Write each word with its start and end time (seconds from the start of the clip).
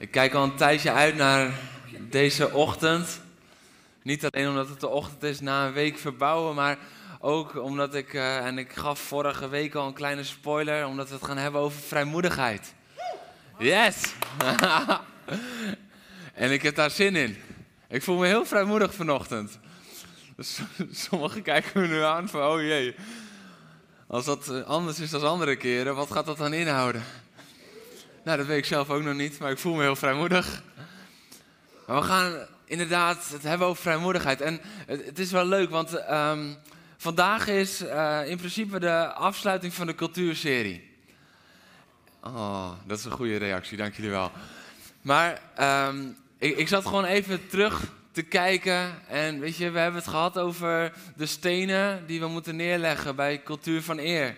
Ik 0.00 0.10
kijk 0.10 0.34
al 0.34 0.44
een 0.44 0.56
tijdje 0.56 0.92
uit 0.92 1.16
naar 1.16 1.52
deze 2.00 2.52
ochtend. 2.52 3.20
Niet 4.02 4.24
alleen 4.24 4.48
omdat 4.48 4.68
het 4.68 4.80
de 4.80 4.88
ochtend 4.88 5.22
is 5.22 5.40
na 5.40 5.66
een 5.66 5.72
week 5.72 5.98
verbouwen, 5.98 6.54
maar 6.54 6.78
ook 7.20 7.62
omdat 7.62 7.94
ik, 7.94 8.14
eh, 8.14 8.46
en 8.46 8.58
ik 8.58 8.72
gaf 8.72 9.00
vorige 9.00 9.48
week 9.48 9.74
al 9.74 9.86
een 9.86 9.92
kleine 9.92 10.24
spoiler, 10.24 10.86
omdat 10.86 11.08
we 11.08 11.14
het 11.14 11.24
gaan 11.24 11.36
hebben 11.36 11.60
over 11.60 11.80
vrijmoedigheid. 11.80 12.74
Yes! 13.58 14.14
en 16.34 16.52
ik 16.52 16.62
heb 16.62 16.74
daar 16.74 16.90
zin 16.90 17.16
in. 17.16 17.36
Ik 17.88 18.02
voel 18.02 18.18
me 18.18 18.26
heel 18.26 18.44
vrijmoedig 18.44 18.94
vanochtend. 18.94 19.58
Dus 20.36 20.60
sommigen 21.08 21.42
kijken 21.42 21.80
me 21.80 21.86
nu 21.86 22.02
aan 22.02 22.28
van, 22.28 22.42
oh 22.42 22.60
jee. 22.60 22.94
Als 24.06 24.24
dat 24.24 24.64
anders 24.64 25.00
is 25.00 25.10
dan 25.10 25.22
andere 25.22 25.56
keren, 25.56 25.94
wat 25.94 26.10
gaat 26.10 26.26
dat 26.26 26.38
dan 26.38 26.52
inhouden? 26.52 27.02
Nou, 28.28 28.40
dat 28.40 28.48
weet 28.48 28.58
ik 28.58 28.64
zelf 28.64 28.90
ook 28.90 29.02
nog 29.02 29.14
niet, 29.14 29.38
maar 29.38 29.50
ik 29.50 29.58
voel 29.58 29.74
me 29.74 29.82
heel 29.82 29.96
vrijmoedig. 29.96 30.62
Maar 31.86 31.96
we 31.96 32.02
gaan 32.02 32.46
inderdaad 32.64 33.28
het 33.28 33.42
hebben 33.42 33.66
over 33.66 33.82
vrijmoedigheid. 33.82 34.40
En 34.40 34.60
het, 34.86 35.18
is 35.18 35.30
wel 35.30 35.44
leuk, 35.44 35.70
want 35.70 35.94
ehm, 35.94 36.54
vandaag 36.96 37.46
is 37.46 37.80
eh, 37.80 38.20
in 38.26 38.36
principe 38.36 38.78
de 38.78 39.12
afsluiting 39.12 39.74
van 39.74 39.86
de 39.86 39.94
cultuurserie. 39.94 40.90
Oh, 42.22 42.70
dat 42.86 42.98
is 42.98 43.04
een 43.04 43.10
goede 43.10 43.36
reactie, 43.36 43.76
dank 43.76 43.94
jullie 43.94 44.10
wel. 44.10 44.30
Maar 45.02 45.40
ehm, 45.54 46.06
ik, 46.38 46.56
ik 46.56 46.68
zat 46.68 46.86
gewoon 46.86 47.04
even 47.04 47.48
terug 47.48 47.82
te 48.12 48.22
kijken. 48.22 49.08
En 49.08 49.40
weet 49.40 49.56
je, 49.56 49.70
we 49.70 49.78
hebben 49.78 50.00
het 50.00 50.10
gehad 50.10 50.38
over 50.38 50.92
de 51.16 51.26
stenen 51.26 52.06
die 52.06 52.20
we 52.20 52.26
moeten 52.26 52.56
neerleggen 52.56 53.16
bij 53.16 53.42
cultuur 53.42 53.82
van 53.82 53.98
eer. 53.98 54.36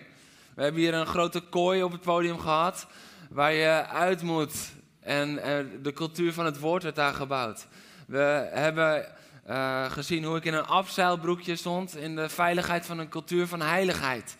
We 0.53 0.63
hebben 0.63 0.81
hier 0.81 0.93
een 0.93 1.05
grote 1.05 1.39
kooi 1.39 1.83
op 1.83 1.91
het 1.91 2.01
podium 2.01 2.39
gehad 2.39 2.87
waar 3.31 3.53
je 3.53 3.85
uit 3.87 4.21
moet. 4.21 4.71
En 4.99 5.43
eh, 5.43 5.65
de 5.81 5.93
cultuur 5.93 6.33
van 6.33 6.45
het 6.45 6.59
woord 6.59 6.83
werd 6.83 6.95
daar 6.95 7.13
gebouwd. 7.13 7.67
We 8.07 8.49
hebben 8.51 9.05
uh, 9.49 9.91
gezien 9.91 10.23
hoe 10.23 10.37
ik 10.37 10.45
in 10.45 10.53
een 10.53 10.65
afzeilbroekje 10.65 11.55
stond 11.55 11.95
in 11.95 12.15
de 12.15 12.29
veiligheid 12.29 12.85
van 12.85 12.99
een 12.99 13.09
cultuur 13.09 13.47
van 13.47 13.61
heiligheid. 13.61 14.37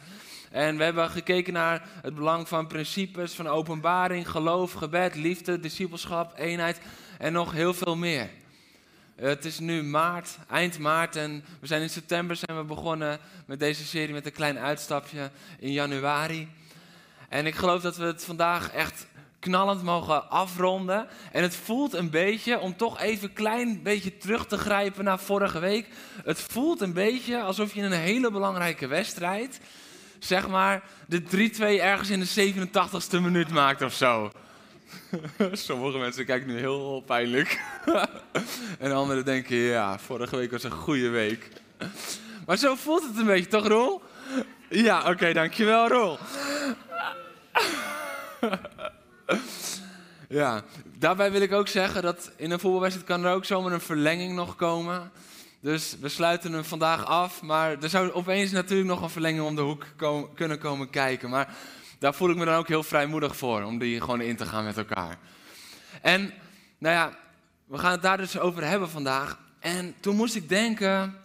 En 0.51 0.77
we 0.77 0.83
hebben 0.83 1.09
gekeken 1.09 1.53
naar 1.53 1.87
het 2.01 2.15
belang 2.15 2.47
van 2.47 2.67
principes, 2.67 3.33
van 3.33 3.47
openbaring, 3.47 4.29
geloof, 4.29 4.73
gebed, 4.73 5.15
liefde, 5.15 5.59
discipelschap, 5.59 6.37
eenheid 6.37 6.81
en 7.17 7.33
nog 7.33 7.51
heel 7.51 7.73
veel 7.73 7.95
meer. 7.95 8.29
Het 9.15 9.45
is 9.45 9.59
nu 9.59 9.83
maart, 9.83 10.37
eind 10.49 10.79
maart 10.79 11.15
en 11.15 11.43
we 11.59 11.67
zijn 11.67 11.81
in 11.81 11.89
september 11.89 12.35
zijn 12.35 12.57
we 12.57 12.63
begonnen 12.63 13.19
met 13.45 13.59
deze 13.59 13.85
serie 13.85 14.13
met 14.13 14.25
een 14.25 14.31
klein 14.31 14.59
uitstapje 14.59 15.31
in 15.59 15.71
januari. 15.71 16.49
En 17.31 17.45
ik 17.45 17.55
geloof 17.55 17.81
dat 17.81 17.97
we 17.97 18.03
het 18.03 18.23
vandaag 18.23 18.71
echt 18.71 19.05
knallend 19.39 19.83
mogen 19.83 20.29
afronden. 20.29 21.07
En 21.31 21.41
het 21.41 21.55
voelt 21.55 21.93
een 21.93 22.09
beetje, 22.09 22.59
om 22.59 22.77
toch 22.77 22.99
even 22.99 23.27
een 23.27 23.33
klein 23.33 23.83
beetje 23.83 24.17
terug 24.17 24.45
te 24.45 24.57
grijpen 24.57 25.03
naar 25.03 25.19
vorige 25.19 25.59
week. 25.59 25.87
Het 26.23 26.41
voelt 26.41 26.81
een 26.81 26.93
beetje 26.93 27.41
alsof 27.41 27.73
je 27.73 27.79
in 27.79 27.85
een 27.85 27.99
hele 27.99 28.31
belangrijke 28.31 28.87
wedstrijd, 28.87 29.59
zeg 30.19 30.47
maar, 30.47 30.83
de 31.07 31.21
3-2 31.21 31.59
ergens 31.59 32.09
in 32.09 32.19
de 32.19 32.53
87ste 32.53 33.21
minuut 33.21 33.49
maakt 33.49 33.81
of 33.81 33.93
zo. 33.93 34.31
Sommige 35.51 35.97
mensen 35.97 36.25
kijken 36.25 36.47
nu 36.47 36.57
heel 36.57 37.03
pijnlijk. 37.05 37.61
en 38.79 38.91
anderen 38.91 39.25
denken, 39.25 39.55
ja, 39.55 39.99
vorige 39.99 40.35
week 40.35 40.51
was 40.51 40.63
een 40.63 40.71
goede 40.71 41.09
week. 41.09 41.49
Maar 42.45 42.57
zo 42.57 42.75
voelt 42.75 43.03
het 43.03 43.17
een 43.17 43.25
beetje, 43.25 43.49
toch 43.49 43.67
Rol? 43.67 44.01
Ja, 44.69 45.09
oké, 45.09 45.33
dankjewel 45.33 45.87
Rol. 45.87 46.17
ja, 50.29 50.63
daarbij 50.97 51.31
wil 51.31 51.41
ik 51.41 51.51
ook 51.51 51.67
zeggen 51.67 52.01
dat 52.01 52.31
in 52.35 52.51
een 52.51 52.59
voetbalwedstrijd 52.59 53.07
kan 53.07 53.25
er 53.25 53.33
ook 53.33 53.45
zomaar 53.45 53.71
een 53.71 53.81
verlenging 53.81 54.35
nog 54.35 54.55
komen. 54.55 55.11
Dus 55.59 55.95
we 55.99 56.09
sluiten 56.09 56.53
hem 56.53 56.63
vandaag 56.63 57.05
af. 57.05 57.41
Maar 57.41 57.81
er 57.81 57.89
zou 57.89 58.11
opeens 58.11 58.51
natuurlijk 58.51 58.89
nog 58.89 59.01
een 59.01 59.09
verlenging 59.09 59.45
om 59.45 59.55
de 59.55 59.61
hoek 59.61 59.85
kunnen 60.35 60.59
komen 60.59 60.89
kijken. 60.89 61.29
Maar 61.29 61.55
daar 61.99 62.13
voel 62.13 62.29
ik 62.29 62.35
me 62.35 62.45
dan 62.45 62.55
ook 62.55 62.67
heel 62.67 62.83
vrijmoedig 62.83 63.35
voor, 63.35 63.63
om 63.63 63.77
die 63.79 64.01
gewoon 64.01 64.21
in 64.21 64.35
te 64.35 64.45
gaan 64.45 64.63
met 64.63 64.77
elkaar. 64.77 65.17
En, 66.01 66.33
nou 66.77 66.95
ja, 66.95 67.17
we 67.65 67.77
gaan 67.77 67.91
het 67.91 68.01
daar 68.01 68.17
dus 68.17 68.39
over 68.39 68.63
hebben 68.63 68.89
vandaag. 68.89 69.39
En 69.59 69.95
toen 69.99 70.15
moest 70.15 70.35
ik 70.35 70.49
denken 70.49 71.17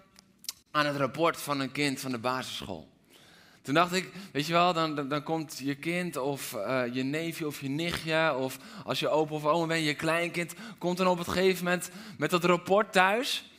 aan 0.71 0.87
het 0.87 0.97
rapport 0.97 1.41
van 1.41 1.61
een 1.61 1.73
kind 1.73 2.01
van 2.01 2.11
de 2.11 2.19
basisschool. 2.19 2.96
Toen 3.67 3.75
dacht 3.75 3.93
ik, 3.93 4.11
weet 4.33 4.47
je 4.47 4.53
wel, 4.53 4.73
dan, 4.73 5.09
dan, 5.09 5.23
komt 5.23 5.59
je 5.63 5.75
kind 5.75 6.17
of 6.17 6.55
uh, 6.55 6.83
je 6.93 7.03
neefje 7.03 7.47
of 7.47 7.61
je 7.61 7.69
nichtje... 7.69 8.35
of 8.35 8.59
als 8.85 9.01
je 9.01 9.09
opa 9.09 9.35
of 9.35 9.45
oma 9.45 9.67
bent, 9.67 9.85
je 9.85 9.95
kleinkind... 9.95 10.55
komt 10.79 10.97
dan 10.97 11.07
op 11.07 11.19
het 11.19 11.29
gegeven 11.29 11.65
moment 11.65 11.91
met 12.19 12.31
dat 12.31 12.45
rapport 12.45 12.93
thuis... 12.93 13.51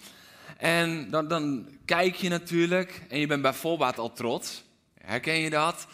En 0.57 1.09
dan, 1.09 1.28
dan 1.28 1.69
kijk 1.85 2.16
je 2.16 2.29
natuurlijk 2.29 3.01
en 3.09 3.19
je 3.19 3.28
bent 3.28 3.41
bijvoorbeeld 3.41 3.97
al 3.97 4.13
trots. 4.13 4.63
Herken 4.97 5.40
je 5.40 5.50
dat? 5.50 5.88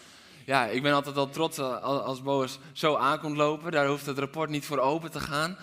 ja, 0.44 0.66
ik 0.66 0.82
ben 0.82 0.92
altijd 0.92 1.16
al 1.16 1.28
trots 1.28 1.58
als 1.58 2.22
Boas 2.22 2.58
zo 2.72 2.96
aankomt 2.96 3.36
lopen. 3.36 3.72
Daar 3.72 3.86
hoeft 3.86 4.06
het 4.06 4.18
rapport 4.18 4.50
niet 4.50 4.64
voor 4.64 4.78
open 4.78 5.10
te 5.10 5.20
gaan. 5.20 5.56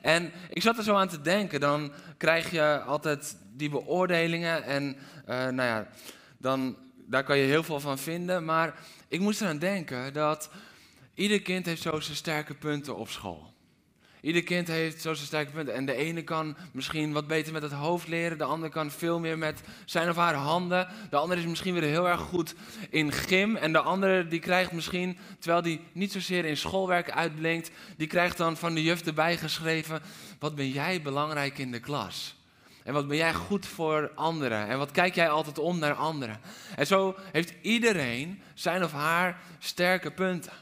En 0.00 0.32
ik 0.50 0.62
zat 0.62 0.78
er 0.78 0.84
zo 0.84 0.94
aan 0.94 1.08
te 1.08 1.20
denken. 1.20 1.60
Dan 1.60 1.92
krijg 2.16 2.50
je 2.50 2.80
altijd 2.80 3.36
die 3.52 3.70
beoordelingen. 3.70 4.62
En 4.62 4.96
uh, 5.28 5.36
nou 5.36 5.62
ja, 5.62 5.86
dan, 6.38 6.76
daar 7.08 7.24
kan 7.24 7.38
je 7.38 7.44
heel 7.44 7.62
veel 7.62 7.80
van 7.80 7.98
vinden. 7.98 8.44
Maar 8.44 8.74
ik 9.08 9.20
moest 9.20 9.40
eraan 9.40 9.58
denken 9.58 10.12
dat 10.12 10.50
ieder 11.14 11.42
kind 11.42 11.66
heeft 11.66 11.82
zo 11.82 12.00
zijn 12.00 12.16
sterke 12.16 12.54
punten 12.54 12.96
op 12.96 13.08
school. 13.08 13.56
Ieder 14.20 14.42
kind 14.42 14.68
heeft 14.68 15.02
zo 15.02 15.14
zijn 15.14 15.26
sterke 15.26 15.52
punten. 15.52 15.74
En 15.74 15.86
de 15.86 15.94
ene 15.94 16.22
kan 16.22 16.56
misschien 16.72 17.12
wat 17.12 17.26
beter 17.26 17.52
met 17.52 17.62
het 17.62 17.72
hoofd 17.72 18.08
leren. 18.08 18.38
De 18.38 18.44
ander 18.44 18.70
kan 18.70 18.90
veel 18.90 19.20
meer 19.20 19.38
met 19.38 19.60
zijn 19.84 20.08
of 20.08 20.16
haar 20.16 20.34
handen. 20.34 20.88
De 21.10 21.16
ander 21.16 21.38
is 21.38 21.44
misschien 21.44 21.74
weer 21.74 21.82
heel 21.82 22.08
erg 22.08 22.20
goed 22.20 22.54
in 22.90 23.12
gym. 23.12 23.56
En 23.56 23.72
de 23.72 23.80
andere 23.80 24.28
die 24.28 24.40
krijgt 24.40 24.72
misschien, 24.72 25.18
terwijl 25.38 25.62
die 25.62 25.80
niet 25.92 26.12
zozeer 26.12 26.44
in 26.44 26.56
schoolwerk 26.56 27.10
uitblinkt. 27.10 27.70
Die 27.96 28.06
krijgt 28.06 28.36
dan 28.36 28.56
van 28.56 28.74
de 28.74 28.82
juf 28.82 29.06
erbij 29.06 29.36
geschreven. 29.36 30.02
Wat 30.38 30.54
ben 30.54 30.70
jij 30.70 31.02
belangrijk 31.02 31.58
in 31.58 31.72
de 31.72 31.80
klas? 31.80 32.37
En 32.88 32.94
wat 32.94 33.08
ben 33.08 33.16
jij 33.16 33.34
goed 33.34 33.66
voor 33.66 34.10
anderen? 34.14 34.68
En 34.68 34.78
wat 34.78 34.90
kijk 34.90 35.14
jij 35.14 35.30
altijd 35.30 35.58
om 35.58 35.78
naar 35.78 35.94
anderen? 35.94 36.40
En 36.76 36.86
zo 36.86 37.16
heeft 37.32 37.52
iedereen 37.62 38.42
zijn 38.54 38.84
of 38.84 38.92
haar 38.92 39.40
sterke 39.58 40.10
punten. 40.10 40.52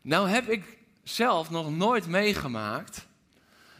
Nou 0.00 0.28
heb 0.28 0.48
ik 0.48 0.78
zelf 1.02 1.50
nog 1.50 1.70
nooit 1.70 2.06
meegemaakt 2.06 3.06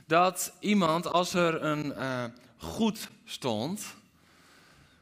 dat 0.06 0.52
iemand, 0.60 1.06
als 1.06 1.34
er 1.34 1.62
een 1.62 1.86
uh, 1.86 2.24
goed 2.56 3.08
stond, 3.24 3.94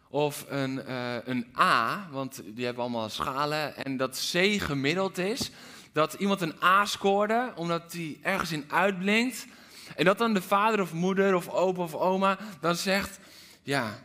of 0.09 0.45
een, 0.49 0.83
uh, 0.89 1.15
een 1.25 1.47
A, 1.59 2.09
want 2.11 2.43
die 2.45 2.65
hebben 2.65 2.83
allemaal 2.83 3.09
schalen, 3.09 3.77
en 3.77 3.97
dat 3.97 4.31
C 4.33 4.61
gemiddeld 4.63 5.19
is, 5.19 5.51
dat 5.93 6.15
iemand 6.15 6.41
een 6.41 6.63
A 6.63 6.85
scoorde, 6.85 7.53
omdat 7.55 7.91
die 7.91 8.19
ergens 8.23 8.53
in 8.53 8.65
uitblinkt, 8.69 9.47
en 9.97 10.05
dat 10.05 10.19
dan 10.19 10.35
de 10.35 10.43
vader 10.43 10.81
of 10.81 10.93
moeder 10.93 11.35
of 11.35 11.49
opa 11.49 11.83
of 11.83 11.95
oma 11.95 12.39
dan 12.61 12.77
zegt, 12.77 13.19
ja, 13.63 13.99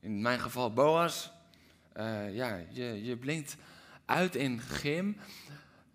in 0.00 0.22
mijn 0.22 0.40
geval 0.40 0.72
Boas, 0.72 1.30
uh, 1.96 2.34
ja, 2.34 2.60
je, 2.70 3.04
je 3.04 3.16
blinkt 3.16 3.56
uit 4.04 4.34
in 4.34 4.60
gym, 4.60 5.16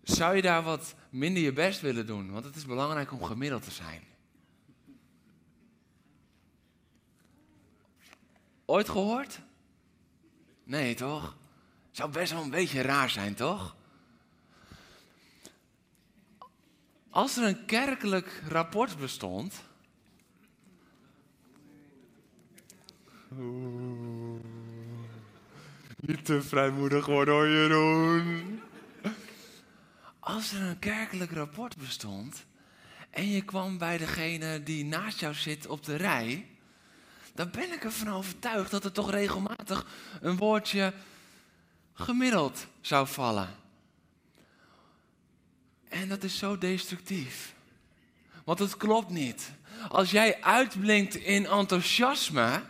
zou 0.04 0.36
je 0.36 0.42
daar 0.42 0.64
wat 0.64 0.96
minder 1.10 1.44
je 1.44 1.54
best 1.54 1.82
willen 1.82 2.06
doen? 2.06 2.32
Want 2.32 2.46
het 2.46 2.56
is 2.56 2.66
belangrijk 2.66 3.12
om 3.12 3.24
gemiddeld 3.24 3.64
te 3.64 3.72
zijn. 3.72 4.04
Ooit 8.66 8.90
gehoord? 8.90 9.42
Nee, 10.64 10.96
toch? 10.96 11.38
Zou 11.92 12.12
best 12.12 12.32
wel 12.32 12.42
een 12.42 12.50
beetje 12.50 12.82
raar 12.82 13.10
zijn, 13.10 13.36
toch? 13.36 13.77
Als 17.18 17.38
er 17.38 17.44
een 17.44 17.66
kerkelijk 17.66 18.42
rapport 18.48 18.98
bestond. 18.98 19.54
Oeh, 23.40 24.42
niet 26.00 26.26
te 26.26 26.42
vrijmoedig 26.42 27.06
worden 27.06 27.34
hoor, 27.34 27.48
Jeroen 27.48 28.62
als 30.20 30.52
er 30.52 30.62
een 30.62 30.80
kerkelijk 30.80 31.32
rapport 31.32 31.78
bestond, 31.78 32.46
en 33.10 33.30
je 33.30 33.42
kwam 33.42 33.78
bij 33.78 33.98
degene 33.98 34.64
die 34.64 34.86
naast 34.86 35.20
jou 35.20 35.34
zit 35.34 35.68
op 35.68 35.84
de 35.84 35.96
rij, 35.96 36.48
dan 37.34 37.50
ben 37.52 37.74
ik 37.74 37.84
ervan 37.84 38.10
overtuigd 38.10 38.72
dat 38.72 38.86
er 38.86 38.92
toch 38.92 39.12
regelmatig 39.12 39.86
een 40.22 40.38
woordje 40.38 40.94
gemiddeld 41.94 42.68
zou 42.82 43.08
vallen. 43.08 43.66
En 45.90 46.08
dat 46.08 46.24
is 46.24 46.38
zo 46.38 46.58
destructief. 46.58 47.56
Want 48.44 48.60
het 48.60 48.78
klopt 48.78 49.10
niet. 49.10 49.52
Als 49.90 50.12
jij 50.12 50.42
uitblinkt 50.42 51.16
in 51.16 51.46
enthousiasme, 51.46 52.62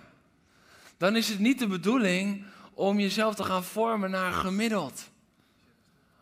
dan 0.98 1.16
is 1.16 1.30
het 1.30 1.40
niet 1.40 1.60
de 1.60 1.68
bedoeling 1.68 2.44
om 2.74 3.00
jezelf 3.00 3.36
te 3.36 3.44
gaan 3.44 3.64
vormen 3.64 4.12
naar 4.12 4.31
gemiddeld. 4.31 5.10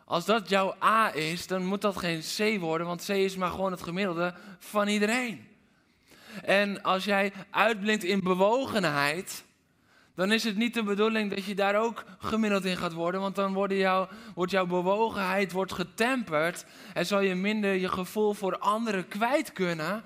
Als 0.04 0.24
dat 0.24 0.48
jouw 0.48 0.76
A 0.82 1.14
is, 1.14 1.46
dan 1.46 1.64
moet 1.64 1.80
dat 1.80 1.96
geen 1.96 2.20
C 2.36 2.60
worden, 2.60 2.86
want 2.86 3.04
C 3.04 3.08
is 3.08 3.36
maar 3.36 3.50
gewoon 3.50 3.70
het 3.70 3.82
gemiddelde 3.82 4.34
van 4.58 4.88
iedereen. 4.88 5.48
En 6.42 6.82
als 6.82 7.04
jij 7.04 7.32
uitblinkt 7.50 8.04
in 8.04 8.20
bewogenheid, 8.20 9.44
dan 10.16 10.32
is 10.32 10.44
het 10.44 10.56
niet 10.56 10.74
de 10.74 10.82
bedoeling 10.82 11.34
dat 11.34 11.44
je 11.44 11.54
daar 11.54 11.76
ook 11.76 12.04
gemiddeld 12.18 12.64
in 12.64 12.76
gaat 12.76 12.92
worden, 12.92 13.20
want 13.20 13.34
dan 13.34 13.52
wordt, 13.52 13.72
jouw, 13.72 14.08
wordt 14.34 14.52
jouw 14.52 14.66
bewogenheid 14.66 15.52
wordt 15.52 15.72
getemperd 15.72 16.64
en 16.94 17.06
zal 17.06 17.20
je 17.20 17.34
minder 17.34 17.74
je 17.74 17.88
gevoel 17.88 18.32
voor 18.32 18.58
anderen 18.58 19.08
kwijt 19.08 19.52
kunnen. 19.52 20.02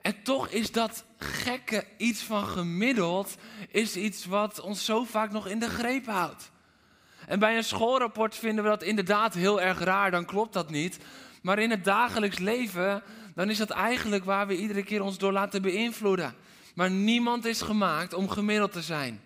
En 0.00 0.22
toch 0.22 0.48
is 0.48 0.72
dat 0.72 1.04
gekke 1.18 1.84
iets 1.96 2.22
van 2.22 2.46
gemiddeld, 2.46 3.36
is 3.70 3.96
iets 3.96 4.24
wat 4.24 4.60
ons 4.60 4.84
zo 4.84 5.04
vaak 5.04 5.30
nog 5.30 5.46
in 5.46 5.58
de 5.58 5.68
greep 5.68 6.06
houdt. 6.06 6.50
En 7.26 7.38
bij 7.38 7.56
een 7.56 7.64
schoolrapport 7.64 8.36
vinden 8.36 8.64
we 8.64 8.70
dat 8.70 8.82
inderdaad 8.82 9.34
heel 9.34 9.60
erg 9.60 9.78
raar, 9.78 10.10
dan 10.10 10.24
klopt 10.24 10.52
dat 10.52 10.70
niet. 10.70 10.98
Maar 11.42 11.58
in 11.58 11.70
het 11.70 11.84
dagelijks 11.84 12.38
leven, 12.38 13.02
dan 13.34 13.50
is 13.50 13.58
dat 13.58 13.70
eigenlijk 13.70 14.24
waar 14.24 14.46
we 14.46 14.56
iedere 14.56 14.82
keer 14.82 15.02
ons 15.02 15.18
door 15.18 15.32
laten 15.32 15.62
beïnvloeden. 15.62 16.34
Maar 16.80 16.90
niemand 16.90 17.44
is 17.44 17.60
gemaakt 17.60 18.12
om 18.12 18.28
gemiddeld 18.28 18.72
te 18.72 18.82
zijn. 18.82 19.20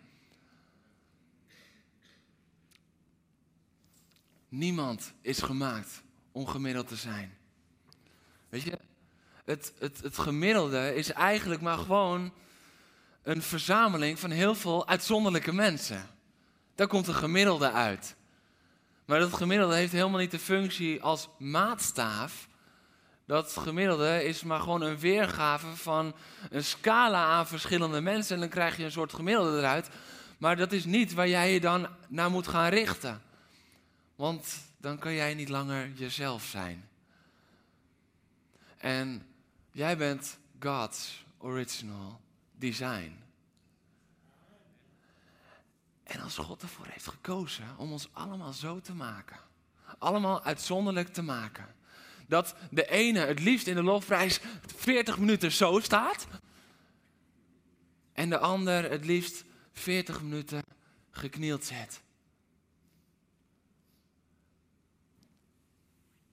Niemand 4.49 5.13
is 5.21 5.41
gemaakt 5.41 6.03
om 6.33 6.47
gemiddeld 6.47 6.89
te 6.89 6.97
zijn. 6.97 7.37
Weet 8.49 8.63
je, 8.63 8.79
het, 9.45 9.73
het, 9.79 10.01
het 10.03 10.19
gemiddelde 10.19 10.95
is 10.95 11.13
eigenlijk 11.13 11.61
maar 11.61 11.79
gewoon 11.79 12.33
een 13.23 13.43
verzameling 13.43 14.19
van 14.19 14.31
heel 14.31 14.55
veel 14.55 14.89
uitzonderlijke 14.89 15.53
mensen. 15.53 16.07
Daar 16.75 16.87
komt 16.87 17.07
een 17.07 17.15
gemiddelde 17.15 17.71
uit. 17.71 18.17
Maar 19.05 19.19
dat 19.19 19.35
gemiddelde 19.35 19.75
heeft 19.75 19.93
helemaal 19.93 20.21
niet 20.21 20.31
de 20.31 20.39
functie 20.39 21.03
als 21.03 21.29
maatstaaf. 21.39 22.49
Dat 23.27 23.57
gemiddelde 23.57 24.25
is 24.25 24.43
maar 24.43 24.61
gewoon 24.61 24.83
een 24.83 24.99
weergave 24.99 25.77
van 25.77 26.15
een 26.51 26.65
scala 26.65 27.25
aan 27.25 27.47
verschillende 27.47 28.01
mensen. 28.01 28.35
En 28.35 28.41
dan 28.41 28.51
krijg 28.51 28.77
je 28.77 28.85
een 28.85 28.93
soort 28.93 29.13
gemiddelde 29.13 29.59
eruit. 29.59 29.89
Maar 30.39 30.57
dat 30.57 30.73
is 30.73 30.85
niet 30.85 31.13
waar 31.13 31.29
jij 31.29 31.53
je 31.53 31.61
dan 31.61 31.89
naar 32.09 32.31
moet 32.31 32.49
gaan 32.49 32.69
richten. 32.69 33.23
Want 34.17 34.47
dan 34.77 34.99
kan 34.99 35.13
jij 35.13 35.35
niet 35.35 35.49
langer 35.49 35.93
jezelf 35.93 36.45
zijn. 36.45 36.89
En 38.77 39.27
jij 39.71 39.97
bent 39.97 40.39
God's 40.61 41.25
original 41.39 42.21
design. 42.53 43.23
En 46.03 46.21
als 46.21 46.37
God 46.37 46.63
ervoor 46.63 46.87
heeft 46.87 47.07
gekozen 47.07 47.65
om 47.77 47.93
ons 47.93 48.09
allemaal 48.13 48.53
zo 48.53 48.81
te 48.81 48.95
maken, 48.95 49.37
allemaal 49.99 50.43
uitzonderlijk 50.43 51.09
te 51.09 51.23
maken, 51.23 51.75
dat 52.27 52.55
de 52.71 52.91
ene 52.91 53.19
het 53.19 53.41
liefst 53.41 53.67
in 53.67 53.75
de 53.75 53.83
lofprijs 53.83 54.41
40 54.77 55.19
minuten 55.19 55.53
zo 55.53 55.81
staat, 55.81 56.27
en 58.13 58.31
de 58.31 58.39
ander 58.39 58.91
het 58.91 59.05
liefst 59.05 59.45
40 59.73 60.23
minuten 60.23 60.63
geknield 61.11 61.65
zet. 61.65 62.03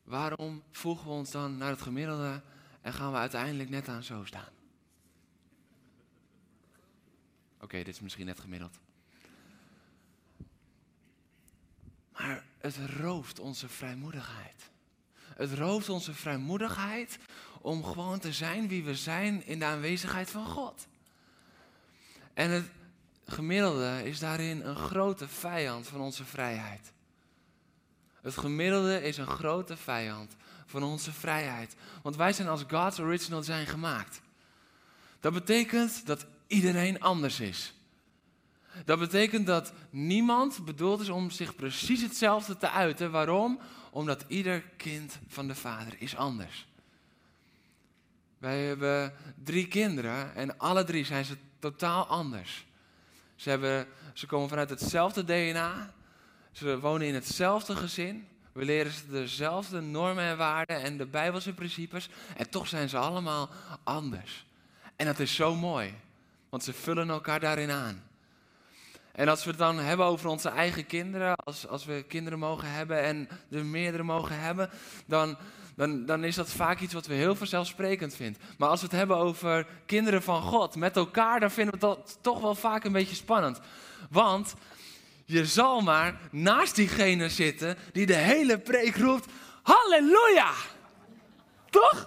Waarom 0.04 0.64
voegen 0.72 1.06
we 1.06 1.12
ons 1.12 1.32
dan 1.32 1.58
naar 1.58 1.70
het 1.70 1.82
gemiddelde 1.82 2.42
en 2.82 2.94
gaan 2.94 3.12
we 3.12 3.18
uiteindelijk 3.18 3.70
net 3.70 3.88
aan 3.88 4.04
zo 4.04 4.26
staan? 4.26 4.54
Oké, 7.60 7.78
dit 7.78 7.88
is 7.88 8.00
misschien 8.00 8.26
net 8.26 8.40
gemiddeld. 8.40 8.80
Maar 12.12 12.46
het 12.58 12.78
rooft 12.78 13.40
onze 13.40 13.70
vrijmoedigheid. 13.70 14.71
Het 15.42 15.54
rooft 15.54 15.90
onze 15.90 16.14
vrijmoedigheid 16.14 17.18
om 17.62 17.84
gewoon 17.84 18.20
te 18.20 18.34
zijn 18.34 18.68
wie 18.68 18.84
we 18.84 18.96
zijn 18.96 19.46
in 19.46 19.60
de 19.60 19.66
aanwezigheid 19.66 20.30
van 20.30 20.46
God. 20.46 20.88
En 22.34 22.50
het 22.50 22.66
gemiddelde 23.26 24.02
is 24.04 24.20
daarin 24.20 24.62
een 24.62 24.76
grote 24.76 25.28
vijand 25.28 25.88
van 25.88 26.02
onze 26.02 26.26
vrijheid. 26.26 26.92
Het 28.22 28.38
gemiddelde 28.38 29.02
is 29.04 29.18
een 29.18 29.28
grote 29.28 29.78
vijand 29.78 30.36
van 30.66 30.84
onze 30.84 31.12
vrijheid. 31.12 31.76
Want 32.02 32.16
wij 32.16 32.34
zijn 32.34 32.48
als 32.48 32.64
God's 32.68 33.00
original 33.00 33.44
zijn 33.44 33.68
gemaakt. 33.68 34.22
Dat 35.20 35.34
betekent 35.34 36.06
dat 36.06 36.26
iedereen 36.48 37.02
anders 37.02 37.40
is. 37.40 37.74
Dat 38.86 39.00
betekent 39.00 39.48
dat 39.48 39.74
niemand 39.90 40.66
bedoeld 40.66 41.02
is 41.02 41.10
om 41.10 41.30
zich 41.30 41.56
precies 41.56 42.02
hetzelfde 42.02 42.58
te 42.58 42.70
uiten. 42.70 43.12
Waarom? 43.12 43.60
Omdat 43.90 44.26
ieder 44.28 44.64
kind 44.78 45.20
van 45.28 45.48
de 45.48 45.56
Vader 45.56 45.96
is 45.98 46.16
anders. 46.16 46.68
Wij 48.38 48.66
hebben 48.66 49.14
drie 49.44 49.68
kinderen 49.68 50.36
en 50.36 50.58
alle 50.58 50.84
drie 50.84 51.06
zijn 51.06 51.26
ze 51.26 51.38
totaal 51.60 52.06
anders. 52.06 52.66
Ze, 53.36 53.50
hebben, 53.50 53.88
ze 54.14 54.26
komen 54.26 54.50
vanuit 54.50 54.70
hetzelfde 54.70 55.24
DNA. 55.24 55.94
Ze 56.52 56.80
wonen 56.80 57.08
in 57.08 57.14
hetzelfde 57.14 57.76
gezin. 57.76 58.28
We 58.52 58.66
leren 58.66 58.92
ze 58.92 59.08
dezelfde 59.08 59.82
normen 59.82 60.24
en 60.24 60.38
waarden 60.38 60.82
en 60.82 60.98
de 60.98 61.06
Bijbelse 61.06 61.54
principes. 61.54 62.10
En 62.38 62.50
toch 62.50 62.68
zijn 62.68 62.90
ze 62.90 62.98
allemaal 62.98 63.50
anders. 63.84 64.46
En 64.96 65.06
dat 65.06 65.20
is 65.20 65.36
zo 65.36 65.56
mooi, 65.56 65.94
want 66.50 66.64
ze 66.64 66.74
vullen 66.74 67.10
elkaar 67.10 67.40
daarin 67.40 67.72
aan. 67.72 68.04
En 69.14 69.28
als 69.28 69.44
we 69.44 69.50
het 69.50 69.60
dan 69.60 69.80
hebben 69.80 70.06
over 70.06 70.30
onze 70.30 70.50
eigen 70.50 70.86
kinderen, 70.86 71.36
als, 71.36 71.68
als 71.68 71.86
we 71.86 72.06
kinderen 72.08 72.40
mogen 72.40 72.72
hebben 72.72 73.04
en 73.04 73.30
er 73.52 73.66
meerdere 73.66 74.04
mogen 74.04 74.40
hebben, 74.40 74.70
dan, 75.06 75.38
dan, 75.76 76.06
dan 76.06 76.24
is 76.24 76.36
dat 76.36 76.50
vaak 76.50 76.80
iets 76.80 76.94
wat 76.94 77.08
we 77.08 77.14
heel 77.14 77.36
vanzelfsprekend 77.36 78.16
vinden. 78.16 78.42
Maar 78.58 78.70
als 78.70 78.80
we 78.80 78.86
het 78.86 78.96
hebben 78.96 79.18
over 79.18 79.68
kinderen 79.86 80.24
van 80.24 80.42
God 80.42 80.76
met 80.76 80.96
elkaar, 80.96 81.40
dan 81.40 81.52
vinden 81.52 81.74
we 81.74 81.80
dat 81.80 82.18
toch 82.22 82.42
wel 82.42 82.56
vaak 82.56 82.84
een 82.84 82.92
beetje 82.92 83.16
spannend. 83.16 83.60
Want 84.10 84.54
je 85.26 85.46
zal 85.46 85.82
maar 85.82 86.20
naast 86.32 86.76
diegene 86.76 87.30
zitten 87.30 87.78
die 87.92 88.06
de 88.06 88.14
hele 88.14 88.60
preek 88.60 88.96
roept: 88.96 89.26
Halleluja! 89.64 90.52
Toch? 91.70 92.06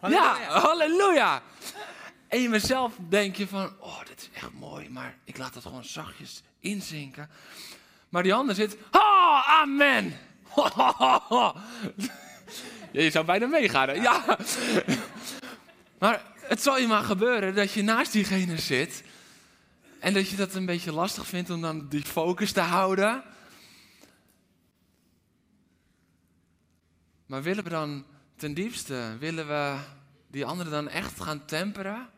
Halleluja. 0.00 0.40
Ja, 0.40 0.60
halleluja! 0.60 1.42
En 2.28 2.40
je 2.40 2.48
mezelf 2.48 2.94
denk 3.08 3.36
je 3.36 3.48
van, 3.48 3.72
oh, 3.78 4.04
dit 4.04 4.20
is 4.20 4.42
echt 4.42 4.52
mooi, 4.52 4.90
maar 4.90 5.16
ik 5.24 5.38
laat 5.38 5.54
het 5.54 5.62
gewoon 5.62 5.84
zachtjes 5.84 6.42
inzinken. 6.60 7.30
Maar 8.08 8.22
die 8.22 8.34
ander 8.34 8.54
zit, 8.54 8.76
ha, 8.90 9.44
amen. 9.46 10.18
je 12.92 13.10
zou 13.10 13.24
bijna 13.24 13.46
meegaan? 13.46 14.02
Ja. 14.02 14.38
Maar 15.98 16.22
het 16.34 16.62
zal 16.62 16.78
je 16.78 16.86
maar 16.86 17.02
gebeuren 17.02 17.54
dat 17.54 17.72
je 17.72 17.82
naast 17.82 18.12
diegene 18.12 18.58
zit 18.58 19.02
en 19.98 20.14
dat 20.14 20.28
je 20.28 20.36
dat 20.36 20.54
een 20.54 20.66
beetje 20.66 20.92
lastig 20.92 21.26
vindt 21.26 21.50
om 21.50 21.60
dan 21.60 21.88
die 21.88 22.04
focus 22.04 22.52
te 22.52 22.60
houden. 22.60 23.22
Maar 27.26 27.42
willen 27.42 27.64
we 27.64 27.70
dan 27.70 28.04
ten 28.36 28.54
diepste, 28.54 29.16
willen 29.18 29.46
we 29.46 29.76
die 30.26 30.44
andere 30.44 30.70
dan 30.70 30.88
echt 30.88 31.20
gaan 31.20 31.44
temperen? 31.44 32.08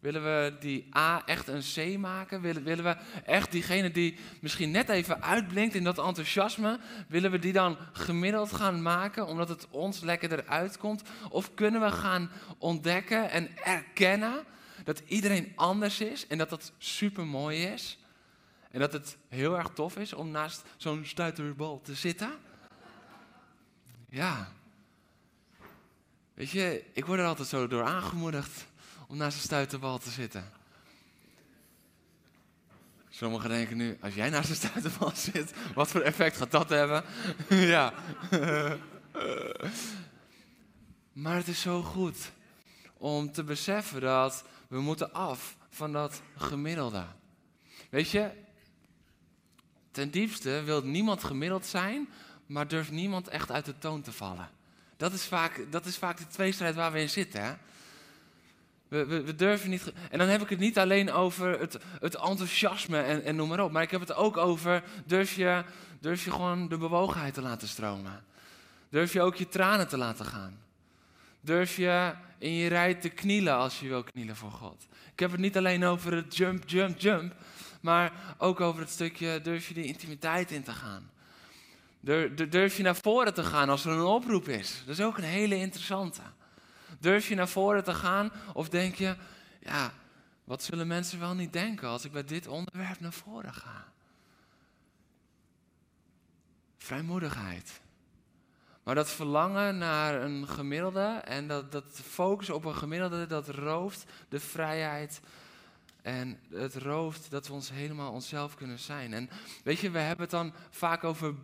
Willen 0.00 0.22
we 0.22 0.56
die 0.60 0.88
A 0.96 1.26
echt 1.26 1.48
een 1.48 1.62
C 1.74 1.98
maken? 1.98 2.40
Willen, 2.40 2.62
willen 2.64 2.84
we 2.84 2.96
echt 3.24 3.50
diegene 3.50 3.90
die 3.90 4.18
misschien 4.40 4.70
net 4.70 4.88
even 4.88 5.22
uitblinkt 5.22 5.74
in 5.74 5.84
dat 5.84 5.98
enthousiasme, 5.98 6.78
willen 7.08 7.30
we 7.30 7.38
die 7.38 7.52
dan 7.52 7.76
gemiddeld 7.92 8.52
gaan 8.52 8.82
maken 8.82 9.26
omdat 9.26 9.48
het 9.48 9.66
ons 9.70 10.00
lekker 10.00 10.32
eruit 10.32 10.78
komt? 10.78 11.02
Of 11.30 11.54
kunnen 11.54 11.80
we 11.80 11.90
gaan 11.90 12.30
ontdekken 12.58 13.30
en 13.30 13.56
erkennen 13.56 14.44
dat 14.84 15.02
iedereen 15.06 15.52
anders 15.54 16.00
is 16.00 16.26
en 16.26 16.38
dat 16.38 16.50
dat 16.50 16.72
super 16.78 17.26
mooi 17.26 17.64
is? 17.64 17.98
En 18.70 18.80
dat 18.80 18.92
het 18.92 19.16
heel 19.28 19.56
erg 19.58 19.68
tof 19.68 19.96
is 19.96 20.12
om 20.12 20.30
naast 20.30 20.62
zo'n 20.76 21.04
stuiterbal 21.04 21.80
te 21.80 21.94
zitten? 21.94 22.30
Ja. 24.08 24.52
Weet 26.34 26.50
je, 26.50 26.84
ik 26.92 27.06
word 27.06 27.20
er 27.20 27.26
altijd 27.26 27.48
zo 27.48 27.66
door 27.66 27.84
aangemoedigd 27.84 28.68
om 29.10 29.16
naast 29.16 29.36
een 29.36 29.42
stuiterbal 29.42 29.98
te 29.98 30.10
zitten. 30.10 30.52
Sommigen 33.08 33.48
denken 33.48 33.76
nu, 33.76 33.98
als 34.00 34.14
jij 34.14 34.30
naast 34.30 34.50
een 34.50 34.56
stuiterbal 34.56 35.12
zit, 35.14 35.52
wat 35.74 35.88
voor 35.88 36.00
effect 36.00 36.36
gaat 36.36 36.50
dat 36.50 36.68
hebben? 36.68 37.04
ja. 37.74 37.92
Maar 41.12 41.36
het 41.36 41.48
is 41.48 41.60
zo 41.60 41.82
goed 41.82 42.32
om 42.96 43.32
te 43.32 43.44
beseffen 43.44 44.00
dat 44.00 44.44
we 44.68 44.80
moeten 44.80 45.12
af 45.12 45.56
van 45.70 45.92
dat 45.92 46.22
gemiddelde. 46.36 47.04
Weet 47.90 48.10
je, 48.10 48.30
ten 49.90 50.10
diepste 50.10 50.62
wil 50.62 50.82
niemand 50.82 51.24
gemiddeld 51.24 51.66
zijn, 51.66 52.08
maar 52.46 52.68
durft 52.68 52.90
niemand 52.90 53.28
echt 53.28 53.50
uit 53.50 53.64
de 53.64 53.78
toon 53.78 54.02
te 54.02 54.12
vallen. 54.12 54.50
Dat 54.96 55.12
is 55.12 55.24
vaak, 55.24 55.66
dat 55.70 55.86
is 55.86 55.96
vaak 55.96 56.18
de 56.18 56.26
tweestrijd 56.26 56.74
waar 56.74 56.92
we 56.92 57.00
in 57.00 57.10
zitten. 57.10 57.44
Hè? 57.44 57.54
We, 58.90 59.04
we, 59.04 59.34
durven 59.34 59.70
niet. 59.70 59.92
En 60.10 60.18
dan 60.18 60.28
heb 60.28 60.42
ik 60.42 60.48
het 60.48 60.58
niet 60.58 60.78
alleen 60.78 61.12
over 61.12 61.60
het, 61.60 61.78
het 62.00 62.14
enthousiasme 62.14 63.00
en, 63.00 63.24
en 63.24 63.36
noem 63.36 63.48
maar 63.48 63.60
op. 63.60 63.72
Maar 63.72 63.82
ik 63.82 63.90
heb 63.90 64.00
het 64.00 64.14
ook 64.14 64.36
over. 64.36 64.82
Durf 65.04 65.34
je, 65.34 65.64
durf 66.00 66.24
je 66.24 66.30
gewoon 66.30 66.68
de 66.68 66.78
bewogenheid 66.78 67.34
te 67.34 67.42
laten 67.42 67.68
stromen? 67.68 68.24
Durf 68.88 69.12
je 69.12 69.22
ook 69.22 69.34
je 69.36 69.48
tranen 69.48 69.88
te 69.88 69.96
laten 69.96 70.24
gaan? 70.24 70.58
Durf 71.40 71.76
je 71.76 72.12
in 72.38 72.52
je 72.52 72.68
rij 72.68 72.94
te 72.94 73.08
knielen 73.08 73.56
als 73.56 73.80
je 73.80 73.88
wil 73.88 74.02
knielen 74.02 74.36
voor 74.36 74.50
God? 74.50 74.86
Ik 75.12 75.20
heb 75.20 75.30
het 75.30 75.40
niet 75.40 75.56
alleen 75.56 75.84
over 75.84 76.12
het 76.12 76.36
jump, 76.36 76.68
jump, 76.68 76.98
jump. 76.98 77.34
Maar 77.80 78.12
ook 78.38 78.60
over 78.60 78.80
het 78.80 78.90
stukje. 78.90 79.40
Durf 79.40 79.68
je 79.68 79.74
de 79.74 79.84
intimiteit 79.84 80.50
in 80.50 80.62
te 80.62 80.72
gaan? 80.72 81.10
Durf 82.50 82.76
je 82.76 82.82
naar 82.82 82.96
voren 82.96 83.34
te 83.34 83.44
gaan 83.44 83.68
als 83.68 83.84
er 83.84 83.92
een 83.92 84.02
oproep 84.02 84.48
is? 84.48 84.82
Dat 84.86 84.98
is 84.98 85.04
ook 85.04 85.18
een 85.18 85.24
hele 85.24 85.56
interessante. 85.56 86.22
Durf 87.00 87.28
je 87.28 87.34
naar 87.34 87.48
voren 87.48 87.84
te 87.84 87.94
gaan 87.94 88.32
of 88.52 88.68
denk 88.68 88.94
je, 88.94 89.16
ja, 89.60 89.92
wat 90.44 90.62
zullen 90.62 90.86
mensen 90.86 91.18
wel 91.18 91.34
niet 91.34 91.52
denken 91.52 91.88
als 91.88 92.04
ik 92.04 92.12
bij 92.12 92.24
dit 92.24 92.46
onderwerp 92.46 93.00
naar 93.00 93.12
voren 93.12 93.54
ga? 93.54 93.84
Vrijmoedigheid. 96.76 97.80
Maar 98.82 98.94
dat 98.94 99.10
verlangen 99.10 99.78
naar 99.78 100.22
een 100.22 100.48
gemiddelde 100.48 101.20
en 101.24 101.48
dat, 101.48 101.72
dat 101.72 102.00
focus 102.04 102.50
op 102.50 102.64
een 102.64 102.74
gemiddelde, 102.74 103.26
dat 103.26 103.48
rooft 103.48 104.04
de 104.28 104.40
vrijheid 104.40 105.20
en 106.02 106.40
het 106.50 106.74
rooft 106.74 107.30
dat 107.30 107.46
we 107.46 107.52
ons 107.52 107.70
helemaal 107.70 108.12
onszelf 108.12 108.54
kunnen 108.54 108.78
zijn. 108.78 109.12
En 109.12 109.30
weet 109.64 109.78
je, 109.78 109.90
we 109.90 109.98
hebben 109.98 110.22
het 110.22 110.30
dan 110.30 110.52
vaak 110.70 111.04
over 111.04 111.34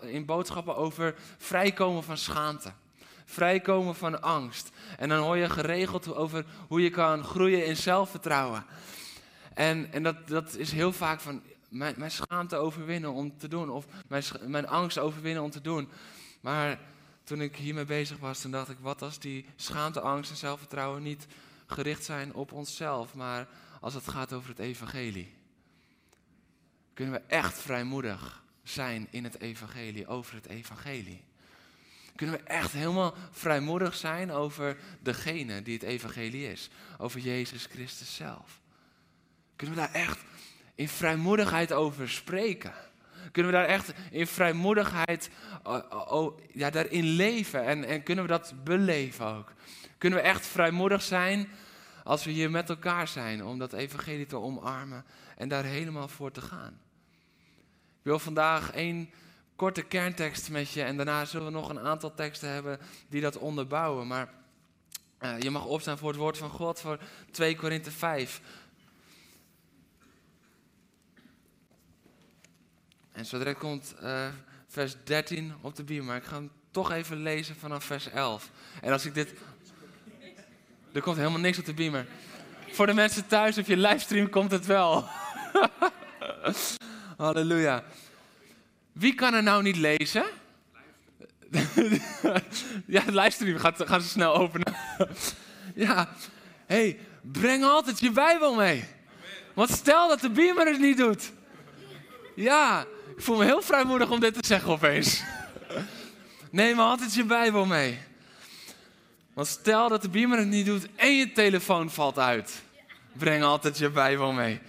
in 0.00 0.24
boodschappen 0.24 0.76
over 0.76 1.14
vrijkomen 1.38 2.02
van 2.02 2.16
schaamte. 2.16 2.72
Vrijkomen 3.32 3.94
van 3.94 4.22
angst. 4.22 4.70
En 4.98 5.08
dan 5.08 5.22
hoor 5.22 5.36
je 5.36 5.50
geregeld 5.50 6.14
over 6.14 6.44
hoe 6.68 6.82
je 6.82 6.90
kan 6.90 7.24
groeien 7.24 7.66
in 7.66 7.76
zelfvertrouwen. 7.76 8.64
En, 9.54 9.92
en 9.92 10.02
dat, 10.02 10.28
dat 10.28 10.56
is 10.56 10.72
heel 10.72 10.92
vaak 10.92 11.20
van 11.20 11.42
mijn, 11.68 11.94
mijn 11.98 12.10
schaamte 12.10 12.56
overwinnen 12.56 13.12
om 13.12 13.38
te 13.38 13.48
doen. 13.48 13.70
Of 13.70 13.86
mijn, 14.08 14.22
mijn 14.46 14.68
angst 14.68 14.98
overwinnen 14.98 15.42
om 15.42 15.50
te 15.50 15.60
doen. 15.60 15.88
Maar 16.40 16.78
toen 17.24 17.40
ik 17.40 17.56
hiermee 17.56 17.84
bezig 17.84 18.18
was, 18.18 18.40
toen 18.40 18.50
dacht 18.50 18.70
ik, 18.70 18.78
wat 18.80 19.02
als 19.02 19.18
die 19.18 19.46
schaamte, 19.56 20.00
angst 20.00 20.30
en 20.30 20.36
zelfvertrouwen 20.36 21.02
niet 21.02 21.26
gericht 21.66 22.04
zijn 22.04 22.34
op 22.34 22.52
onszelf, 22.52 23.14
maar 23.14 23.48
als 23.80 23.94
het 23.94 24.08
gaat 24.08 24.32
over 24.32 24.48
het 24.48 24.58
evangelie. 24.58 25.34
Kunnen 26.94 27.14
we 27.14 27.20
echt 27.26 27.58
vrijmoedig 27.58 28.42
zijn 28.62 29.06
in 29.10 29.24
het 29.24 29.40
evangelie, 29.40 30.06
over 30.06 30.34
het 30.34 30.46
evangelie. 30.46 31.22
Kunnen 32.22 32.40
we 32.40 32.46
echt 32.46 32.72
helemaal 32.72 33.14
vrijmoedig 33.30 33.94
zijn 33.94 34.30
over 34.30 34.76
degene 35.00 35.62
die 35.62 35.74
het 35.74 35.82
evangelie 35.82 36.50
is. 36.50 36.70
Over 36.98 37.20
Jezus 37.20 37.66
Christus 37.66 38.14
zelf. 38.14 38.60
Kunnen 39.56 39.76
we 39.76 39.82
daar 39.82 39.92
echt 39.92 40.18
in 40.74 40.88
vrijmoedigheid 40.88 41.72
over 41.72 42.08
spreken? 42.08 42.74
Kunnen 43.32 43.52
we 43.52 43.58
daar 43.58 43.66
echt 43.66 43.92
in 44.10 44.26
vrijmoedigheid 44.26 45.30
uh, 45.66 46.26
ja, 46.52 46.70
daarin 46.70 47.04
leven 47.04 47.64
en, 47.64 47.84
en 47.84 48.02
kunnen 48.02 48.24
we 48.24 48.30
dat 48.30 48.54
beleven 48.64 49.26
ook? 49.26 49.52
Kunnen 49.98 50.18
we 50.18 50.24
echt 50.24 50.46
vrijmoedig 50.46 51.02
zijn 51.02 51.48
als 52.04 52.24
we 52.24 52.30
hier 52.30 52.50
met 52.50 52.68
elkaar 52.68 53.08
zijn 53.08 53.44
om 53.44 53.58
dat 53.58 53.72
evangelie 53.72 54.26
te 54.26 54.36
omarmen 54.36 55.04
en 55.36 55.48
daar 55.48 55.64
helemaal 55.64 56.08
voor 56.08 56.30
te 56.30 56.40
gaan? 56.40 56.80
Ik 57.98 58.08
wil 58.08 58.18
vandaag 58.18 58.70
één 58.70 59.10
korte 59.56 59.82
kerntekst 59.82 60.50
met 60.50 60.70
je 60.70 60.82
en 60.82 60.96
daarna 60.96 61.24
zullen 61.24 61.46
we 61.46 61.52
nog 61.52 61.68
een 61.68 61.80
aantal 61.80 62.14
teksten 62.14 62.48
hebben 62.48 62.78
die 63.08 63.20
dat 63.20 63.38
onderbouwen. 63.38 64.06
Maar 64.06 64.28
uh, 65.20 65.40
je 65.40 65.50
mag 65.50 65.64
opstaan 65.64 65.98
voor 65.98 66.08
het 66.08 66.18
woord 66.18 66.38
van 66.38 66.50
God, 66.50 66.80
voor 66.80 66.98
2 67.30 67.56
Korinthe 67.56 67.90
5. 67.90 68.40
En 73.12 73.26
zo 73.26 73.38
direct 73.38 73.58
komt 73.58 73.94
uh, 74.02 74.26
vers 74.68 74.94
13 75.04 75.52
op 75.60 75.76
de 75.76 75.84
bier, 75.84 76.04
maar 76.04 76.16
ik 76.16 76.24
ga 76.24 76.34
hem 76.34 76.50
toch 76.70 76.90
even 76.92 77.22
lezen 77.22 77.56
vanaf 77.56 77.84
vers 77.84 78.08
11. 78.08 78.50
En 78.80 78.92
als 78.92 79.04
ik 79.04 79.14
dit. 79.14 79.34
Er 80.92 81.02
komt 81.02 81.16
helemaal 81.16 81.40
niks 81.40 81.58
op 81.58 81.64
de 81.64 81.74
beamer. 81.74 82.06
Voor 82.70 82.86
de 82.86 82.94
mensen 82.94 83.26
thuis 83.26 83.58
op 83.58 83.66
je 83.66 83.76
livestream 83.76 84.28
komt 84.28 84.50
het 84.50 84.66
wel. 84.66 85.04
Halleluja. 87.16 87.84
Wie 88.92 89.14
kan 89.14 89.34
er 89.34 89.42
nou 89.42 89.62
niet 89.62 89.76
lezen? 89.76 90.24
ja, 92.86 93.00
de 93.00 93.14
livestream 93.14 93.58
gaat, 93.58 93.82
gaan 93.86 94.02
snel 94.02 94.34
openen. 94.34 94.74
ja, 95.74 96.16
hey, 96.66 96.98
breng 97.20 97.64
altijd 97.64 98.00
je 98.00 98.10
Bijbel 98.10 98.54
mee. 98.54 98.84
Want 99.54 99.70
stel 99.70 100.08
dat 100.08 100.20
de 100.20 100.30
beamer 100.30 100.66
het 100.66 100.78
niet 100.78 100.96
doet. 100.96 101.32
Ja, 102.34 102.86
ik 103.16 103.22
voel 103.22 103.36
me 103.36 103.44
heel 103.44 103.62
vrijmoedig 103.62 104.10
om 104.10 104.20
dit 104.20 104.34
te 104.34 104.46
zeggen 104.46 104.70
opeens. 104.70 105.22
Neem 106.50 106.78
altijd 106.80 107.14
je 107.14 107.24
Bijbel 107.24 107.64
mee. 107.64 107.98
Want 109.32 109.46
stel 109.46 109.88
dat 109.88 110.02
de 110.02 110.08
beamer 110.08 110.38
het 110.38 110.48
niet 110.48 110.66
doet 110.66 110.86
en 110.96 111.16
je 111.16 111.32
telefoon 111.32 111.90
valt 111.90 112.18
uit. 112.18 112.62
Breng 113.12 113.42
altijd 113.42 113.78
je 113.78 113.90
Bijbel 113.90 114.32
mee. 114.32 114.60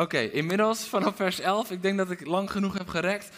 Oké, 0.00 0.18
inmiddels 0.18 0.86
vanaf 0.88 1.16
vers 1.16 1.40
11. 1.40 1.70
Ik 1.70 1.82
denk 1.82 1.98
dat 1.98 2.10
ik 2.10 2.26
lang 2.26 2.50
genoeg 2.50 2.78
heb 2.78 2.88
gerekt. 2.88 3.30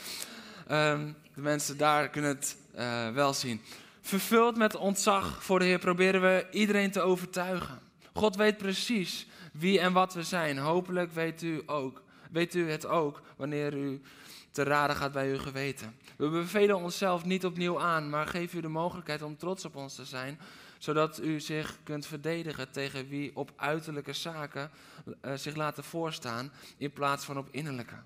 Um, 0.71 1.16
de 1.35 1.40
mensen 1.40 1.76
daar 1.76 2.09
kunnen 2.09 2.31
het 2.31 2.57
uh, 2.78 3.11
wel 3.11 3.35
zien. 3.35 3.61
Vervuld 4.00 4.57
met 4.57 4.76
ontzag 4.76 5.45
voor 5.45 5.59
de 5.59 5.64
Heer 5.64 5.78
proberen 5.78 6.21
we 6.21 6.47
iedereen 6.50 6.90
te 6.90 7.00
overtuigen. 7.00 7.81
God 8.12 8.37
weet 8.37 8.57
precies 8.57 9.26
wie 9.52 9.81
en 9.81 9.92
wat 9.92 10.14
we 10.14 10.23
zijn. 10.23 10.59
Hopelijk 10.59 11.12
weet 11.12 11.42
u, 11.42 11.62
ook, 11.66 12.02
weet 12.31 12.54
u 12.54 12.71
het 12.71 12.87
ook 12.87 13.23
wanneer 13.37 13.75
u 13.75 14.00
te 14.50 14.62
raden 14.62 14.97
gaat 14.97 15.12
bij 15.12 15.31
uw 15.31 15.38
geweten. 15.38 15.97
We 16.16 16.28
bevelen 16.28 16.76
onszelf 16.76 17.25
niet 17.25 17.45
opnieuw 17.45 17.81
aan, 17.81 18.11
maar 18.11 18.26
geven 18.26 18.59
u 18.59 18.61
de 18.61 18.69
mogelijkheid 18.69 19.23
om 19.23 19.37
trots 19.37 19.64
op 19.64 19.76
ons 19.76 19.95
te 19.95 20.04
zijn, 20.04 20.38
zodat 20.83 21.21
u 21.21 21.41
zich 21.41 21.79
kunt 21.83 22.07
verdedigen 22.07 22.71
tegen 22.71 23.09
wie 23.09 23.37
op 23.37 23.53
uiterlijke 23.57 24.12
zaken 24.12 24.71
uh, 25.25 25.35
zich 25.35 25.55
laten 25.57 25.85
voorstaan 25.85 26.53
in 26.77 26.93
plaats 26.93 27.25
van 27.25 27.39
op 27.39 27.49
innerlijke. 27.51 27.97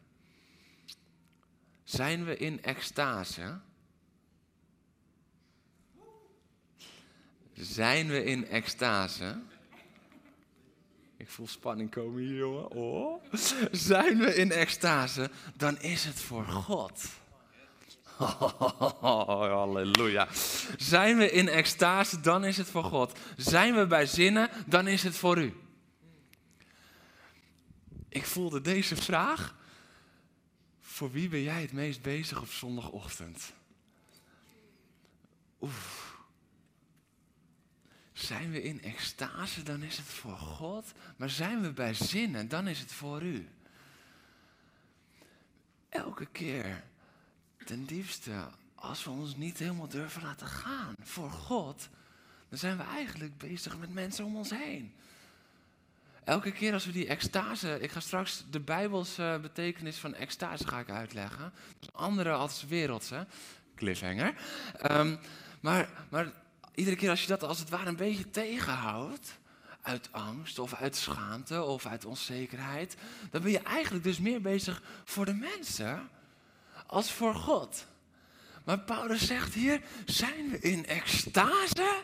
Zijn 1.85 2.25
we 2.25 2.37
in 2.37 2.63
extase? 2.63 3.59
Zijn 7.53 8.09
we 8.09 8.25
in 8.25 8.49
extase? 8.49 9.41
Ik 11.17 11.29
voel 11.29 11.49
spanning 11.49 11.91
komen 11.91 12.23
hier, 12.23 12.37
jongen. 12.37 12.71
Oh. 12.71 13.25
Zijn 13.71 14.19
we 14.19 14.35
in 14.35 14.53
extase, 14.53 15.31
dan 15.55 15.79
is 15.81 16.05
het 16.05 16.21
voor 16.21 16.45
God. 16.45 17.05
halleluja. 19.01 20.29
Zijn 20.77 21.17
we 21.17 21.31
in 21.31 21.49
extase, 21.49 22.21
dan 22.21 22.45
is 22.45 22.57
het 22.57 22.69
voor 22.69 22.85
God. 22.85 23.19
Zijn 23.37 23.75
we 23.75 23.87
bij 23.87 24.07
zinnen, 24.07 24.51
dan 24.67 24.87
is 24.87 25.03
het 25.03 25.17
voor 25.17 25.39
u. 25.39 25.55
Ik 28.09 28.27
voelde 28.27 28.61
deze 28.61 28.97
vraag. 28.97 29.55
Voor 30.81 31.11
wie 31.11 31.29
ben 31.29 31.43
jij 31.43 31.61
het 31.61 31.73
meest 31.73 32.03
bezig 32.03 32.41
op 32.41 32.49
zondagochtend? 32.49 33.53
Oef. 35.61 36.15
Zijn 38.13 38.51
we 38.51 38.63
in 38.63 38.83
extase, 38.83 39.63
dan 39.63 39.83
is 39.83 39.97
het 39.97 40.07
voor 40.07 40.37
God. 40.37 40.93
Maar 41.17 41.31
zijn 41.31 41.61
we 41.61 41.73
bij 41.73 41.95
zinnen, 41.95 42.49
dan 42.49 42.69
is 42.69 42.79
het 42.79 42.93
voor 42.93 43.23
u. 43.23 43.49
Elke 45.89 46.27
keer, 46.27 46.85
ten 47.67 47.85
diepste, 47.85 48.33
als 48.75 49.05
we 49.05 49.11
ons 49.11 49.37
niet 49.37 49.59
helemaal 49.59 49.89
durven 49.89 50.23
laten 50.23 50.47
gaan 50.47 50.95
voor 51.03 51.31
God, 51.31 51.89
dan 52.49 52.59
zijn 52.59 52.77
we 52.77 52.83
eigenlijk 52.83 53.39
bezig 53.39 53.79
met 53.79 53.95
mensen 53.95 54.25
om 54.25 54.37
ons 54.37 54.51
heen. 54.51 54.95
Elke 56.25 56.53
keer 56.53 56.73
als 56.73 56.87
we 56.87 56.93
die 56.93 57.07
extase, 57.07 57.81
ik 57.81 57.91
ga 57.91 58.01
straks 58.01 58.45
de 58.51 58.61
Bijbelse 58.61 59.39
betekenis 59.43 59.97
van 59.97 60.15
extase 60.15 60.69
ga 60.69 60.79
ik 60.79 60.91
uitleggen. 60.91 61.53
andere 61.93 62.33
als 62.33 62.65
wereldse, 62.65 63.27
cliffhanger. 63.75 64.35
Um, 64.91 65.19
maar, 65.61 65.89
maar 66.09 66.33
iedere 66.75 66.97
keer 66.97 67.11
als 67.11 67.21
je 67.21 67.29
dat 67.29 67.43
als 67.43 67.59
het 67.59 67.69
ware 67.69 67.89
een 67.89 67.97
beetje 67.97 68.31
tegenhoudt, 68.31 69.39
uit 69.83 70.13
angst 70.13 70.59
of 70.59 70.75
uit 70.75 70.97
schaamte 70.97 71.63
of 71.63 71.87
uit 71.87 72.05
onzekerheid, 72.05 72.97
dan 73.31 73.43
ben 73.43 73.51
je 73.51 73.61
eigenlijk 73.61 74.05
dus 74.05 74.19
meer 74.19 74.41
bezig 74.41 74.83
voor 75.05 75.25
de 75.25 75.35
mensen 75.35 76.09
als 76.87 77.13
voor 77.13 77.35
God. 77.35 77.87
Maar 78.65 78.79
Paulus 78.79 79.27
zegt 79.27 79.55
hier, 79.55 79.81
zijn 80.05 80.51
we 80.51 80.59
in 80.59 80.87
extase, 80.87 82.03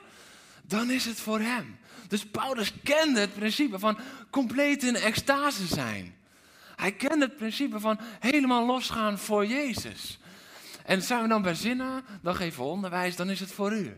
dan 0.63 0.91
is 0.91 1.05
het 1.05 1.21
voor 1.21 1.41
hem. 1.41 1.79
Dus 2.09 2.27
Paulus 2.27 2.73
kende 2.83 3.21
het 3.21 3.35
principe 3.35 3.79
van 3.79 3.99
compleet 4.31 4.83
in 4.83 4.97
extase 4.97 5.67
zijn. 5.67 6.15
Hij 6.77 6.93
kende 6.93 7.25
het 7.25 7.37
principe 7.37 7.81
van 7.81 7.99
helemaal 8.21 8.67
losgaan 8.67 9.19
voor 9.19 9.47
Jezus. 9.47 10.19
En 10.85 11.03
zijn 11.03 11.23
we 11.23 11.29
dan 11.29 11.43
bij 11.43 11.55
zinnen, 11.55 12.05
dan 12.23 12.35
geven 12.35 12.63
we 12.63 12.69
onderwijs, 12.69 13.17
dan 13.17 13.31
is 13.31 13.41
het 13.41 13.53
voor 13.53 13.73
u. 13.73 13.97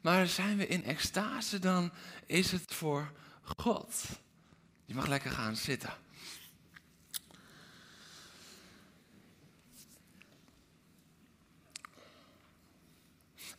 Maar 0.00 0.26
zijn 0.26 0.56
we 0.56 0.66
in 0.66 0.84
extase, 0.84 1.58
dan 1.58 1.92
is 2.26 2.52
het 2.52 2.74
voor 2.74 3.12
God. 3.56 4.02
Je 4.84 4.94
mag 4.94 5.06
lekker 5.06 5.30
gaan 5.30 5.56
zitten. 5.56 6.03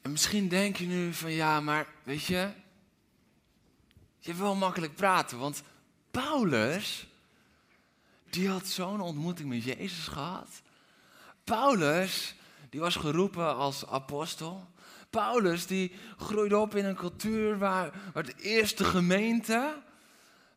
En 0.05 0.11
misschien 0.11 0.47
denk 0.47 0.75
je 0.75 0.85
nu 0.85 1.13
van 1.13 1.31
ja, 1.31 1.59
maar 1.59 1.87
weet 2.03 2.23
je, 2.23 2.49
je 4.19 4.33
wel 4.33 4.55
makkelijk 4.55 4.95
praten, 4.95 5.37
want 5.37 5.63
Paulus, 6.11 7.07
die 8.29 8.49
had 8.49 8.67
zo'n 8.67 9.01
ontmoeting 9.01 9.49
met 9.49 9.63
Jezus 9.63 10.07
gehad. 10.07 10.61
Paulus, 11.43 12.35
die 12.69 12.79
was 12.79 12.95
geroepen 12.95 13.55
als 13.55 13.87
apostel. 13.87 14.67
Paulus, 15.09 15.67
die 15.67 15.91
groeide 16.17 16.57
op 16.57 16.75
in 16.75 16.85
een 16.85 16.95
cultuur 16.95 17.57
waar, 17.57 17.93
waar 18.13 18.25
de 18.25 18.35
eerste 18.37 18.83
gemeente. 18.83 19.81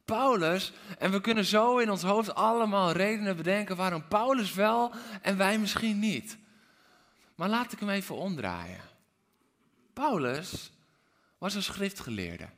Paulus, 0.05 0.73
en 0.99 1.11
we 1.11 1.21
kunnen 1.21 1.45
zo 1.45 1.79
in 1.79 1.91
ons 1.91 2.03
hoofd 2.03 2.35
allemaal 2.35 2.93
redenen 2.93 3.37
bedenken 3.37 3.77
waarom 3.77 4.09
Paulus 4.09 4.55
wel 4.55 4.93
en 5.23 5.37
wij 5.37 5.59
misschien 5.59 5.99
niet. 5.99 6.39
Maar 7.35 7.49
laat 7.49 7.73
ik 7.73 7.81
hem 7.81 7.91
even 7.91 8.17
omdraaien. 8.17 8.88
Paulus 9.99 10.71
was 11.39 11.55
een 11.55 11.63
schriftgeleerde. 11.63 12.49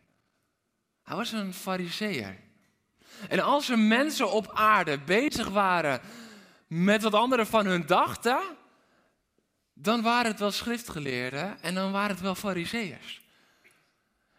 Hij 1.03 1.17
was 1.17 1.33
een 1.33 1.55
fariseer. 1.55 2.37
En 3.29 3.41
als 3.41 3.69
er 3.69 3.79
mensen 3.79 4.33
op 4.33 4.51
aarde 4.55 4.99
bezig 4.99 5.49
waren 5.49 6.01
met 6.67 7.03
wat 7.03 7.15
anderen 7.15 7.47
van 7.47 7.67
hun 7.67 7.87
dachten, 7.87 8.41
dan 9.75 10.03
waren 10.03 10.31
het 10.31 10.41
wel 10.41 10.51
schriftgeleerden 10.51 11.63
en 11.63 11.75
dan 11.75 11.93
waren 11.93 12.11
het 12.11 12.21
wel 12.21 12.35
fariseërs. 12.35 13.21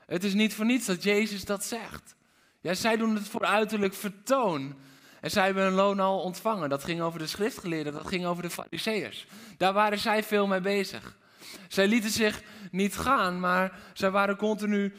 Het 0.05 0.23
is 0.23 0.33
niet 0.33 0.53
voor 0.53 0.65
niets 0.65 0.85
dat 0.85 1.03
Jezus 1.03 1.45
dat 1.45 1.63
zegt. 1.63 2.15
Ja, 2.59 2.73
zij 2.73 2.97
doen 2.97 3.15
het 3.15 3.27
voor 3.27 3.45
uiterlijk 3.45 3.93
vertoon. 3.93 4.75
En 5.21 5.31
zij 5.31 5.45
hebben 5.45 5.63
hun 5.63 5.73
loon 5.73 5.99
al 5.99 6.19
ontvangen. 6.21 6.69
Dat 6.69 6.83
ging 6.83 7.01
over 7.01 7.19
de 7.19 7.27
schriftgeleerden, 7.27 7.93
dat 7.93 8.07
ging 8.07 8.25
over 8.25 8.43
de 8.43 8.49
fariseërs. 8.49 9.27
Daar 9.57 9.73
waren 9.73 9.99
zij 9.99 10.23
veel 10.23 10.47
mee 10.47 10.61
bezig. 10.61 11.19
Zij 11.67 11.87
lieten 11.87 12.11
zich 12.11 12.41
niet 12.71 12.95
gaan, 12.95 13.39
maar 13.39 13.79
zij 13.93 14.11
waren 14.11 14.35
continu 14.35 14.93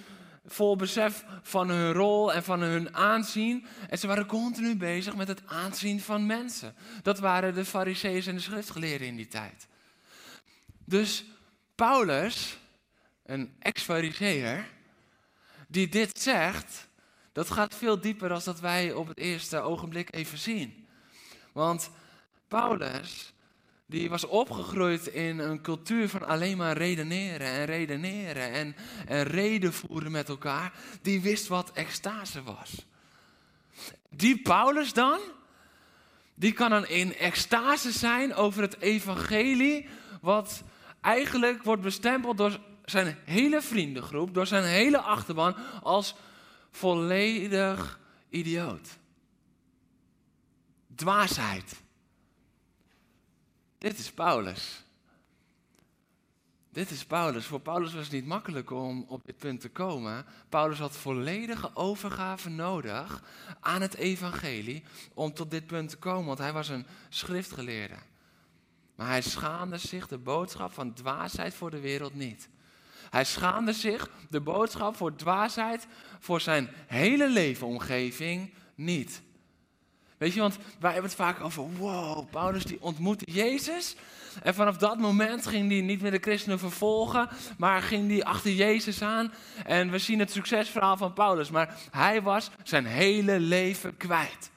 vol 0.47 0.77
besef 0.77 1.25
van 1.43 1.69
hun 1.69 1.93
rol 1.93 2.33
en 2.33 2.43
van 2.43 2.61
hun 2.61 2.95
aanzien. 2.95 3.67
En 3.89 3.99
ze 3.99 4.07
waren 4.07 4.27
continu 4.27 4.77
bezig 4.77 5.17
met 5.17 5.29
het 5.29 5.43
aanzien 5.47 6.01
van 6.01 6.27
mensen. 6.27 6.75
Dat 7.03 7.19
waren 7.19 7.55
de 7.55 7.65
fariseeën 7.65 8.27
en 8.27 8.35
de 8.35 8.41
schriftgeleerden 8.41 9.07
in 9.07 9.17
die 9.17 9.29
tijd. 9.29 9.67
Dus 10.85 11.25
Paulus, 11.75 12.59
een 13.25 13.55
ex-fariseer, 13.59 14.67
die 15.69 15.89
dit 15.89 16.21
zegt, 16.21 16.89
dat 17.33 17.51
gaat 17.51 17.75
veel 17.75 18.01
dieper 18.01 18.29
dan 18.29 18.41
dat 18.45 18.61
wij 18.61 18.93
op 18.93 19.09
het 19.09 19.19
eerste 19.19 19.61
ogenblik 19.61 20.15
even 20.15 20.39
zien. 20.39 20.87
Want 21.53 21.91
Paulus, 22.49 23.33
die 23.93 24.11
was 24.11 24.25
opgegroeid 24.25 25.07
in 25.07 25.39
een 25.39 25.61
cultuur 25.61 26.09
van 26.09 26.27
alleen 26.27 26.57
maar 26.57 26.77
redeneren 26.77 27.47
en 27.47 27.65
redeneren 27.65 28.53
en, 28.53 28.77
en 29.07 29.23
reden 29.23 29.73
voeren 29.73 30.11
met 30.11 30.29
elkaar. 30.29 30.73
Die 31.03 31.21
wist 31.21 31.49
wat 31.49 31.73
extase 31.73 32.43
was. 32.43 32.87
Die 34.11 34.43
Paulus 34.43 34.93
dan, 34.93 35.19
die 36.35 36.53
kan 36.53 36.71
dan 36.71 36.87
in 36.87 37.17
extase 37.17 37.91
zijn 37.91 38.35
over 38.35 38.63
het 38.63 38.81
evangelie, 38.81 39.89
wat 40.21 40.63
eigenlijk 41.01 41.63
wordt 41.63 41.83
bestempeld 41.83 42.37
door 42.37 42.61
zijn 42.85 43.17
hele 43.25 43.63
vriendengroep, 43.63 44.35
door 44.35 44.47
zijn 44.47 44.65
hele 44.65 44.99
achterban, 44.99 45.57
als 45.83 46.15
volledig 46.71 48.01
idioot. 48.29 48.89
Dwaasheid. 50.95 51.82
Dit 53.83 53.99
is 53.99 54.13
Paulus. 54.13 54.85
Dit 56.71 56.91
is 56.91 57.05
Paulus. 57.05 57.47
Voor 57.47 57.61
Paulus 57.61 57.93
was 57.93 58.03
het 58.03 58.13
niet 58.13 58.27
makkelijk 58.27 58.71
om 58.71 59.05
op 59.09 59.25
dit 59.25 59.37
punt 59.37 59.61
te 59.61 59.69
komen. 59.69 60.25
Paulus 60.49 60.79
had 60.79 60.97
volledige 60.97 61.71
overgave 61.75 62.49
nodig 62.49 63.23
aan 63.61 63.81
het 63.81 63.95
evangelie 63.95 64.85
om 65.15 65.35
tot 65.35 65.51
dit 65.51 65.67
punt 65.67 65.89
te 65.89 65.97
komen, 65.97 66.27
want 66.27 66.39
hij 66.39 66.53
was 66.53 66.69
een 66.69 66.87
schriftgeleerde. 67.09 67.95
Maar 68.95 69.09
hij 69.09 69.23
schaamde 69.23 69.79
zich 69.79 70.09
de 70.09 70.19
boodschap 70.19 70.73
van 70.73 70.95
dwaasheid 70.95 71.55
voor 71.55 71.71
de 71.71 71.81
wereld 71.81 72.15
niet. 72.15 72.49
Hij 73.11 73.25
schaamde 73.25 73.73
zich 73.73 74.11
de 74.31 74.41
boodschap 74.41 74.97
voor 74.97 75.17
dwaasheid 75.17 75.87
voor 76.19 76.41
zijn 76.41 76.69
hele 76.87 77.29
leefomgeving 77.29 78.55
niet. 78.75 79.23
Weet 80.23 80.35
je, 80.35 80.41
want 80.41 80.59
wij 80.79 80.93
hebben 80.93 81.11
het 81.11 81.21
vaak 81.21 81.41
over, 81.41 81.77
wow, 81.77 82.31
Paulus 82.31 82.65
die 82.65 82.83
ontmoette 82.83 83.33
Jezus. 83.33 83.97
En 84.43 84.55
vanaf 84.55 84.77
dat 84.77 84.99
moment 84.99 85.47
ging 85.47 85.71
hij 85.71 85.81
niet 85.81 86.01
meer 86.01 86.11
de 86.11 86.19
christenen 86.19 86.59
vervolgen, 86.59 87.29
maar 87.59 87.83
ging 87.83 88.11
hij 88.11 88.25
achter 88.25 88.53
Jezus 88.53 89.03
aan. 89.03 89.33
En 89.65 89.91
we 89.91 89.99
zien 89.99 90.19
het 90.19 90.31
succesverhaal 90.31 90.97
van 90.97 91.13
Paulus, 91.13 91.51
maar 91.51 91.79
hij 91.91 92.23
was 92.23 92.51
zijn 92.63 92.87
hele 92.87 93.41
leven 93.41 93.97
kwijt. 93.97 94.51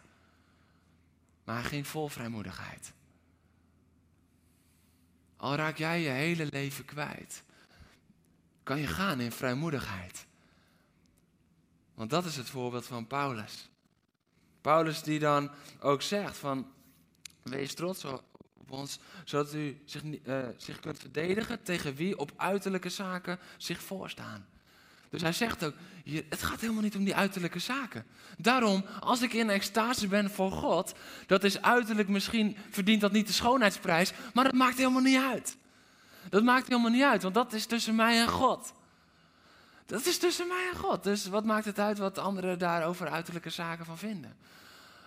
Maar 1.44 1.56
hij 1.56 1.70
ging 1.70 1.88
vol 1.88 2.08
vrijmoedigheid. 2.08 2.94
Al 5.38 5.56
raak 5.56 5.78
jij 5.78 6.02
je 6.02 6.10
hele 6.10 6.48
leven 6.52 6.86
kwijt, 6.86 7.44
kan 8.64 8.80
je 8.80 8.88
gaan 8.88 9.20
in 9.20 9.32
vrijmoedigheid. 9.32 10.26
Want 11.94 12.10
dat 12.10 12.26
is 12.26 12.36
het 12.36 12.50
voorbeeld 12.50 12.86
van 12.86 13.08
Paulus. 13.08 13.70
Paulus 14.66 15.02
die 15.02 15.20
dan 15.20 15.52
ook 15.80 16.02
zegt 16.02 16.38
van, 16.38 16.68
wees 17.44 17.74
trots 17.74 18.04
op 18.04 18.24
ons, 18.72 19.00
zodat 19.26 19.54
u 19.54 19.82
zich, 19.86 20.04
uh, 20.04 20.38
zich 20.58 20.80
kunt 20.80 21.00
verdedigen 21.00 21.64
tegen 21.64 21.96
wie 21.96 22.20
op 22.20 22.32
uiterlijke 22.36 22.90
zaken 22.90 23.40
zich 23.58 23.82
voorstaan. 23.82 24.46
Dus 25.10 25.22
hij 25.22 25.32
zegt 25.34 25.66
ook, 25.66 25.74
het 26.30 26.44
gaat 26.44 26.62
helemaal 26.62 26.82
niet 26.82 26.96
om 26.96 27.04
die 27.04 27.16
uiterlijke 27.16 27.60
zaken. 27.60 28.06
Daarom, 28.38 28.86
als 29.00 29.22
ik 29.22 29.34
in 29.34 29.50
extase 29.50 30.08
ben 30.08 30.32
voor 30.32 30.52
God, 30.52 30.94
dat 31.28 31.44
is 31.44 31.62
uiterlijk 31.62 32.08
misschien, 32.08 32.58
verdient 32.70 33.02
dat 33.02 33.12
niet 33.12 33.28
de 33.28 33.34
schoonheidsprijs, 33.34 34.14
maar 34.34 34.44
dat 34.44 34.54
maakt 34.54 34.78
helemaal 34.78 35.02
niet 35.02 35.22
uit. 35.22 35.58
Dat 36.30 36.44
maakt 36.44 36.68
helemaal 36.68 36.92
niet 36.92 37.04
uit, 37.04 37.24
want 37.24 37.36
dat 37.36 37.54
is 37.54 37.66
tussen 37.66 37.96
mij 37.96 38.20
en 38.20 38.30
God. 38.30 38.74
Dat 39.86 40.06
is 40.06 40.18
tussen 40.18 40.48
mij 40.48 40.70
en 40.74 40.80
God. 40.80 41.04
Dus 41.04 41.28
wat 41.28 41.46
maakt 41.46 41.66
het 41.66 41.80
uit 41.80 41.98
wat 41.98 42.18
anderen 42.18 42.60
daar 42.60 42.86
over 42.86 43.10
uiterlijke 43.10 43.50
zaken 43.50 43.86
van 43.86 43.98
vinden? 43.98 44.38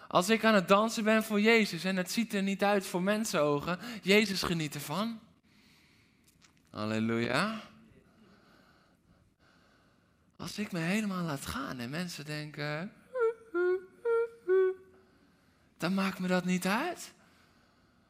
Als 0.08 0.28
ik 0.28 0.44
aan 0.44 0.54
het 0.54 0.68
dansen 0.68 1.04
ben 1.04 1.24
voor 1.24 1.40
Jezus 1.40 1.84
en 1.84 1.96
het 1.96 2.10
ziet 2.10 2.34
er 2.34 2.42
niet 2.42 2.62
uit 2.62 2.86
voor 2.86 3.02
mensenogen, 3.02 3.78
Jezus 4.02 4.42
geniet 4.42 4.74
ervan. 4.74 5.20
Halleluja. 6.70 7.60
Als 10.36 10.58
ik 10.58 10.72
me 10.72 10.78
helemaal 10.78 11.24
laat 11.24 11.46
gaan 11.46 11.78
en 11.78 11.90
mensen 11.90 12.24
denken, 12.24 12.92
dan 15.78 15.94
maakt 15.94 16.18
me 16.18 16.28
dat 16.28 16.44
niet 16.44 16.66
uit. 16.66 17.12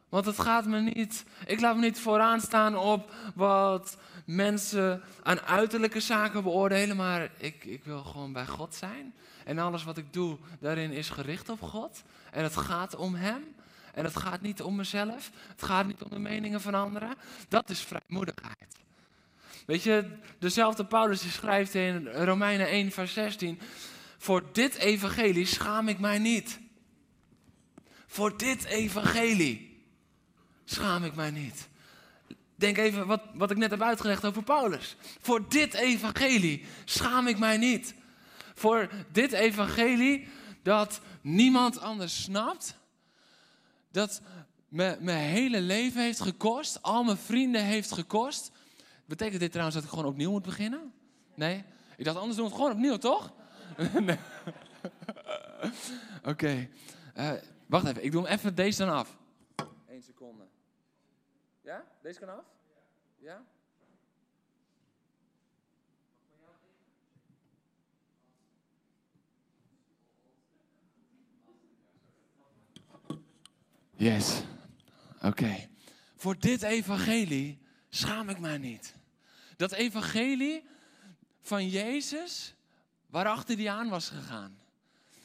Want 0.09 0.27
het 0.27 0.41
gaat 0.41 0.67
me 0.67 0.81
niet, 0.81 1.25
ik 1.47 1.61
laat 1.61 1.77
me 1.77 1.81
niet 1.81 2.01
vooraan 2.01 2.41
staan 2.41 2.77
op 2.77 3.15
wat 3.35 3.99
mensen 4.25 5.03
aan 5.23 5.41
uiterlijke 5.41 6.01
zaken 6.01 6.43
beoordelen, 6.43 6.97
maar 6.97 7.31
ik, 7.37 7.65
ik 7.65 7.85
wil 7.85 8.03
gewoon 8.05 8.33
bij 8.33 8.47
God 8.47 8.75
zijn. 8.75 9.15
En 9.45 9.59
alles 9.59 9.85
wat 9.85 9.99
ik 9.99 10.13
doe, 10.13 10.39
daarin 10.61 10.93
is 10.93 11.11
gericht 11.11 11.49
op 11.49 11.63
God. 11.63 12.03
En 12.31 12.43
het 12.43 12.57
gaat 12.57 12.97
om 12.97 13.15
Hem. 13.15 13.55
En 13.95 14.05
het 14.05 14.17
gaat 14.17 14.41
niet 14.41 14.63
om 14.63 14.77
mezelf. 14.77 15.31
Het 15.49 15.63
gaat 15.63 15.87
niet 15.87 16.03
om 16.03 16.11
de 16.11 16.19
meningen 16.19 16.61
van 16.61 16.75
anderen. 16.75 17.15
Dat 17.49 17.71
is 17.71 17.81
vrijmoedigheid. 17.81 18.77
Weet 19.67 19.83
je, 19.83 20.11
dezelfde 20.39 20.85
Paulus 20.85 21.21
die 21.21 21.31
schrijft 21.31 21.75
in 21.75 22.07
Romeinen 22.07 22.69
1, 22.69 22.91
vers 22.91 23.13
16. 23.13 23.61
Voor 24.19 24.43
dit 24.53 24.75
evangelie 24.75 25.47
schaam 25.47 25.89
ik 25.89 25.99
mij 25.99 26.19
niet. 26.19 26.59
Voor 28.07 28.37
dit 28.37 28.65
evangelie 28.65 29.68
schaam 30.71 31.05
ik 31.05 31.15
mij 31.15 31.31
niet. 31.31 31.69
Denk 32.55 32.79
even 32.79 33.07
wat, 33.07 33.23
wat 33.35 33.51
ik 33.51 33.57
net 33.57 33.71
heb 33.71 33.83
uitgelegd 33.83 34.25
over 34.25 34.43
Paulus. 34.43 34.97
Voor 35.21 35.49
dit 35.49 35.75
evangelie 35.75 36.65
schaam 36.85 37.27
ik 37.27 37.39
mij 37.39 37.57
niet. 37.57 37.95
Voor 38.55 38.89
dit 39.13 39.33
evangelie 39.33 40.29
dat 40.63 41.01
niemand 41.21 41.81
anders 41.81 42.23
snapt. 42.23 42.77
Dat 43.91 44.23
mijn 44.69 45.09
hele 45.09 45.61
leven 45.61 46.03
heeft 46.03 46.21
gekost. 46.21 46.83
Al 46.83 47.05
mijn 47.05 47.17
vrienden 47.17 47.65
heeft 47.65 47.93
gekost. 47.93 48.51
Betekent 49.05 49.41
dit 49.41 49.51
trouwens 49.51 49.77
dat 49.77 49.85
ik 49.85 49.91
gewoon 49.91 50.11
opnieuw 50.11 50.31
moet 50.31 50.43
beginnen? 50.43 50.93
Nee? 51.35 51.65
Ik 51.97 52.05
dacht, 52.05 52.17
anders 52.17 52.37
doen 52.37 52.47
het 52.47 52.55
gewoon 52.55 52.73
opnieuw, 52.73 52.97
toch? 52.97 53.33
nee. 54.01 54.19
Oké. 56.33 56.69
Eh, 57.15 57.33
wacht 57.67 57.87
even, 57.87 58.05
ik 58.05 58.13
doe 58.13 58.23
hem 58.23 58.33
even 58.33 58.55
deze 58.55 58.85
dan 58.85 58.95
af. 58.95 59.17
Eén 59.89 60.03
seconde. 60.03 60.45
Ja? 61.69 61.85
Deze 62.03 62.19
kan 62.19 62.29
af? 62.29 62.45
Ja? 63.19 63.45
Yes. 73.97 74.43
Oké. 75.23 75.69
Voor 76.17 76.39
dit 76.39 76.63
evangelie 76.63 77.59
schaam 77.89 78.29
ik 78.29 78.39
mij 78.39 78.59
niet. 78.59 78.95
Dat 79.57 79.73
evangelie 79.73 80.69
van 81.41 81.69
Jezus, 81.69 82.55
waarachter 83.07 83.57
hij 83.57 83.71
aan 83.71 83.89
was 83.89 84.09
gegaan. 84.09 84.59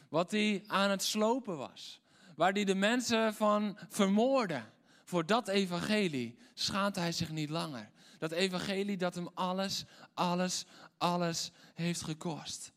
Wat 0.10 0.32
hij 0.32 0.64
aan 0.68 0.90
het 0.90 1.04
slopen 1.04 1.58
was. 1.58 2.02
Waar 2.36 2.52
hij 2.52 2.64
de 2.64 2.76
mensen 2.76 3.34
van 3.34 3.78
vermoordde. 3.90 4.73
Voor 5.14 5.26
dat 5.26 5.48
evangelie 5.48 6.38
schaamt 6.54 6.96
hij 6.96 7.12
zich 7.12 7.30
niet 7.30 7.50
langer. 7.50 7.92
Dat 8.18 8.32
evangelie 8.32 8.98
dat 8.98 9.16
hem 9.16 9.30
alles, 9.34 9.86
alles, 10.14 10.66
alles 10.98 11.52
heeft 11.74 12.02
gekost. 12.02 12.72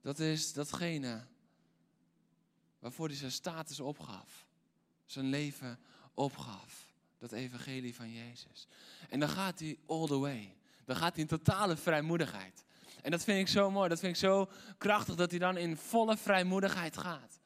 Dat 0.00 0.18
is 0.18 0.52
datgene 0.52 1.24
waarvoor 2.78 3.06
hij 3.06 3.16
zijn 3.16 3.32
status 3.32 3.80
opgaf. 3.80 4.46
Zijn 5.06 5.26
leven 5.26 5.78
opgaf. 6.14 6.92
Dat 7.18 7.32
evangelie 7.32 7.94
van 7.94 8.12
Jezus. 8.12 8.66
En 9.08 9.20
dan 9.20 9.28
gaat 9.28 9.58
hij 9.58 9.78
all 9.86 10.06
the 10.06 10.18
way. 10.18 10.56
Dan 10.84 10.96
gaat 10.96 11.12
hij 11.12 11.22
in 11.22 11.28
totale 11.28 11.76
vrijmoedigheid. 11.76 12.64
En 13.02 13.10
dat 13.10 13.24
vind 13.24 13.38
ik 13.38 13.48
zo 13.48 13.70
mooi. 13.70 13.88
Dat 13.88 14.00
vind 14.00 14.12
ik 14.12 14.20
zo 14.20 14.50
krachtig 14.78 15.14
dat 15.14 15.30
hij 15.30 15.38
dan 15.38 15.56
in 15.56 15.76
volle 15.76 16.16
vrijmoedigheid 16.16 16.96
gaat. 16.96 17.42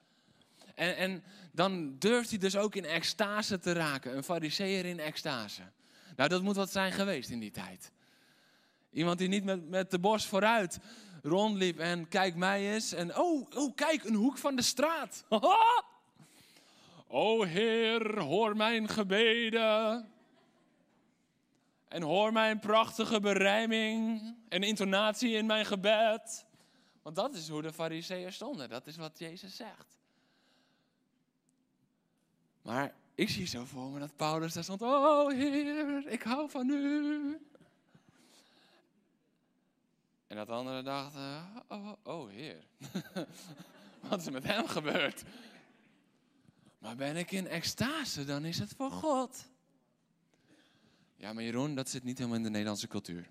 En, 0.79 0.97
en 0.97 1.25
dan 1.53 1.99
durft 1.99 2.31
hij 2.31 2.39
dus 2.39 2.57
ook 2.57 2.75
in 2.75 2.85
extase 2.85 3.59
te 3.59 3.73
raken. 3.73 4.17
Een 4.17 4.23
fariseer 4.23 4.85
in 4.85 5.01
extase. 5.01 5.63
Nou, 6.17 6.29
dat 6.29 6.43
moet 6.43 6.57
wat 6.57 6.73
zijn 6.73 6.93
geweest 6.93 7.31
in 7.31 7.41
die 7.41 7.51
tijd. 7.51 7.93
Iemand 8.91 9.19
die 9.19 9.29
niet 9.29 9.45
met, 9.45 9.69
met 9.69 9.91
de 9.91 9.99
borst 9.99 10.27
vooruit 10.27 10.79
rondliep 11.23 11.79
en 11.79 12.09
kijk 12.09 12.35
mij 12.35 12.75
eens. 12.75 12.93
En 12.93 13.17
oh, 13.17 13.47
oh, 13.55 13.75
kijk, 13.75 14.05
een 14.05 14.15
hoek 14.15 14.39
van 14.39 14.57
de 14.57 14.63
straat. 14.63 15.25
o 17.09 17.43
Heer, 17.43 18.19
hoor 18.19 18.57
mijn 18.57 18.89
gebeden. 18.89 20.09
En 21.89 22.03
hoor 22.03 22.33
mijn 22.33 22.59
prachtige 22.59 23.21
berijming 23.21 24.23
en 24.49 24.63
intonatie 24.63 25.37
in 25.37 25.47
mijn 25.47 25.67
gebed. 25.67 26.47
Want 27.03 27.17
dat 27.17 27.35
is 27.35 27.49
hoe 27.49 27.63
de 27.63 27.73
fariseeën 27.73 28.33
stonden. 28.33 28.69
Dat 28.69 28.87
is 28.87 28.97
wat 28.97 29.19
Jezus 29.19 29.57
zegt. 29.57 29.98
Maar 32.69 32.95
ik 33.15 33.29
zie 33.29 33.47
zo 33.47 33.65
voor 33.65 33.91
me 33.91 33.99
dat 33.99 34.17
Paulus 34.17 34.53
daar 34.53 34.63
stond. 34.63 34.83
Oh 34.83 35.33
Heer, 35.33 36.07
ik 36.07 36.23
hou 36.23 36.51
van 36.51 36.71
u. 36.71 37.39
En 40.27 40.37
dat 40.37 40.49
andere 40.49 40.83
dachten, 40.83 41.47
oh, 41.69 41.93
oh 42.03 42.31
Heer, 42.31 42.65
wat 44.09 44.21
is 44.21 44.27
er 44.27 44.33
met 44.33 44.45
hem 44.45 44.67
gebeurd? 44.67 45.23
Maar 46.79 46.97
ben 46.97 47.17
ik 47.17 47.31
in 47.31 47.47
extase, 47.47 48.25
dan 48.25 48.45
is 48.45 48.59
het 48.59 48.75
voor 48.77 48.91
God. 48.91 49.45
Ja, 51.17 51.33
maar 51.33 51.43
Jeroen, 51.43 51.75
dat 51.75 51.89
zit 51.89 52.05
niet 52.05 52.19
helemaal 52.19 52.39
in 52.39 52.45
de 52.45 52.51
Nederlandse 52.51 52.89
cultuur. 52.89 53.29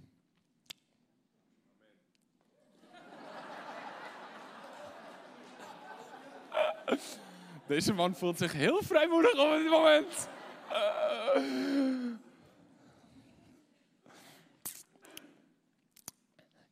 Deze 7.67 7.93
man 7.93 8.15
voelt 8.15 8.37
zich 8.37 8.53
heel 8.53 8.83
vrijmoedig 8.83 9.31
op 9.31 9.51
dit 9.51 9.69
moment. 9.69 10.27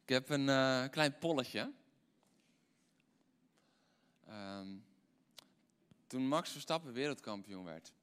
Ik 0.04 0.10
heb 0.10 0.30
een 0.30 0.48
uh, 0.48 0.84
klein 0.90 1.18
polletje. 1.18 1.72
Um, 4.30 4.86
toen 6.08 6.28
Max 6.28 6.52
Verstappen 6.52 6.94
wereldkampioen 6.94 7.64
werd, 7.64 7.94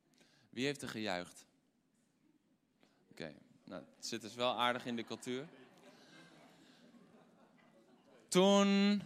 wie 0.51 0.65
heeft 0.65 0.83
er 0.83 0.89
gejuicht? 0.89 1.47
Oké, 3.11 3.35
nou, 3.65 3.83
het 3.97 4.07
zit 4.07 4.21
dus 4.21 4.35
wel 4.35 4.59
aardig 4.59 4.87
in 4.87 4.97
de 4.97 5.05
cultuur. 5.05 5.49
Toen 8.29 9.03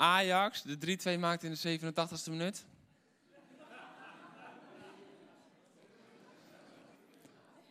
Ajax 0.00 0.62
de 0.62 0.98
3-2 1.16 1.18
maakte 1.18 1.46
in 1.46 1.56
de 1.62 1.90
87e 1.92 2.30
minuut. 2.30 2.64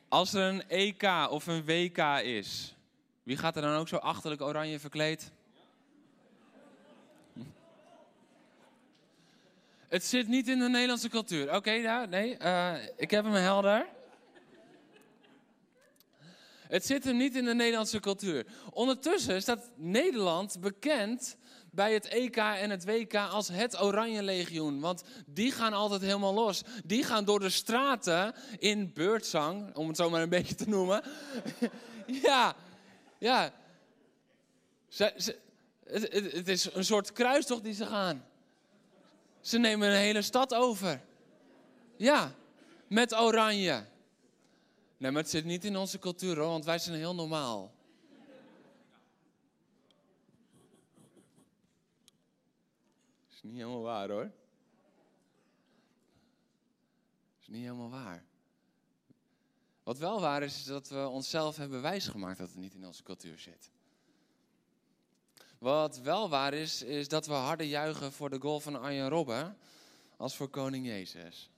Als 0.07 0.33
er 0.33 0.41
een 0.41 0.67
EK 0.67 1.03
of 1.29 1.47
een 1.47 1.65
WK 1.65 1.97
is, 2.23 2.75
wie 3.23 3.37
gaat 3.37 3.55
er 3.55 3.61
dan 3.61 3.75
ook 3.75 3.87
zo 3.87 3.95
achterlijk 3.95 4.41
oranje 4.41 4.79
verkleed? 4.79 5.31
Het 9.87 10.03
zit 10.03 10.27
niet 10.27 10.47
in 10.47 10.59
de 10.59 10.69
Nederlandse 10.69 11.09
cultuur. 11.09 11.55
Oké, 11.55 11.71
ja, 11.71 12.05
nee, 12.05 12.37
uh, 12.41 12.73
ik 12.95 13.11
heb 13.11 13.23
hem 13.23 13.33
helder. 13.33 13.87
Het 16.67 16.85
zit 16.85 17.03
hem 17.03 17.17
niet 17.17 17.35
in 17.35 17.45
de 17.45 17.53
Nederlandse 17.53 17.99
cultuur. 17.99 18.45
Ondertussen 18.71 19.41
staat 19.41 19.69
Nederland 19.75 20.59
bekend 20.59 21.37
bij 21.71 21.93
het 21.93 22.07
EK 22.07 22.35
en 22.35 22.69
het 22.69 22.85
WK 22.85 23.15
als 23.15 23.47
het 23.47 23.81
Oranje 23.81 24.23
Legioen. 24.23 24.79
Want 24.79 25.03
die 25.25 25.51
gaan 25.51 25.73
altijd 25.73 26.01
helemaal 26.01 26.33
los. 26.33 26.61
Die 26.85 27.03
gaan 27.03 27.25
door 27.25 27.39
de 27.39 27.49
straten 27.49 28.35
in 28.57 28.93
beurtzang, 28.93 29.75
om 29.75 29.87
het 29.87 29.97
zo 29.97 30.09
maar 30.09 30.21
een 30.21 30.29
beetje 30.39 30.55
te 30.55 30.69
noemen. 30.69 31.03
ja, 32.23 32.55
ja. 33.17 33.53
Ze, 34.87 35.13
ze, 35.17 35.39
het, 35.85 36.47
is 36.47 36.73
een 36.73 36.85
soort 36.85 37.11
kruistocht 37.11 37.63
die 37.63 37.73
ze 37.73 37.85
gaan. 37.85 38.25
Ze 39.41 39.57
nemen 39.57 39.89
een 39.89 39.95
hele 39.95 40.21
stad 40.21 40.53
over. 40.53 41.01
Ja, 41.97 42.35
met 42.87 43.15
oranje. 43.15 43.85
Nee, 44.97 45.11
maar 45.11 45.21
het 45.21 45.31
zit 45.31 45.45
niet 45.45 45.65
in 45.65 45.77
onze 45.77 45.99
cultuur 45.99 46.37
hoor, 46.37 46.47
want 46.47 46.65
wij 46.65 46.79
zijn 46.79 46.97
heel 46.97 47.15
normaal. 47.15 47.71
Is 53.43 53.49
niet 53.49 53.57
helemaal 53.57 53.81
waar 53.81 54.09
hoor. 54.09 54.31
is 57.41 57.47
niet 57.47 57.63
helemaal 57.63 57.89
waar. 57.89 58.25
Wat 59.83 59.97
wel 59.97 60.19
waar 60.19 60.43
is, 60.43 60.57
is 60.57 60.65
dat 60.65 60.89
we 60.89 61.07
onszelf 61.07 61.57
hebben 61.57 61.81
wijsgemaakt 61.81 62.37
dat 62.37 62.47
het 62.47 62.57
niet 62.57 62.73
in 62.73 62.85
onze 62.85 63.03
cultuur 63.03 63.39
zit. 63.39 63.71
Wat 65.57 65.99
wel 65.99 66.29
waar 66.29 66.53
is, 66.53 66.81
is 66.81 67.07
dat 67.07 67.25
we 67.25 67.33
harder 67.33 67.65
juichen 67.65 68.11
voor 68.11 68.29
de 68.29 68.39
goal 68.39 68.59
van 68.59 68.81
Arjen 68.81 69.09
Robben 69.09 69.57
als 70.17 70.35
voor 70.35 70.49
koning 70.49 70.85
Jezus. 70.85 71.51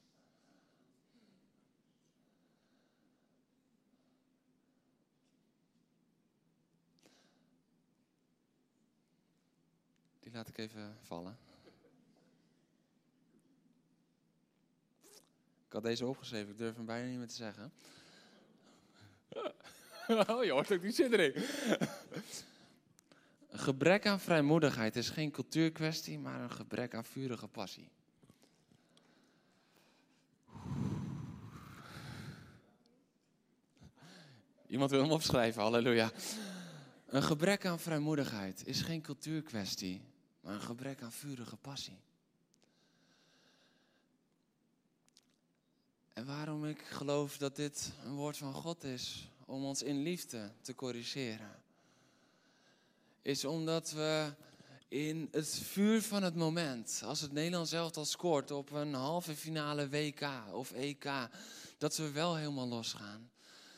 Die 10.20 10.32
laat 10.32 10.48
ik 10.48 10.58
even 10.58 10.98
vallen. 11.02 11.51
Ik 15.72 15.78
had 15.78 15.86
deze 15.86 16.06
opgeschreven, 16.06 16.52
ik 16.52 16.58
durf 16.58 16.76
hem 16.76 16.86
bijna 16.86 17.08
niet 17.08 17.18
meer 17.18 17.28
te 17.28 17.36
zeggen. 17.36 17.72
Oh, 20.30 20.44
je 20.44 20.52
hoort 20.52 20.72
ook 20.72 20.82
die 20.82 20.92
zin 20.92 21.14
erin. 21.14 21.34
Een 23.50 23.60
gebrek 23.60 24.06
aan 24.08 24.20
vrijmoedigheid 24.20 24.96
is 24.96 25.10
geen 25.10 25.32
cultuurkwestie, 25.32 26.20
maar 26.20 26.42
een 26.42 26.52
gebrek 26.52 26.96
aan 26.96 27.06
vurige 27.06 27.48
passie. 27.48 27.90
Iemand 34.68 34.92
wil 34.92 35.02
hem 35.02 35.12
opschrijven, 35.12 35.62
halleluja. 35.62 36.12
Een 37.06 37.24
gebrek 37.24 37.66
aan 37.66 37.80
vrijmoedigheid 37.80 38.68
is 38.68 38.82
geen 38.82 39.02
cultuurkwestie, 39.02 40.02
maar 40.42 40.54
een 40.54 40.62
gebrek 40.62 41.02
aan 41.02 41.12
vurige 41.12 41.58
passie. 41.58 42.00
En 46.14 46.26
waarom 46.26 46.66
ik 46.66 46.82
geloof 46.82 47.38
dat 47.38 47.56
dit 47.56 47.92
een 48.04 48.16
woord 48.16 48.38
van 48.38 48.54
God 48.54 48.84
is 48.84 49.30
om 49.46 49.64
ons 49.64 49.84
in 49.84 50.02
liefde 50.02 50.52
te 50.62 50.76
corrigeren, 50.76 51.62
is 53.22 53.46
omdat 53.46 53.92
we 53.92 54.34
in 54.88 55.28
het 55.32 55.50
vuur 55.50 56.02
van 56.02 56.24
het 56.24 56.36
moment, 56.36 57.02
als 57.06 57.22
het 57.22 57.32
Nederlands 57.32 57.70
zelf 57.70 57.98
al 57.98 58.06
scoort 58.06 58.52
op 58.52 58.72
een 58.72 58.94
halve 58.94 59.36
finale 59.36 59.90
WK 59.90 60.30
of 60.52 60.72
EK, 60.72 61.10
dat 61.78 61.98
we 61.98 62.12
wel 62.12 62.36
helemaal 62.36 62.68
losgaan. 62.68 63.30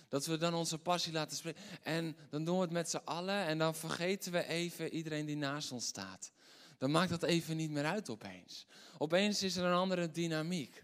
Dat 0.10 0.26
we 0.26 0.38
dan 0.38 0.54
onze 0.54 0.78
passie 0.78 1.14
laten 1.14 1.38
spreken. 1.38 1.62
En 1.82 2.16
dan 2.30 2.44
doen 2.44 2.56
we 2.56 2.62
het 2.62 2.72
met 2.72 2.90
z'n 2.90 3.02
allen 3.04 3.46
en 3.46 3.58
dan 3.58 3.76
vergeten 3.76 4.32
we 4.32 4.48
even 4.48 4.94
iedereen 4.94 5.26
die 5.26 5.38
naast 5.38 5.72
ons 5.72 5.86
staat. 5.86 6.32
Dan 6.78 6.92
maakt 6.92 7.10
dat 7.10 7.24
even 7.24 7.58
niet 7.58 7.72
meer 7.72 7.86
uit 7.86 8.10
opeens. 8.10 8.66
Opeens 8.98 9.44
is 9.44 9.56
er 9.56 9.66
een 9.66 9.74
andere 9.74 10.12
dynamiek. 10.12 10.84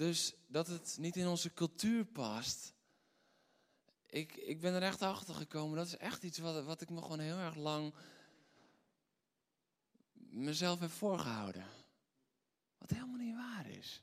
Dus 0.00 0.34
dat 0.46 0.66
het 0.66 0.96
niet 1.00 1.16
in 1.16 1.26
onze 1.26 1.52
cultuur 1.52 2.04
past. 2.04 2.72
Ik, 4.06 4.36
ik 4.36 4.60
ben 4.60 4.74
er 4.74 4.82
echt 4.82 5.02
achter 5.02 5.34
gekomen. 5.34 5.76
Dat 5.76 5.86
is 5.86 5.96
echt 5.96 6.22
iets 6.22 6.38
wat, 6.38 6.64
wat 6.64 6.80
ik 6.80 6.90
me 6.90 7.02
gewoon 7.02 7.18
heel 7.18 7.36
erg 7.36 7.54
lang 7.54 7.94
mezelf 10.14 10.80
heb 10.80 10.90
voorgehouden. 10.90 11.66
Wat 12.78 12.90
helemaal 12.90 13.16
niet 13.16 13.34
waar 13.34 13.66
is. 13.66 14.02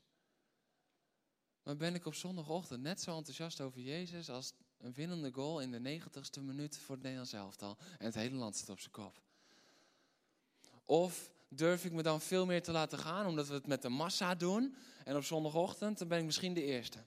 Maar 1.62 1.76
ben 1.76 1.94
ik 1.94 2.06
op 2.06 2.14
zondagochtend 2.14 2.82
net 2.82 3.00
zo 3.00 3.16
enthousiast 3.16 3.60
over 3.60 3.80
Jezus 3.80 4.30
als 4.30 4.52
een 4.76 4.92
winnende 4.92 5.32
goal 5.32 5.60
in 5.60 5.70
de 5.70 5.80
negentigste 5.80 6.40
minuut 6.40 6.78
voor 6.78 6.94
het 6.94 7.04
Nederlands 7.04 7.32
elftal. 7.32 7.76
En 7.98 8.04
het 8.04 8.14
hele 8.14 8.36
land 8.36 8.56
zit 8.56 8.68
op 8.68 8.80
zijn 8.80 8.92
kop. 8.92 9.22
Of 10.84 11.30
durf 11.48 11.84
ik 11.84 11.92
me 11.92 12.02
dan 12.02 12.20
veel 12.20 12.46
meer 12.46 12.62
te 12.62 12.72
laten 12.72 12.98
gaan 12.98 13.26
omdat 13.26 13.48
we 13.48 13.54
het 13.54 13.66
met 13.66 13.82
de 13.82 13.88
massa 13.88 14.34
doen. 14.34 14.74
En 15.04 15.16
op 15.16 15.24
zondagochtend 15.24 15.98
dan 15.98 16.08
ben 16.08 16.18
ik 16.18 16.24
misschien 16.24 16.54
de 16.54 16.62
eerste. 16.62 16.98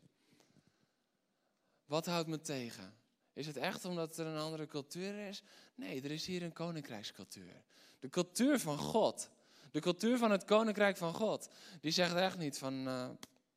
Wat 1.86 2.06
houdt 2.06 2.28
me 2.28 2.42
tegen? 2.42 2.94
Is 3.34 3.48
het 3.48 3.58
echt 3.58 3.86
omdat 3.86 4.18
er 4.18 4.26
een 4.26 4.40
andere 4.40 4.68
cultuur 4.68 5.28
is? 5.28 5.44
Nee, 5.76 6.02
er 6.02 6.12
is 6.12 6.26
hier 6.26 6.44
een 6.44 6.54
koninkrijkscultuur. 6.54 7.64
De 8.00 8.10
cultuur 8.10 8.60
van 8.60 8.78
God. 8.78 9.30
De 9.72 9.80
cultuur 9.80 10.18
van 10.18 10.32
het 10.32 10.46
koninkrijk 10.46 10.98
van 10.98 11.14
God. 11.14 11.50
Die 11.82 11.92
zegt 11.92 12.16
echt 12.16 12.38
niet 12.38 12.58
van, 12.58 12.84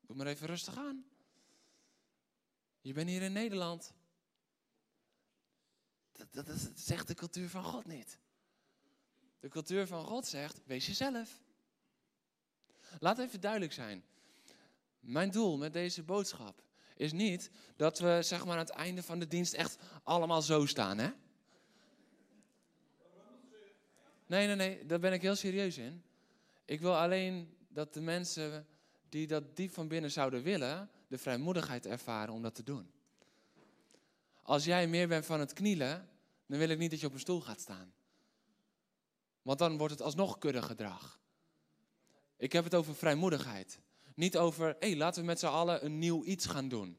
doe 0.00 0.16
maar 0.16 0.26
even 0.26 0.46
rustig 0.46 0.76
aan. 0.76 1.04
Je 2.80 2.92
bent 2.92 3.08
hier 3.08 3.22
in 3.22 3.32
Nederland. 3.32 3.92
Dat, 6.12 6.46
dat 6.46 6.70
zegt 6.74 7.06
de 7.06 7.14
cultuur 7.14 7.48
van 7.48 7.64
God 7.64 7.86
niet. 7.86 8.18
De 9.44 9.50
cultuur 9.50 9.86
van 9.86 10.04
God 10.04 10.26
zegt, 10.26 10.60
wees 10.66 10.86
jezelf. 10.86 11.40
Laat 12.98 13.18
even 13.18 13.40
duidelijk 13.40 13.72
zijn. 13.72 14.04
Mijn 15.00 15.30
doel 15.30 15.56
met 15.56 15.72
deze 15.72 16.02
boodschap 16.02 16.62
is 16.96 17.12
niet 17.12 17.50
dat 17.76 17.98
we 17.98 18.18
zeg 18.22 18.44
maar, 18.44 18.52
aan 18.52 18.58
het 18.58 18.70
einde 18.70 19.02
van 19.02 19.18
de 19.18 19.28
dienst 19.28 19.52
echt 19.52 19.76
allemaal 20.02 20.42
zo 20.42 20.66
staan. 20.66 20.98
Hè? 20.98 21.10
Nee, 24.26 24.46
nee, 24.46 24.56
nee, 24.56 24.86
daar 24.86 25.00
ben 25.00 25.12
ik 25.12 25.22
heel 25.22 25.36
serieus 25.36 25.78
in. 25.78 26.02
Ik 26.64 26.80
wil 26.80 26.96
alleen 26.96 27.56
dat 27.68 27.94
de 27.94 28.00
mensen 28.00 28.66
die 29.08 29.26
dat 29.26 29.56
diep 29.56 29.72
van 29.72 29.88
binnen 29.88 30.10
zouden 30.10 30.42
willen, 30.42 30.90
de 31.08 31.18
vrijmoedigheid 31.18 31.86
ervaren 31.86 32.34
om 32.34 32.42
dat 32.42 32.54
te 32.54 32.62
doen. 32.62 32.90
Als 34.42 34.64
jij 34.64 34.88
meer 34.88 35.08
bent 35.08 35.26
van 35.26 35.40
het 35.40 35.52
knielen, 35.52 36.08
dan 36.46 36.58
wil 36.58 36.68
ik 36.68 36.78
niet 36.78 36.90
dat 36.90 37.00
je 37.00 37.06
op 37.06 37.12
een 37.12 37.20
stoel 37.20 37.40
gaat 37.40 37.60
staan. 37.60 37.92
Want 39.44 39.58
dan 39.58 39.78
wordt 39.78 39.92
het 39.92 40.02
alsnog 40.02 40.36
gedrag. 40.40 41.20
Ik 42.36 42.52
heb 42.52 42.64
het 42.64 42.74
over 42.74 42.94
vrijmoedigheid. 42.94 43.80
Niet 44.14 44.36
over, 44.36 44.66
hé, 44.66 44.88
hey, 44.88 44.96
laten 44.96 45.20
we 45.20 45.26
met 45.26 45.38
z'n 45.38 45.46
allen 45.46 45.84
een 45.84 45.98
nieuw 45.98 46.24
iets 46.24 46.46
gaan 46.46 46.68
doen. 46.68 46.98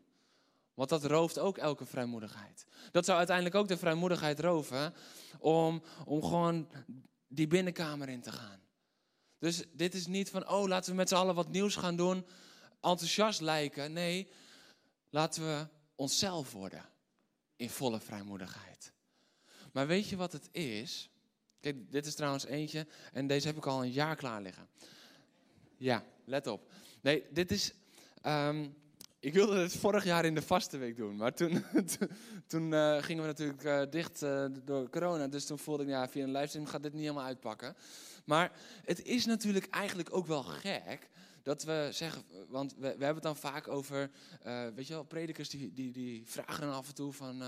Want 0.73 0.89
dat 0.89 1.05
rooft 1.05 1.39
ook 1.39 1.57
elke 1.57 1.85
vrijmoedigheid. 1.85 2.65
Dat 2.91 3.05
zou 3.05 3.17
uiteindelijk 3.17 3.55
ook 3.55 3.67
de 3.67 3.77
vrijmoedigheid 3.77 4.39
roven 4.39 4.93
om, 5.39 5.83
om 6.05 6.23
gewoon 6.23 6.69
die 7.27 7.47
binnenkamer 7.47 8.09
in 8.09 8.21
te 8.21 8.31
gaan. 8.31 8.59
Dus 9.39 9.63
dit 9.73 9.93
is 9.93 10.07
niet 10.07 10.29
van, 10.29 10.49
oh, 10.49 10.67
laten 10.67 10.91
we 10.91 10.97
met 10.97 11.09
z'n 11.09 11.15
allen 11.15 11.35
wat 11.35 11.49
nieuws 11.49 11.75
gaan 11.75 11.95
doen, 11.95 12.25
enthousiast 12.81 13.41
lijken. 13.41 13.93
Nee, 13.93 14.29
laten 15.09 15.43
we 15.43 15.67
onszelf 15.95 16.51
worden 16.51 16.85
in 17.55 17.69
volle 17.69 17.99
vrijmoedigheid. 17.99 18.93
Maar 19.71 19.87
weet 19.87 20.09
je 20.09 20.15
wat 20.15 20.31
het 20.31 20.49
is? 20.51 21.09
Dit 21.73 22.05
is 22.05 22.15
trouwens 22.15 22.45
eentje 22.45 22.87
en 23.13 23.27
deze 23.27 23.47
heb 23.47 23.57
ik 23.57 23.65
al 23.65 23.83
een 23.83 23.91
jaar 23.91 24.15
klaar 24.15 24.41
liggen. 24.41 24.67
Ja, 25.77 26.03
let 26.25 26.47
op. 26.47 26.71
Nee, 27.01 27.23
dit 27.31 27.51
is. 27.51 27.73
Um, 28.25 28.75
ik 29.19 29.33
wilde 29.33 29.57
het 29.57 29.75
vorig 29.75 30.03
jaar 30.03 30.25
in 30.25 30.35
de 30.35 30.41
vaste 30.41 30.77
week 30.77 30.97
doen, 30.97 31.15
maar 31.15 31.33
toen, 31.33 31.65
toen 32.47 32.71
uh, 32.71 33.03
gingen 33.03 33.21
we 33.21 33.27
natuurlijk 33.29 33.63
uh, 33.63 33.81
dicht 33.89 34.21
uh, 34.23 34.45
door 34.63 34.89
corona. 34.89 35.27
Dus 35.27 35.45
toen 35.45 35.59
voelde 35.59 35.83
ik, 35.83 35.89
ja, 35.89 36.09
via 36.09 36.23
een 36.23 36.31
livestream 36.31 36.65
gaat 36.65 36.83
dit 36.83 36.93
niet 36.93 37.01
helemaal 37.01 37.25
uitpakken. 37.25 37.75
Maar 38.25 38.51
het 38.83 39.03
is 39.03 39.25
natuurlijk 39.25 39.67
eigenlijk 39.69 40.15
ook 40.15 40.27
wel 40.27 40.43
gek 40.43 41.09
dat 41.45 41.63
we 41.63 41.89
zeggen, 41.91 42.23
want 42.47 42.73
we, 42.73 42.79
we 42.79 42.87
hebben 42.87 43.13
het 43.13 43.23
dan 43.23 43.37
vaak 43.37 43.67
over, 43.67 44.11
weet 44.75 44.87
je 44.87 44.93
wel, 44.93 45.03
predikers 45.03 45.49
die, 45.49 45.73
die, 45.73 45.91
die 45.91 46.23
vragen 46.25 46.61
dan 46.61 46.75
af 46.75 46.87
en 46.87 46.95
toe 46.95 47.13
van, 47.13 47.43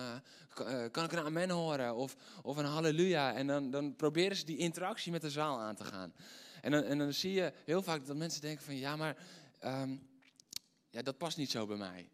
kan 0.92 1.04
ik 1.04 1.12
een 1.12 1.20
amen 1.20 1.50
horen 1.50 1.96
of, 1.96 2.16
of 2.42 2.58
een 2.58 2.66
halleluja? 2.66 3.34
En 3.34 3.48
dan, 3.48 3.72
dan 3.72 3.96
proberen 3.96 4.38
ze 4.38 4.46
die 4.46 4.58
interactie 4.58 5.12
met 5.12 5.22
de 5.22 5.30
zaal 5.30 5.60
aan 5.60 5.76
te 5.76 5.84
gaan. 5.84 6.14
En 6.62 6.72
dan, 6.72 6.84
en 6.84 6.98
dan 6.98 7.14
zie 7.14 7.32
je 7.32 7.54
heel 7.66 7.82
vaak 7.82 8.06
dat 8.06 8.16
mensen 8.16 8.42
denken 8.42 8.66
van, 8.66 8.76
ja, 8.76 8.96
maar 8.96 9.18
um, 9.66 10.08
ja, 10.90 11.02
dat 11.02 11.18
past 11.18 11.38
niet 11.38 11.52
zo 11.52 11.66
bij 11.66 11.78
mij. 11.78 12.10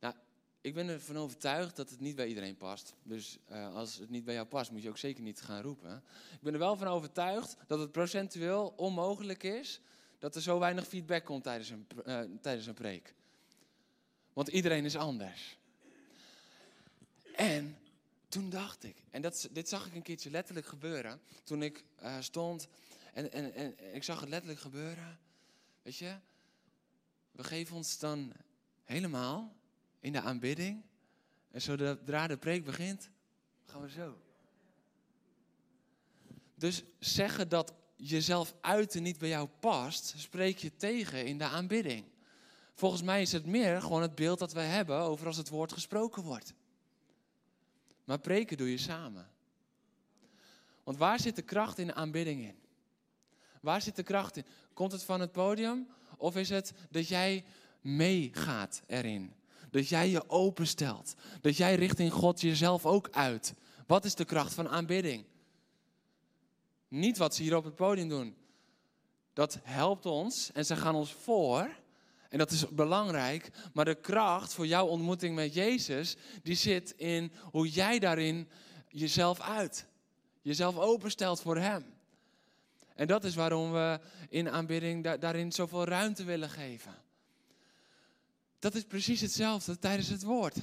Nou, 0.00 0.14
ik 0.60 0.74
ben 0.74 0.88
ervan 0.88 1.16
overtuigd 1.18 1.76
dat 1.76 1.90
het 1.90 2.00
niet 2.00 2.16
bij 2.16 2.26
iedereen 2.26 2.56
past. 2.56 2.94
Dus 3.02 3.38
als 3.74 3.98
het 3.98 4.10
niet 4.10 4.24
bij 4.24 4.34
jou 4.34 4.46
past, 4.46 4.70
moet 4.70 4.82
je 4.82 4.88
ook 4.88 4.98
zeker 4.98 5.22
niet 5.22 5.40
gaan 5.40 5.62
roepen. 5.62 6.04
Ik 6.32 6.40
ben 6.40 6.52
er 6.52 6.58
wel 6.58 6.76
van 6.76 6.86
overtuigd 6.86 7.56
dat 7.66 7.78
het 7.78 7.92
procentueel 7.92 8.72
onmogelijk 8.76 9.42
is 9.42 9.80
dat 10.22 10.34
er 10.34 10.42
zo 10.42 10.58
weinig 10.58 10.86
feedback 10.86 11.24
komt 11.24 11.42
tijdens 11.42 11.70
een, 11.70 11.86
uh, 12.06 12.20
tijdens 12.40 12.66
een 12.66 12.74
preek. 12.74 13.14
Want 14.32 14.48
iedereen 14.48 14.84
is 14.84 14.96
anders. 14.96 15.58
En 17.34 17.78
toen 18.28 18.50
dacht 18.50 18.84
ik, 18.84 18.96
en 19.10 19.22
dat, 19.22 19.48
dit 19.52 19.68
zag 19.68 19.86
ik 19.86 19.94
een 19.94 20.02
keertje 20.02 20.30
letterlijk 20.30 20.66
gebeuren, 20.66 21.20
toen 21.44 21.62
ik 21.62 21.84
uh, 22.02 22.16
stond 22.20 22.68
en, 23.12 23.32
en, 23.32 23.54
en 23.54 23.94
ik 23.94 24.02
zag 24.02 24.20
het 24.20 24.28
letterlijk 24.28 24.60
gebeuren. 24.60 25.18
Weet 25.82 25.96
je, 25.96 26.16
we 27.30 27.44
geven 27.44 27.76
ons 27.76 27.98
dan 27.98 28.32
helemaal 28.84 29.56
in 30.00 30.12
de 30.12 30.20
aanbidding. 30.20 30.82
En 31.50 31.62
zodra 31.62 32.26
de 32.26 32.36
preek 32.36 32.64
begint, 32.64 33.10
gaan 33.66 33.82
we 33.82 33.90
zo. 33.90 34.20
Dus 36.54 36.82
zeggen 36.98 37.48
dat 37.48 37.72
jezelf 37.96 38.54
uiten 38.60 39.02
niet 39.02 39.18
bij 39.18 39.28
jou 39.28 39.48
past, 39.60 40.14
spreek 40.16 40.58
je 40.58 40.76
tegen 40.76 41.26
in 41.26 41.38
de 41.38 41.44
aanbidding. 41.44 42.04
Volgens 42.74 43.02
mij 43.02 43.22
is 43.22 43.32
het 43.32 43.46
meer 43.46 43.82
gewoon 43.82 44.02
het 44.02 44.14
beeld 44.14 44.38
dat 44.38 44.52
we 44.52 44.60
hebben 44.60 44.98
over 44.98 45.26
als 45.26 45.36
het 45.36 45.48
woord 45.48 45.72
gesproken 45.72 46.22
wordt. 46.22 46.54
Maar 48.04 48.18
preken 48.18 48.56
doe 48.56 48.70
je 48.70 48.78
samen. 48.78 49.30
Want 50.84 50.96
waar 50.96 51.20
zit 51.20 51.36
de 51.36 51.42
kracht 51.42 51.78
in 51.78 51.86
de 51.86 51.94
aanbidding 51.94 52.44
in? 52.44 52.58
Waar 53.60 53.82
zit 53.82 53.96
de 53.96 54.02
kracht 54.02 54.36
in? 54.36 54.44
Komt 54.74 54.92
het 54.92 55.02
van 55.02 55.20
het 55.20 55.32
podium 55.32 55.88
of 56.16 56.36
is 56.36 56.48
het 56.48 56.72
dat 56.90 57.08
jij 57.08 57.44
meegaat 57.80 58.82
erin? 58.86 59.32
Dat 59.70 59.88
jij 59.88 60.08
je 60.08 60.30
openstelt. 60.30 61.14
Dat 61.40 61.56
jij 61.56 61.74
richting 61.74 62.12
God 62.12 62.40
jezelf 62.40 62.86
ook 62.86 63.08
uit. 63.10 63.54
Wat 63.86 64.04
is 64.04 64.14
de 64.14 64.24
kracht 64.24 64.54
van 64.54 64.68
aanbidding? 64.68 65.24
Niet 66.92 67.18
wat 67.18 67.34
ze 67.34 67.42
hier 67.42 67.56
op 67.56 67.64
het 67.64 67.74
podium 67.74 68.08
doen. 68.08 68.36
Dat 69.32 69.58
helpt 69.62 70.06
ons 70.06 70.52
en 70.52 70.64
ze 70.64 70.76
gaan 70.76 70.94
ons 70.94 71.12
voor. 71.12 71.70
En 72.28 72.38
dat 72.38 72.50
is 72.50 72.68
belangrijk. 72.68 73.50
Maar 73.72 73.84
de 73.84 73.94
kracht 73.94 74.54
voor 74.54 74.66
jouw 74.66 74.86
ontmoeting 74.86 75.34
met 75.34 75.54
Jezus, 75.54 76.16
die 76.42 76.54
zit 76.54 76.90
in 76.96 77.32
hoe 77.42 77.68
jij 77.68 77.98
daarin 77.98 78.48
jezelf 78.88 79.40
uit. 79.40 79.86
Jezelf 80.42 80.78
openstelt 80.78 81.40
voor 81.40 81.56
Hem. 81.56 81.94
En 82.94 83.06
dat 83.06 83.24
is 83.24 83.34
waarom 83.34 83.72
we 83.72 84.00
in 84.28 84.50
aanbidding 84.50 85.18
daarin 85.18 85.52
zoveel 85.52 85.84
ruimte 85.84 86.24
willen 86.24 86.50
geven. 86.50 86.94
Dat 88.58 88.74
is 88.74 88.84
precies 88.84 89.20
hetzelfde 89.20 89.78
tijdens 89.78 90.08
het 90.08 90.22
woord. 90.22 90.56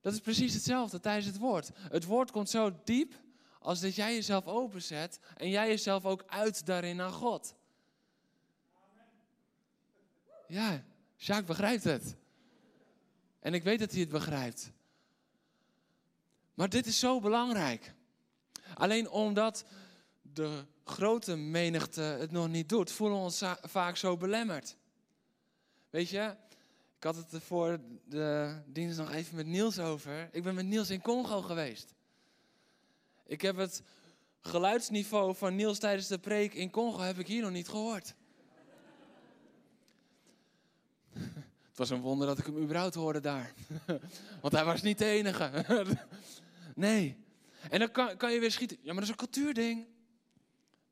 Dat 0.00 0.12
is 0.12 0.20
precies 0.20 0.54
hetzelfde 0.54 1.00
tijdens 1.00 1.26
het 1.26 1.38
woord. 1.38 1.70
Het 1.74 2.04
woord 2.04 2.30
komt 2.30 2.50
zo 2.50 2.72
diep 2.84 3.26
als 3.58 3.80
dat 3.80 3.94
jij 3.94 4.14
jezelf 4.14 4.46
openzet 4.46 5.18
en 5.36 5.50
jij 5.50 5.68
jezelf 5.68 6.04
ook 6.04 6.24
uit 6.26 6.66
daarin 6.66 6.96
naar 6.96 7.10
God. 7.10 7.54
Ja, 10.46 10.84
Jacques 11.16 11.48
begrijpt 11.48 11.84
het. 11.84 12.16
En 13.40 13.54
ik 13.54 13.62
weet 13.62 13.78
dat 13.78 13.90
hij 13.90 14.00
het 14.00 14.08
begrijpt. 14.08 14.72
Maar 16.54 16.68
dit 16.68 16.86
is 16.86 16.98
zo 16.98 17.20
belangrijk. 17.20 17.94
Alleen 18.74 19.10
omdat 19.10 19.64
de 20.22 20.64
grote 20.84 21.36
menigte 21.36 22.00
het 22.00 22.30
nog 22.30 22.48
niet 22.48 22.68
doet, 22.68 22.92
voelen 22.92 23.16
we 23.16 23.22
ons 23.22 23.42
vaak 23.62 23.96
zo 23.96 24.16
belemmerd. 24.16 24.76
Weet 25.90 26.08
je, 26.08 26.36
ik 26.96 27.04
had 27.04 27.16
het 27.16 27.42
voor 27.42 27.80
de 28.04 28.56
dienst 28.66 28.98
nog 28.98 29.12
even 29.12 29.36
met 29.36 29.46
Niels 29.46 29.78
over. 29.78 30.28
Ik 30.32 30.42
ben 30.42 30.54
met 30.54 30.66
Niels 30.66 30.90
in 30.90 31.02
Congo 31.02 31.42
geweest. 31.42 31.94
Ik 33.28 33.40
heb 33.40 33.56
het 33.56 33.82
geluidsniveau 34.40 35.34
van 35.34 35.56
Niels 35.56 35.78
tijdens 35.78 36.06
de 36.06 36.18
preek 36.18 36.54
in 36.54 36.70
Congo 36.70 37.00
heb 37.00 37.18
ik 37.18 37.26
hier 37.26 37.42
nog 37.42 37.50
niet 37.50 37.68
gehoord. 37.68 38.14
Het 41.68 41.88
was 41.88 41.90
een 41.90 42.00
wonder 42.00 42.26
dat 42.26 42.38
ik 42.38 42.46
hem 42.46 42.58
überhaupt 42.58 42.94
hoorde 42.94 43.20
daar. 43.20 43.54
Want 44.42 44.54
hij 44.54 44.64
was 44.64 44.82
niet 44.82 44.98
de 44.98 45.04
enige. 45.04 45.64
nee. 46.74 47.16
En 47.70 47.78
dan 47.78 47.90
kan, 47.90 48.16
kan 48.16 48.32
je 48.32 48.40
weer 48.40 48.50
schieten. 48.50 48.76
Ja, 48.76 48.86
maar 48.92 48.94
dat 48.94 49.02
is 49.02 49.08
een 49.08 49.16
cultuurding. 49.16 49.86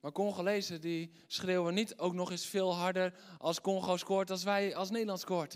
Maar 0.00 0.12
Congolezen 0.12 0.80
die 0.80 1.10
schreeuwen 1.26 1.74
niet 1.74 1.98
ook 1.98 2.14
nog 2.14 2.30
eens 2.30 2.46
veel 2.46 2.74
harder 2.74 3.14
als 3.38 3.60
Congo 3.60 3.96
scoort 3.96 4.30
als 4.30 4.42
wij 4.42 4.74
als 4.74 4.90
Nederland 4.90 5.20
scoort. 5.20 5.52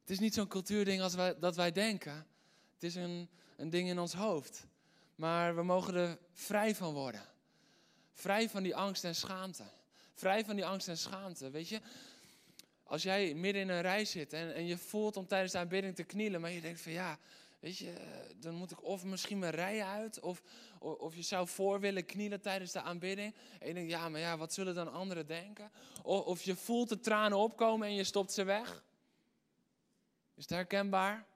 Het 0.00 0.10
is 0.10 0.18
niet 0.18 0.34
zo'n 0.34 0.48
cultuurding 0.48 1.02
als 1.02 1.14
wij, 1.14 1.38
dat 1.38 1.56
wij 1.56 1.72
denken. 1.72 2.26
Het 2.74 2.82
is 2.82 2.94
een, 2.94 3.28
een 3.56 3.70
ding 3.70 3.88
in 3.88 3.98
ons 3.98 4.12
hoofd. 4.12 4.66
Maar 5.14 5.56
we 5.56 5.62
mogen 5.62 5.94
er 5.94 6.18
vrij 6.32 6.74
van 6.74 6.92
worden. 6.92 7.22
Vrij 8.12 8.48
van 8.48 8.62
die 8.62 8.76
angst 8.76 9.04
en 9.04 9.14
schaamte. 9.14 9.64
Vrij 10.14 10.44
van 10.44 10.56
die 10.56 10.66
angst 10.66 10.88
en 10.88 10.98
schaamte. 10.98 11.50
Weet 11.50 11.68
je, 11.68 11.80
als 12.82 13.02
jij 13.02 13.34
midden 13.34 13.62
in 13.62 13.68
een 13.68 13.80
rij 13.80 14.04
zit 14.04 14.32
en, 14.32 14.54
en 14.54 14.66
je 14.66 14.78
voelt 14.78 15.16
om 15.16 15.26
tijdens 15.26 15.52
de 15.52 15.58
aanbidding 15.58 15.94
te 15.94 16.04
knielen, 16.04 16.40
maar 16.40 16.50
je 16.50 16.60
denkt 16.60 16.80
van 16.80 16.92
ja, 16.92 17.18
weet 17.60 17.78
je, 17.78 17.92
dan 18.36 18.54
moet 18.54 18.70
ik 18.70 18.84
of 18.84 19.04
misschien 19.04 19.38
mijn 19.38 19.52
rij 19.52 19.84
uit, 19.84 20.20
of, 20.20 20.42
of, 20.78 21.14
je 21.14 21.22
zou 21.22 21.48
voor 21.48 21.80
willen 21.80 22.06
knielen 22.06 22.40
tijdens 22.40 22.72
de 22.72 22.80
aanbidding. 22.80 23.34
En 23.60 23.68
je 23.68 23.74
denkt, 23.74 23.90
ja, 23.90 24.08
maar 24.08 24.20
ja, 24.20 24.36
wat 24.36 24.52
zullen 24.52 24.74
dan 24.74 24.92
anderen 24.92 25.26
denken? 25.26 25.70
Of, 26.02 26.24
of 26.24 26.42
je 26.42 26.56
voelt 26.56 26.88
de 26.88 27.00
tranen 27.00 27.38
opkomen 27.38 27.86
en 27.88 27.94
je 27.94 28.04
stopt 28.04 28.32
ze 28.32 28.44
weg. 28.44 28.84
Is 30.34 30.42
het 30.42 30.50
herkenbaar? 30.50 31.26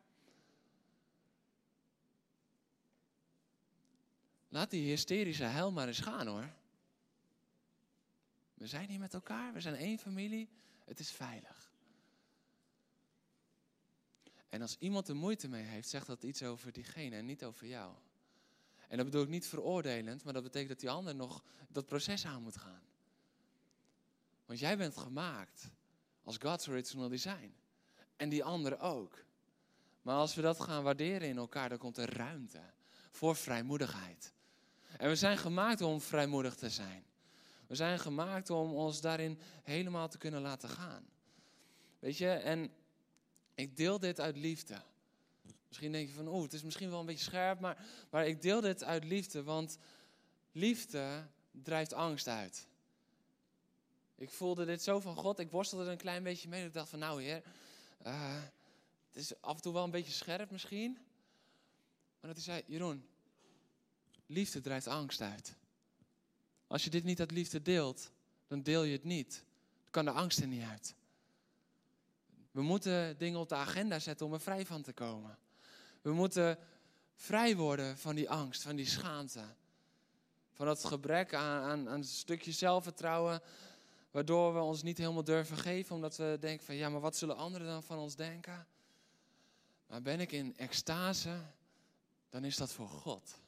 Laat 4.56 4.70
die 4.70 4.88
hysterische 4.88 5.44
hel 5.44 5.72
maar 5.72 5.88
eens 5.88 6.00
gaan 6.00 6.26
hoor. 6.26 6.52
We 8.54 8.66
zijn 8.66 8.88
hier 8.88 8.98
met 8.98 9.14
elkaar, 9.14 9.52
we 9.52 9.60
zijn 9.60 9.74
één 9.74 9.98
familie. 9.98 10.48
Het 10.84 10.98
is 10.98 11.10
veilig. 11.10 11.72
En 14.48 14.62
als 14.62 14.76
iemand 14.78 15.08
er 15.08 15.16
moeite 15.16 15.48
mee 15.48 15.62
heeft, 15.62 15.88
zegt 15.88 16.06
dat 16.06 16.22
iets 16.22 16.42
over 16.42 16.72
diegene 16.72 17.16
en 17.16 17.26
niet 17.26 17.44
over 17.44 17.66
jou. 17.66 17.94
En 18.88 18.96
dat 18.96 19.06
bedoel 19.06 19.22
ik 19.22 19.28
niet 19.28 19.46
veroordelend, 19.46 20.24
maar 20.24 20.32
dat 20.32 20.42
betekent 20.42 20.70
dat 20.70 20.80
die 20.80 20.90
ander 20.90 21.14
nog 21.14 21.44
dat 21.68 21.86
proces 21.86 22.24
aan 22.26 22.42
moet 22.42 22.56
gaan. 22.56 22.82
Want 24.46 24.58
jij 24.58 24.76
bent 24.76 24.96
gemaakt 24.96 25.70
als 26.22 26.36
God's 26.36 26.68
original 26.68 27.08
design. 27.08 27.54
En 28.16 28.28
die 28.28 28.44
andere 28.44 28.78
ook. 28.78 29.24
Maar 30.02 30.16
als 30.16 30.34
we 30.34 30.42
dat 30.42 30.60
gaan 30.60 30.82
waarderen 30.82 31.28
in 31.28 31.36
elkaar, 31.36 31.68
dan 31.68 31.78
komt 31.78 31.96
er 31.96 32.16
ruimte 32.16 32.62
voor 33.10 33.36
vrijmoedigheid. 33.36 34.34
En 34.96 35.08
we 35.08 35.16
zijn 35.16 35.38
gemaakt 35.38 35.80
om 35.80 36.00
vrijmoedig 36.00 36.54
te 36.54 36.70
zijn. 36.70 37.04
We 37.66 37.74
zijn 37.74 37.98
gemaakt 37.98 38.50
om 38.50 38.72
ons 38.74 39.00
daarin 39.00 39.38
helemaal 39.62 40.08
te 40.08 40.18
kunnen 40.18 40.40
laten 40.40 40.68
gaan. 40.68 41.06
Weet 41.98 42.18
je, 42.18 42.30
en 42.30 42.70
ik 43.54 43.76
deel 43.76 43.98
dit 43.98 44.20
uit 44.20 44.36
liefde. 44.36 44.82
Misschien 45.68 45.92
denk 45.92 46.08
je 46.08 46.14
van, 46.14 46.28
oeh, 46.28 46.42
het 46.42 46.52
is 46.52 46.62
misschien 46.62 46.90
wel 46.90 47.00
een 47.00 47.06
beetje 47.06 47.24
scherp, 47.24 47.60
maar, 47.60 47.86
maar 48.10 48.26
ik 48.26 48.42
deel 48.42 48.60
dit 48.60 48.84
uit 48.84 49.04
liefde, 49.04 49.42
want 49.42 49.78
liefde 50.52 51.26
drijft 51.50 51.92
angst 51.92 52.28
uit. 52.28 52.66
Ik 54.14 54.30
voelde 54.30 54.64
dit 54.64 54.82
zo 54.82 55.00
van 55.00 55.16
God, 55.16 55.38
ik 55.38 55.50
worstelde 55.50 55.84
er 55.84 55.90
een 55.90 55.96
klein 55.96 56.22
beetje 56.22 56.48
mee. 56.48 56.66
Ik 56.66 56.72
dacht 56.72 56.88
van, 56.88 56.98
nou 56.98 57.22
heer, 57.22 57.42
uh, 58.06 58.42
het 59.08 59.16
is 59.16 59.40
af 59.40 59.56
en 59.56 59.62
toe 59.62 59.72
wel 59.72 59.84
een 59.84 59.90
beetje 59.90 60.12
scherp 60.12 60.50
misschien. 60.50 60.92
Maar 62.20 62.34
dat 62.34 62.44
hij 62.44 62.54
zei, 62.54 62.62
Jeroen, 62.66 63.06
liefde 64.26 64.60
drijft 64.60 64.86
angst 64.86 65.20
uit. 65.20 65.54
Als 66.66 66.84
je 66.84 66.90
dit 66.90 67.04
niet 67.04 67.20
uit 67.20 67.30
liefde 67.30 67.62
deelt, 67.62 68.10
dan 68.46 68.62
deel 68.62 68.82
je 68.82 68.92
het 68.92 69.04
niet. 69.04 69.44
Dan 69.82 69.90
kan 69.90 70.04
de 70.04 70.10
angst 70.10 70.40
er 70.40 70.46
niet 70.46 70.62
uit. 70.62 70.94
We 72.50 72.62
moeten 72.62 73.18
dingen 73.18 73.40
op 73.40 73.48
de 73.48 73.54
agenda 73.54 73.98
zetten 73.98 74.26
om 74.26 74.32
er 74.32 74.40
vrij 74.40 74.66
van 74.66 74.82
te 74.82 74.92
komen. 74.92 75.38
We 76.02 76.12
moeten 76.12 76.58
vrij 77.14 77.56
worden 77.56 77.98
van 77.98 78.14
die 78.14 78.30
angst, 78.30 78.62
van 78.62 78.76
die 78.76 78.86
schaamte. 78.86 79.44
Van 80.52 80.66
dat 80.66 80.84
gebrek 80.84 81.34
aan, 81.34 81.62
aan, 81.62 81.88
aan 81.88 81.98
een 81.98 82.04
stukje 82.04 82.52
zelfvertrouwen, 82.52 83.42
waardoor 84.10 84.54
we 84.54 84.60
ons 84.60 84.82
niet 84.82 84.98
helemaal 84.98 85.24
durven 85.24 85.56
geven, 85.56 85.94
omdat 85.94 86.16
we 86.16 86.36
denken 86.40 86.66
van 86.66 86.74
ja, 86.74 86.88
maar 86.88 87.00
wat 87.00 87.16
zullen 87.16 87.36
anderen 87.36 87.66
dan 87.66 87.82
van 87.82 87.98
ons 87.98 88.16
denken? 88.16 88.66
Maar 89.86 90.02
ben 90.02 90.20
ik 90.20 90.32
in 90.32 90.56
extase, 90.56 91.40
dan 92.28 92.44
is 92.44 92.56
dat 92.56 92.72
voor 92.72 92.88
God. 92.88 93.38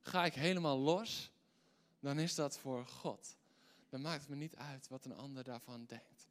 Ga 0.00 0.24
ik 0.24 0.34
helemaal 0.34 0.78
los, 0.78 1.30
dan 2.00 2.18
is 2.18 2.34
dat 2.34 2.58
voor 2.58 2.86
God. 2.86 3.36
Dan 3.88 4.00
maakt 4.00 4.20
het 4.20 4.30
me 4.30 4.36
niet 4.36 4.56
uit 4.56 4.88
wat 4.88 5.04
een 5.04 5.16
ander 5.16 5.44
daarvan 5.44 5.86
denkt. 5.86 6.28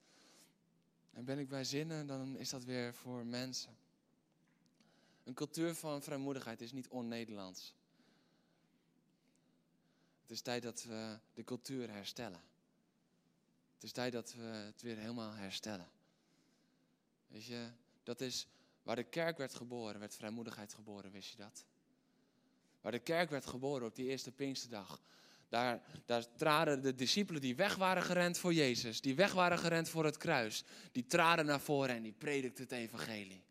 En 1.12 1.26
ben 1.26 1.40
ik 1.40 1.50
bij 1.50 1.64
zinnen, 1.64 2.08
dan 2.08 2.38
is 2.38 2.50
dat 2.50 2.64
weer 2.64 2.94
voor 2.94 3.26
mensen. 3.26 3.78
Een 5.24 5.34
cultuur 5.34 5.76
van 5.76 6.02
vrijmoedigheid 6.02 6.62
is 6.62 6.72
niet 6.72 6.88
on-Nederlands. 6.88 7.74
Het 10.22 10.32
is 10.32 10.42
tijd 10.42 10.64
dat 10.64 10.84
we 10.84 11.20
de 11.34 11.44
cultuur 11.44 11.90
herstellen. 11.90 12.42
Het 13.74 13.84
is 13.84 13.92
tijd 13.92 14.12
dat 14.12 14.34
we 14.34 14.42
het 14.42 14.82
weer 14.82 14.98
helemaal 14.98 15.34
herstellen. 15.34 15.90
Weet 17.28 17.46
je, 17.46 17.70
dat 18.04 18.22
is 18.22 18.48
waar 18.84 18.96
de 18.96 19.04
kerk 19.04 19.38
werd 19.38 19.54
geboren, 19.54 20.00
werd 20.00 20.16
vrijmoedigheid 20.16 20.74
geboren, 20.74 21.12
wist 21.12 21.32
je 21.32 21.38
dat? 21.38 21.66
Waar 22.82 22.92
de 22.92 23.00
kerk 23.00 23.30
werd 23.30 23.46
geboren 23.46 23.88
op 23.88 23.96
die 23.96 24.08
eerste 24.08 24.32
Pinksterdag, 24.32 25.02
daar, 25.50 25.82
daar 26.06 26.36
traden 26.36 26.82
de 26.82 26.96
discipelen 26.96 27.42
die 27.42 27.56
weg 27.56 27.76
waren 27.76 28.04
gerend 28.04 28.38
voor 28.38 28.54
Jezus, 28.54 29.02
die 29.02 29.16
weg 29.16 29.34
waren 29.34 29.60
gerend 29.60 29.90
voor 29.90 30.06
het 30.06 30.18
kruis, 30.18 30.64
die 30.92 31.06
traden 31.06 31.46
naar 31.46 31.60
voren 31.60 31.96
en 31.96 32.04
die 32.04 32.16
predikten 32.18 32.64
het 32.64 32.74
evangelie. 32.74 33.44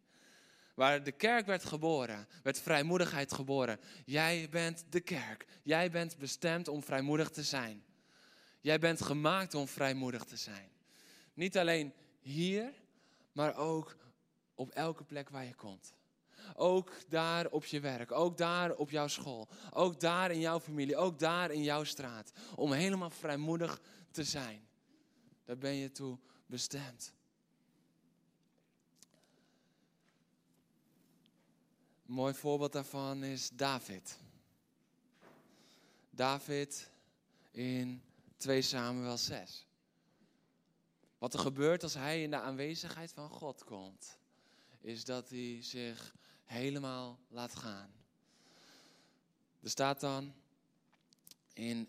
Waar 0.74 1.02
de 1.02 1.12
kerk 1.12 1.46
werd 1.46 1.64
geboren, 1.64 2.28
werd 2.42 2.60
vrijmoedigheid 2.60 3.32
geboren. 3.32 3.80
Jij 4.04 4.48
bent 4.50 4.84
de 4.88 5.00
kerk. 5.00 5.46
Jij 5.62 5.90
bent 5.90 6.18
bestemd 6.18 6.68
om 6.68 6.82
vrijmoedig 6.82 7.30
te 7.30 7.42
zijn. 7.42 7.84
Jij 8.60 8.78
bent 8.78 9.02
gemaakt 9.02 9.54
om 9.54 9.68
vrijmoedig 9.68 10.24
te 10.24 10.36
zijn. 10.36 10.70
Niet 11.34 11.58
alleen 11.58 11.92
hier, 12.20 12.72
maar 13.32 13.56
ook 13.56 13.96
op 14.54 14.70
elke 14.70 15.04
plek 15.04 15.28
waar 15.28 15.44
je 15.44 15.54
komt. 15.54 15.92
Ook 16.54 16.92
daar 17.08 17.46
op 17.46 17.64
je 17.64 17.80
werk, 17.80 18.12
ook 18.12 18.36
daar 18.36 18.74
op 18.74 18.90
jouw 18.90 19.08
school, 19.08 19.48
ook 19.72 20.00
daar 20.00 20.30
in 20.30 20.40
jouw 20.40 20.60
familie, 20.60 20.96
ook 20.96 21.18
daar 21.18 21.50
in 21.50 21.62
jouw 21.62 21.84
straat. 21.84 22.32
Om 22.54 22.72
helemaal 22.72 23.10
vrijmoedig 23.10 23.80
te 24.10 24.24
zijn. 24.24 24.68
Daar 25.44 25.58
ben 25.58 25.74
je 25.74 25.92
toe 25.92 26.18
bestemd. 26.46 27.12
Een 32.06 32.14
mooi 32.14 32.34
voorbeeld 32.34 32.72
daarvan 32.72 33.24
is 33.24 33.50
David. 33.50 34.18
David 36.10 36.90
in 37.50 38.02
2 38.36 38.62
Samuel 38.62 39.16
6. 39.16 39.66
Wat 41.18 41.34
er 41.34 41.40
gebeurt 41.40 41.82
als 41.82 41.94
hij 41.94 42.22
in 42.22 42.30
de 42.30 42.40
aanwezigheid 42.40 43.12
van 43.12 43.28
God 43.28 43.64
komt, 43.64 44.18
is 44.80 45.04
dat 45.04 45.28
hij 45.28 45.58
zich 45.62 46.14
helemaal 46.48 47.18
laat 47.28 47.54
gaan. 47.54 47.90
Er 49.62 49.70
staat 49.70 50.00
dan 50.00 50.34
in 51.52 51.88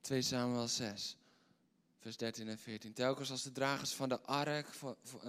2 0.00 0.22
Samuel 0.22 0.68
6, 0.68 1.16
vers 1.98 2.16
13 2.16 2.48
en 2.48 2.58
14. 2.58 2.92
Telkens 2.92 3.30
als 3.30 3.42
de 3.42 3.52
dragers 3.52 3.92
van 3.92 4.08
de 4.08 4.20
ark 4.20 4.66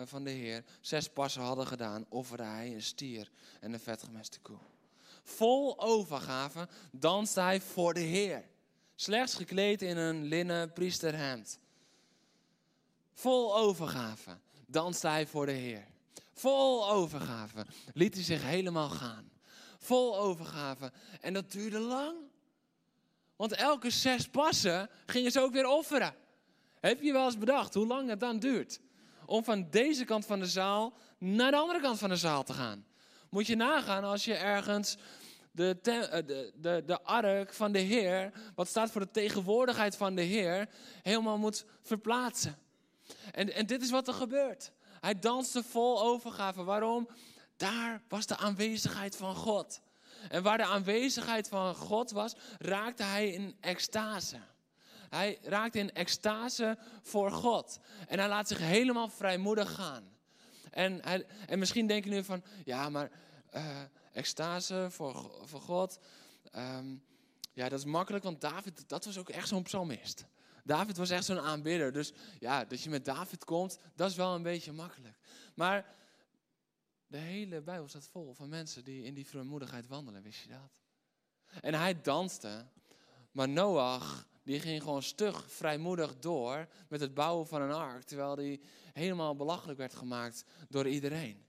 van 0.05 0.23
de 0.23 0.29
Heer 0.29 0.63
zes 0.81 1.09
passen 1.09 1.41
hadden 1.41 1.67
gedaan, 1.67 2.05
offerde 2.09 2.43
hij 2.43 2.73
een 2.73 2.83
stier 2.83 3.31
en 3.59 3.73
een 3.73 3.79
vetgemeste 3.79 4.39
koe. 4.39 4.59
Vol 5.23 5.79
overgave 5.79 6.67
danste 6.91 7.39
hij 7.39 7.61
voor 7.61 7.93
de 7.93 7.99
Heer. 7.99 8.43
Slechts 8.95 9.33
gekleed 9.33 9.81
in 9.81 9.97
een 9.97 10.23
linnen 10.23 10.73
priesterhemd. 10.73 11.60
Vol 13.13 13.58
overgave 13.58 14.37
danste 14.65 15.08
hij 15.08 15.27
voor 15.27 15.45
de 15.45 15.51
Heer. 15.51 15.87
Vol 16.38 16.90
overgave 16.90 17.65
liet 17.94 18.13
hij 18.13 18.23
zich 18.23 18.44
helemaal 18.44 18.90
gaan. 18.90 19.31
Vol 19.79 20.17
overgave. 20.17 20.92
En 21.21 21.33
dat 21.33 21.52
duurde 21.52 21.79
lang. 21.79 22.17
Want 23.35 23.54
elke 23.54 23.90
zes 23.90 24.27
passen 24.27 24.90
gingen 25.06 25.31
ze 25.31 25.40
ook 25.40 25.52
weer 25.52 25.67
offeren. 25.67 26.15
Heb 26.79 27.02
je 27.02 27.12
wel 27.12 27.25
eens 27.25 27.38
bedacht 27.38 27.73
hoe 27.73 27.88
lang 27.88 28.10
het 28.10 28.19
dan 28.19 28.40
duurt? 28.40 28.79
Om 29.25 29.44
van 29.44 29.67
deze 29.69 30.06
kant 30.06 30.25
van 30.25 30.40
de 30.40 30.46
zaal 30.46 30.94
naar 31.17 31.52
de 31.52 31.58
andere 31.58 31.81
kant 31.81 32.00
van 32.00 32.10
de 32.10 32.15
zaal 32.15 32.44
te 32.44 32.54
gaan. 32.54 32.85
Moet 33.29 33.48
je 33.48 33.56
nagaan 33.56 34.04
als 34.04 34.25
je 34.25 34.33
ergens 34.33 34.98
de, 35.52 35.77
eh, 35.81 36.12
de, 36.25 36.54
de, 36.56 36.83
de 36.85 37.02
ark 37.02 37.54
van 37.54 37.71
de 37.71 37.79
Heer, 37.79 38.31
wat 38.56 38.67
staat 38.67 38.92
voor 38.92 39.02
de 39.02 39.12
tegenwoordigheid 39.12 39.96
van 39.96 40.15
de 40.15 40.21
Heer, 40.21 40.69
helemaal 41.02 41.38
moet 41.38 41.65
verplaatsen. 41.81 42.58
En, 43.31 43.54
en 43.54 43.65
dit 43.65 43.81
is 43.81 43.90
wat 43.90 44.08
er 44.08 44.13
gebeurt. 44.13 44.71
Hij 45.08 45.19
danste 45.19 45.63
vol 45.63 46.01
overgave. 46.01 46.63
Waarom? 46.63 47.10
Daar 47.58 48.01
was 48.08 48.25
de 48.25 48.37
aanwezigheid 48.37 49.15
van 49.15 49.35
God. 49.35 49.81
En 50.29 50.43
waar 50.43 50.58
de 50.58 50.65
aanwezigheid 50.65 51.47
van 51.47 51.75
God 51.75 52.12
was, 52.12 52.35
raakte 52.58 53.03
hij 53.03 53.29
in 53.29 53.55
extase. 53.60 54.39
hij 55.10 55.37
raakt 55.41 55.75
in 55.75 55.93
extase 55.93 56.77
voor 57.01 57.31
God. 57.31 57.79
En 58.08 58.19
hij 58.19 58.27
laat 58.27 58.47
zich 58.47 58.58
helemaal 58.58 59.10
vrijmoedig 59.10 59.73
gaan. 59.73 60.03
En, 60.71 60.99
hij, 61.03 61.25
en 61.47 61.60
misschien 61.60 61.87
denk 61.87 62.03
je 62.03 62.10
nu 62.10 62.23
van, 62.23 62.43
ja, 62.65 62.89
maar 62.89 63.12
uh, 63.55 63.81
extase 64.13 64.87
voor, 64.89 65.31
voor 65.45 65.62
God, 65.62 65.99
ehm, 66.51 66.95
ja, 67.53 67.69
dat 67.69 67.79
is 67.79 67.85
makkelijk, 67.85 68.23
want 68.23 68.41
David, 68.41 68.89
dat 68.89 69.05
was 69.05 69.17
ook 69.17 69.29
echt 69.29 69.47
zo'n 69.47 69.63
psalmist. 69.63 70.25
David 70.67 70.97
was 70.97 71.09
echt 71.09 71.25
zo'n 71.25 71.39
aanbidder. 71.39 71.93
Dus 71.93 72.13
ja, 72.39 72.65
dat 72.65 72.81
je 72.81 72.89
met 72.89 73.05
David 73.05 73.45
komt, 73.45 73.79
dat 73.95 74.09
is 74.09 74.15
wel 74.15 74.35
een 74.35 74.43
beetje 74.43 74.71
makkelijk. 74.71 75.17
Maar 75.55 75.95
de 77.07 77.17
hele 77.17 77.61
Bijbel 77.61 77.87
staat 77.87 78.07
vol 78.07 78.33
van 78.33 78.49
mensen 78.49 78.83
die 78.83 79.03
in 79.03 79.13
die 79.13 79.27
vrijmoedigheid 79.27 79.87
wandelen, 79.87 80.23
wist 80.23 80.43
je 80.43 80.49
dat? 80.49 80.81
En 81.61 81.73
hij 81.73 82.01
danste, 82.01 82.65
maar 83.31 83.49
Noach, 83.49 84.27
die 84.43 84.59
ging 84.59 84.81
gewoon 84.83 85.03
stug 85.03 85.51
vrijmoedig 85.51 86.19
door 86.19 86.67
met 86.89 86.99
het 86.99 87.13
bouwen 87.13 87.47
van 87.47 87.61
een 87.61 87.71
ark, 87.71 88.03
terwijl 88.03 88.35
die 88.35 88.61
helemaal 88.93 89.35
belachelijk 89.35 89.77
werd 89.77 89.95
gemaakt 89.95 90.43
door 90.69 90.87
iedereen. 90.87 91.46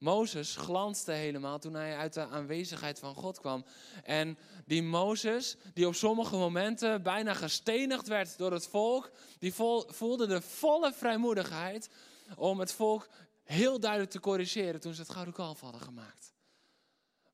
Mozes 0.00 0.56
glanste 0.56 1.12
helemaal 1.12 1.58
toen 1.58 1.74
hij 1.74 1.96
uit 1.96 2.14
de 2.14 2.26
aanwezigheid 2.26 2.98
van 2.98 3.14
God 3.14 3.40
kwam. 3.40 3.64
En 4.04 4.38
die 4.66 4.82
Mozes, 4.82 5.56
die 5.74 5.86
op 5.86 5.94
sommige 5.94 6.36
momenten 6.36 7.02
bijna 7.02 7.34
gestenigd 7.34 8.06
werd 8.06 8.38
door 8.38 8.52
het 8.52 8.66
volk, 8.66 9.10
die 9.38 9.54
voelde 9.86 10.26
de 10.26 10.40
volle 10.40 10.92
vrijmoedigheid 10.92 11.90
om 12.36 12.60
het 12.60 12.72
volk 12.72 13.08
heel 13.42 13.80
duidelijk 13.80 14.10
te 14.10 14.20
corrigeren 14.20 14.80
toen 14.80 14.94
ze 14.94 15.00
het 15.00 15.10
gouden 15.10 15.34
kalf 15.34 15.60
hadden 15.60 15.80
gemaakt. 15.80 16.32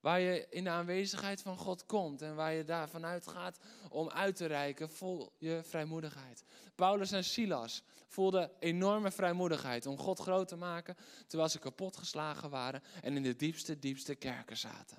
Waar 0.07 0.21
je 0.21 0.47
in 0.51 0.65
de 0.65 0.71
aanwezigheid 0.71 1.43
van 1.43 1.57
God 1.57 1.87
komt 1.87 2.23
en 2.23 2.35
waar 2.35 2.53
je 2.53 2.65
daarvan 2.65 3.05
uitgaat 3.05 3.59
om 3.89 4.11
uit 4.11 4.37
te 4.37 4.47
reiken, 4.47 4.91
vol 4.91 5.33
je 5.39 5.61
vrijmoedigheid. 5.63 6.45
Paulus 6.75 7.13
en 7.13 7.25
Silas 7.25 7.83
voelden 8.07 8.51
enorme 8.59 9.11
vrijmoedigheid 9.11 9.87
om 9.87 9.99
God 9.99 10.19
groot 10.19 10.49
te 10.49 10.57
maken, 10.57 10.97
terwijl 11.27 11.51
ze 11.51 11.59
kapotgeslagen 11.59 12.51
waren 12.51 12.83
en 13.03 13.17
in 13.17 13.23
de 13.23 13.37
diepste, 13.37 13.79
diepste 13.79 14.15
kerken 14.15 14.57
zaten. 14.57 14.99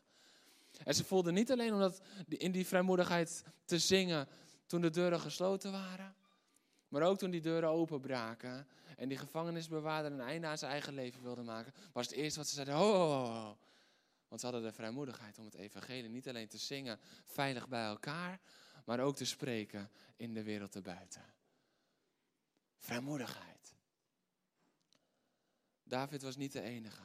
En 0.83 0.93
ze 0.93 1.03
voelden 1.03 1.33
niet 1.33 1.51
alleen 1.51 1.73
om 1.73 1.79
dat, 1.79 2.01
in 2.27 2.51
die 2.51 2.67
vrijmoedigheid 2.67 3.43
te 3.65 3.79
zingen 3.79 4.27
toen 4.65 4.81
de 4.81 4.89
deuren 4.89 5.19
gesloten 5.19 5.71
waren, 5.71 6.15
maar 6.87 7.01
ook 7.01 7.17
toen 7.17 7.31
die 7.31 7.41
deuren 7.41 7.69
openbraken 7.69 8.67
en 8.97 9.07
die 9.09 9.17
gevangenisbewaarder 9.17 10.11
een 10.11 10.21
einde 10.21 10.47
aan 10.47 10.57
zijn 10.57 10.71
eigen 10.71 10.93
leven 10.93 11.23
wilde 11.23 11.43
maken, 11.43 11.73
was 11.93 12.07
het 12.07 12.15
eerste 12.15 12.39
wat 12.39 12.47
ze 12.47 12.53
zeiden, 12.53 12.75
ho. 12.75 13.57
Want 14.27 14.41
ze 14.41 14.47
hadden 14.47 14.65
de 14.65 14.73
vrijmoedigheid 14.73 15.37
om 15.37 15.45
het 15.45 15.55
evangelie 15.55 16.09
niet 16.09 16.27
alleen 16.27 16.47
te 16.47 16.57
zingen 16.57 16.99
veilig 17.25 17.67
bij 17.67 17.85
elkaar, 17.85 18.39
maar 18.85 18.99
ook 18.99 19.15
te 19.15 19.25
spreken 19.25 19.91
in 20.15 20.33
de 20.33 20.43
wereld 20.43 20.75
erbuiten. 20.75 21.25
Vrijmoedigheid. 22.77 23.75
David 25.83 26.21
was 26.21 26.35
niet 26.35 26.51
de 26.51 26.61
enige. 26.61 27.01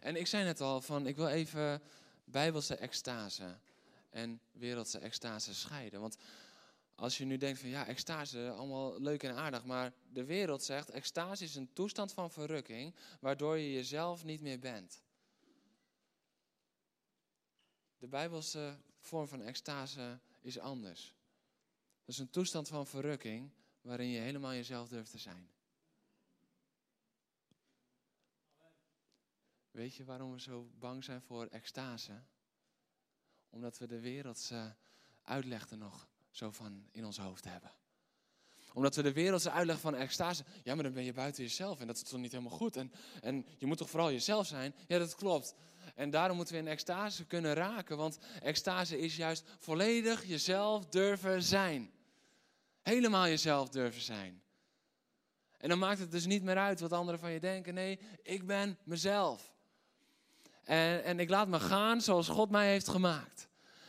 En 0.00 0.16
ik 0.16 0.26
zei 0.26 0.44
net 0.44 0.60
al 0.60 0.80
van, 0.80 1.06
ik 1.06 1.16
wil 1.16 1.28
even 1.28 1.82
bijbelse 2.24 2.76
extase 2.76 3.58
en 4.10 4.40
wereldse 4.52 4.98
extase 4.98 5.54
scheiden. 5.54 6.00
Want 6.00 6.16
als 6.94 7.18
je 7.18 7.24
nu 7.24 7.36
denkt 7.36 7.60
van 7.60 7.68
ja, 7.68 7.86
extase, 7.86 8.50
allemaal 8.50 9.00
leuk 9.00 9.22
en 9.22 9.34
aardig, 9.34 9.64
maar 9.64 9.92
de 10.12 10.24
wereld 10.24 10.62
zegt, 10.62 10.90
extase 10.90 11.44
is 11.44 11.54
een 11.54 11.72
toestand 11.72 12.12
van 12.12 12.30
verrukking, 12.30 12.94
waardoor 13.20 13.58
je 13.58 13.72
jezelf 13.72 14.24
niet 14.24 14.40
meer 14.40 14.58
bent. 14.58 15.02
De 17.98 18.06
bijbelse 18.06 18.78
vorm 18.98 19.28
van 19.28 19.42
extase 19.42 20.20
is 20.40 20.58
anders. 20.58 21.14
Dat 22.04 22.14
is 22.14 22.18
een 22.18 22.30
toestand 22.30 22.68
van 22.68 22.86
verrukking 22.86 23.50
waarin 23.80 24.08
je 24.08 24.20
helemaal 24.20 24.52
jezelf 24.52 24.88
durft 24.88 25.10
te 25.10 25.18
zijn. 25.18 25.50
Weet 29.70 29.94
je 29.94 30.04
waarom 30.04 30.32
we 30.32 30.40
zo 30.40 30.70
bang 30.78 31.04
zijn 31.04 31.22
voor 31.22 31.46
extase? 31.46 32.22
Omdat 33.50 33.78
we 33.78 33.86
de 33.86 34.00
wereldse 34.00 34.76
uitleg 35.22 35.70
er 35.70 35.78
nog 35.78 36.08
zo 36.30 36.50
van 36.50 36.88
in 36.90 37.04
ons 37.04 37.18
hoofd 37.18 37.44
hebben. 37.44 37.72
Omdat 38.78 38.96
we 38.96 39.02
de 39.02 39.12
wereldse 39.12 39.50
uitleg 39.50 39.80
van 39.80 39.94
extase, 39.94 40.44
ja 40.62 40.74
maar 40.74 40.84
dan 40.84 40.92
ben 40.92 41.04
je 41.04 41.12
buiten 41.12 41.42
jezelf 41.42 41.80
en 41.80 41.86
dat 41.86 41.96
is 41.96 42.02
toch 42.02 42.20
niet 42.20 42.32
helemaal 42.32 42.56
goed. 42.56 42.76
En, 42.76 42.92
en 43.20 43.46
je 43.56 43.66
moet 43.66 43.78
toch 43.78 43.90
vooral 43.90 44.10
jezelf 44.10 44.46
zijn? 44.46 44.74
Ja 44.86 44.98
dat 44.98 45.14
klopt. 45.14 45.54
En 45.94 46.10
daarom 46.10 46.36
moeten 46.36 46.54
we 46.54 46.60
in 46.60 46.66
extase 46.66 47.24
kunnen 47.24 47.54
raken, 47.54 47.96
want 47.96 48.18
extase 48.42 48.98
is 48.98 49.16
juist 49.16 49.44
volledig 49.58 50.24
jezelf 50.24 50.86
durven 50.86 51.42
zijn. 51.42 51.90
Helemaal 52.82 53.26
jezelf 53.26 53.68
durven 53.68 54.02
zijn. 54.02 54.42
En 55.56 55.68
dan 55.68 55.78
maakt 55.78 55.98
het 55.98 56.10
dus 56.10 56.26
niet 56.26 56.42
meer 56.42 56.58
uit 56.58 56.80
wat 56.80 56.92
anderen 56.92 57.20
van 57.20 57.30
je 57.30 57.40
denken. 57.40 57.74
Nee, 57.74 57.98
ik 58.22 58.46
ben 58.46 58.78
mezelf. 58.84 59.54
En, 60.64 61.04
en 61.04 61.20
ik 61.20 61.28
laat 61.28 61.48
me 61.48 61.60
gaan 61.60 62.00
zoals 62.00 62.28
God 62.28 62.50
mij 62.50 62.68
heeft 62.68 62.88
gemaakt. 62.88 63.48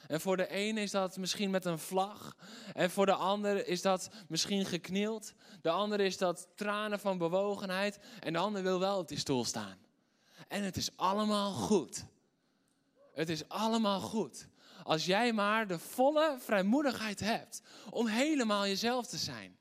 En 0.09 0.21
voor 0.21 0.37
de 0.37 0.47
een 0.49 0.77
is 0.77 0.91
dat 0.91 1.17
misschien 1.17 1.49
met 1.49 1.65
een 1.65 1.79
vlag. 1.79 2.35
En 2.73 2.89
voor 2.89 3.05
de 3.05 3.13
ander 3.13 3.67
is 3.67 3.81
dat 3.81 4.09
misschien 4.27 4.65
geknield. 4.65 5.33
De 5.61 5.69
ander 5.69 5.99
is 5.99 6.17
dat 6.17 6.47
tranen 6.55 6.99
van 6.99 7.17
bewogenheid. 7.17 7.99
En 8.19 8.33
de 8.33 8.39
ander 8.39 8.63
wil 8.63 8.79
wel 8.79 8.97
op 8.97 9.07
die 9.07 9.17
stoel 9.17 9.45
staan. 9.45 9.77
En 10.47 10.63
het 10.63 10.77
is 10.77 10.89
allemaal 10.95 11.51
goed. 11.51 12.05
Het 13.13 13.29
is 13.29 13.47
allemaal 13.47 13.99
goed. 13.99 14.47
Als 14.83 15.05
jij 15.05 15.33
maar 15.33 15.67
de 15.67 15.79
volle 15.79 16.35
vrijmoedigheid 16.39 17.19
hebt 17.19 17.61
om 17.89 18.07
helemaal 18.07 18.65
jezelf 18.65 19.07
te 19.07 19.17
zijn. 19.17 19.57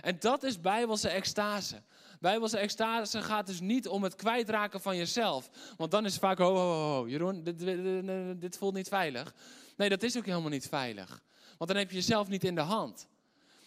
En 0.00 0.16
dat 0.18 0.42
is 0.42 0.60
bijbelse 0.60 1.08
extase. 1.08 1.82
Bijbelse 2.20 2.58
extase 2.58 3.22
gaat 3.22 3.46
dus 3.46 3.60
niet 3.60 3.88
om 3.88 4.02
het 4.02 4.14
kwijtraken 4.14 4.80
van 4.80 4.96
jezelf. 4.96 5.50
Want 5.76 5.90
dan 5.90 6.04
is 6.04 6.12
het 6.12 6.20
vaak, 6.20 6.38
ho, 6.38 6.54
ho, 6.54 6.72
ho, 6.72 7.08
Jeroen, 7.08 7.42
dit, 7.42 7.58
dit, 7.58 8.40
dit 8.40 8.58
voelt 8.58 8.74
niet 8.74 8.88
veilig. 8.88 9.34
Nee, 9.82 9.90
dat 9.90 10.02
is 10.02 10.16
ook 10.16 10.26
helemaal 10.26 10.50
niet 10.50 10.68
veilig. 10.68 11.22
Want 11.58 11.70
dan 11.70 11.78
heb 11.78 11.90
je 11.90 11.96
jezelf 11.96 12.28
niet 12.28 12.44
in 12.44 12.54
de 12.54 12.60
hand. 12.60 13.06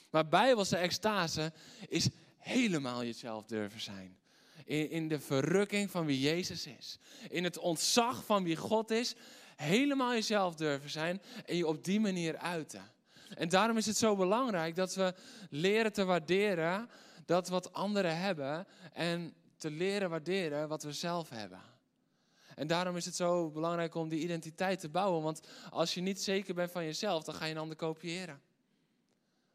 Maar 0.09 0.28
bijbelse 0.28 0.78
extase 0.78 1.53
is 1.88 2.09
helemaal 2.38 3.03
jezelf 3.03 3.45
durven 3.45 3.82
zijn. 3.82 4.18
In, 4.66 4.89
in 4.89 5.07
de 5.07 5.20
verrukking 5.20 5.91
van 5.91 6.05
wie 6.05 6.20
Jezus 6.20 6.66
is. 6.66 6.99
In 7.30 7.43
het 7.43 7.57
ontzag 7.57 8.26
van 8.26 8.43
wie 8.43 8.55
God 8.55 8.91
is. 8.91 9.16
Helemaal 9.55 10.13
jezelf 10.13 10.55
durven 10.55 10.89
zijn 10.89 11.22
en 11.45 11.55
je 11.55 11.68
op 11.68 11.84
die 11.84 11.99
manier 11.99 12.38
uiten. 12.38 12.91
En 13.30 13.49
daarom 13.49 13.78
is 13.78 13.86
het 13.86 13.97
zo 13.97 14.16
belangrijk 14.16 14.76
dat 14.76 14.95
we 14.95 15.13
leren 15.49 15.93
te 15.93 16.03
waarderen 16.03 16.89
dat 17.26 17.47
wat 17.47 17.74
anderen 17.74 18.18
hebben 18.18 18.68
en 18.93 19.34
te 19.57 19.72
leren 19.72 20.09
waarderen 20.09 20.68
wat 20.68 20.84
we 20.84 20.91
zelf 20.91 21.30
hebben. 21.30 21.74
En 22.56 22.68
daarom 22.68 22.95
is 22.95 23.06
het 23.06 23.16
zo 23.16 23.49
belangrijk 23.49 23.95
om 23.95 24.10
die 24.10 24.20
identiteit 24.20 24.80
te 24.80 24.89
bouwen. 24.89 25.24
Want 25.24 25.41
als 25.70 25.93
je 25.93 26.01
niet 26.01 26.22
zeker 26.22 26.53
bent 26.53 26.72
van 26.72 26.84
jezelf, 26.84 27.24
dan 27.24 27.36
ga 27.36 27.45
je 27.45 27.51
een 27.51 27.58
ander 27.58 27.78
kopiëren. 27.78 28.41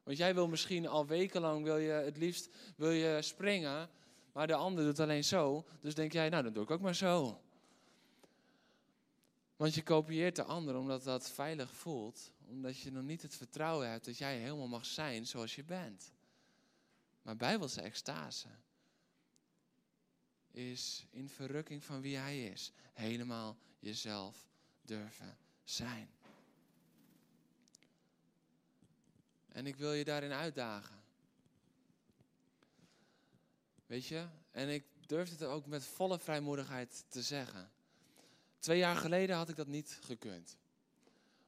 Want 0.03 0.16
jij 0.16 0.34
wil 0.34 0.48
misschien 0.48 0.88
al 0.88 1.07
wekenlang, 1.07 1.64
wil 1.64 1.76
je 1.76 1.90
het 1.90 2.16
liefst 2.16 2.48
wil 2.76 2.90
je 2.90 3.22
springen, 3.22 3.88
maar 4.32 4.46
de 4.46 4.55
ander 4.55 4.84
doet 4.84 5.01
alleen 5.01 5.24
zo. 5.24 5.64
Dus 5.80 5.94
denk 5.94 6.12
jij, 6.12 6.28
nou 6.28 6.42
dan 6.42 6.53
doe 6.53 6.62
ik 6.62 6.70
ook 6.70 6.80
maar 6.80 6.94
zo. 6.94 7.40
Want 9.57 9.74
je 9.74 9.82
kopieert 9.82 10.36
de 10.36 10.42
ander 10.42 10.76
omdat 10.76 11.05
dat 11.05 11.30
veilig 11.30 11.74
voelt, 11.74 12.32
omdat 12.48 12.78
je 12.78 12.92
nog 12.92 13.03
niet 13.03 13.22
het 13.22 13.36
vertrouwen 13.36 13.90
hebt 13.90 14.05
dat 14.05 14.18
jij 14.18 14.38
helemaal 14.38 14.68
mag 14.68 14.86
zijn 14.86 15.26
zoals 15.26 15.55
je 15.55 15.64
bent. 15.64 16.12
Maar 17.22 17.36
bijbelse 17.36 17.80
extase 17.80 18.48
is 20.51 21.07
in 21.11 21.28
verrukking 21.28 21.84
van 21.84 22.01
wie 22.01 22.16
hij 22.16 22.44
is, 22.44 22.72
helemaal 22.92 23.57
jezelf 23.78 24.48
durven 24.82 25.38
zijn. 25.64 26.11
En 29.48 29.66
ik 29.66 29.76
wil 29.76 29.92
je 29.92 30.05
daarin 30.05 30.32
uitdagen. 30.32 31.03
Weet 33.86 34.07
je, 34.07 34.26
en 34.51 34.68
ik 34.68 34.84
durf 35.07 35.30
het 35.30 35.42
ook 35.42 35.66
met 35.66 35.84
volle 35.84 36.18
vrijmoedigheid 36.18 37.05
te 37.09 37.22
zeggen. 37.22 37.70
Twee 38.59 38.78
jaar 38.78 38.96
geleden 38.96 39.36
had 39.36 39.48
ik 39.48 39.57
dat 39.57 39.66
niet 39.66 39.98
gekund. 40.03 40.57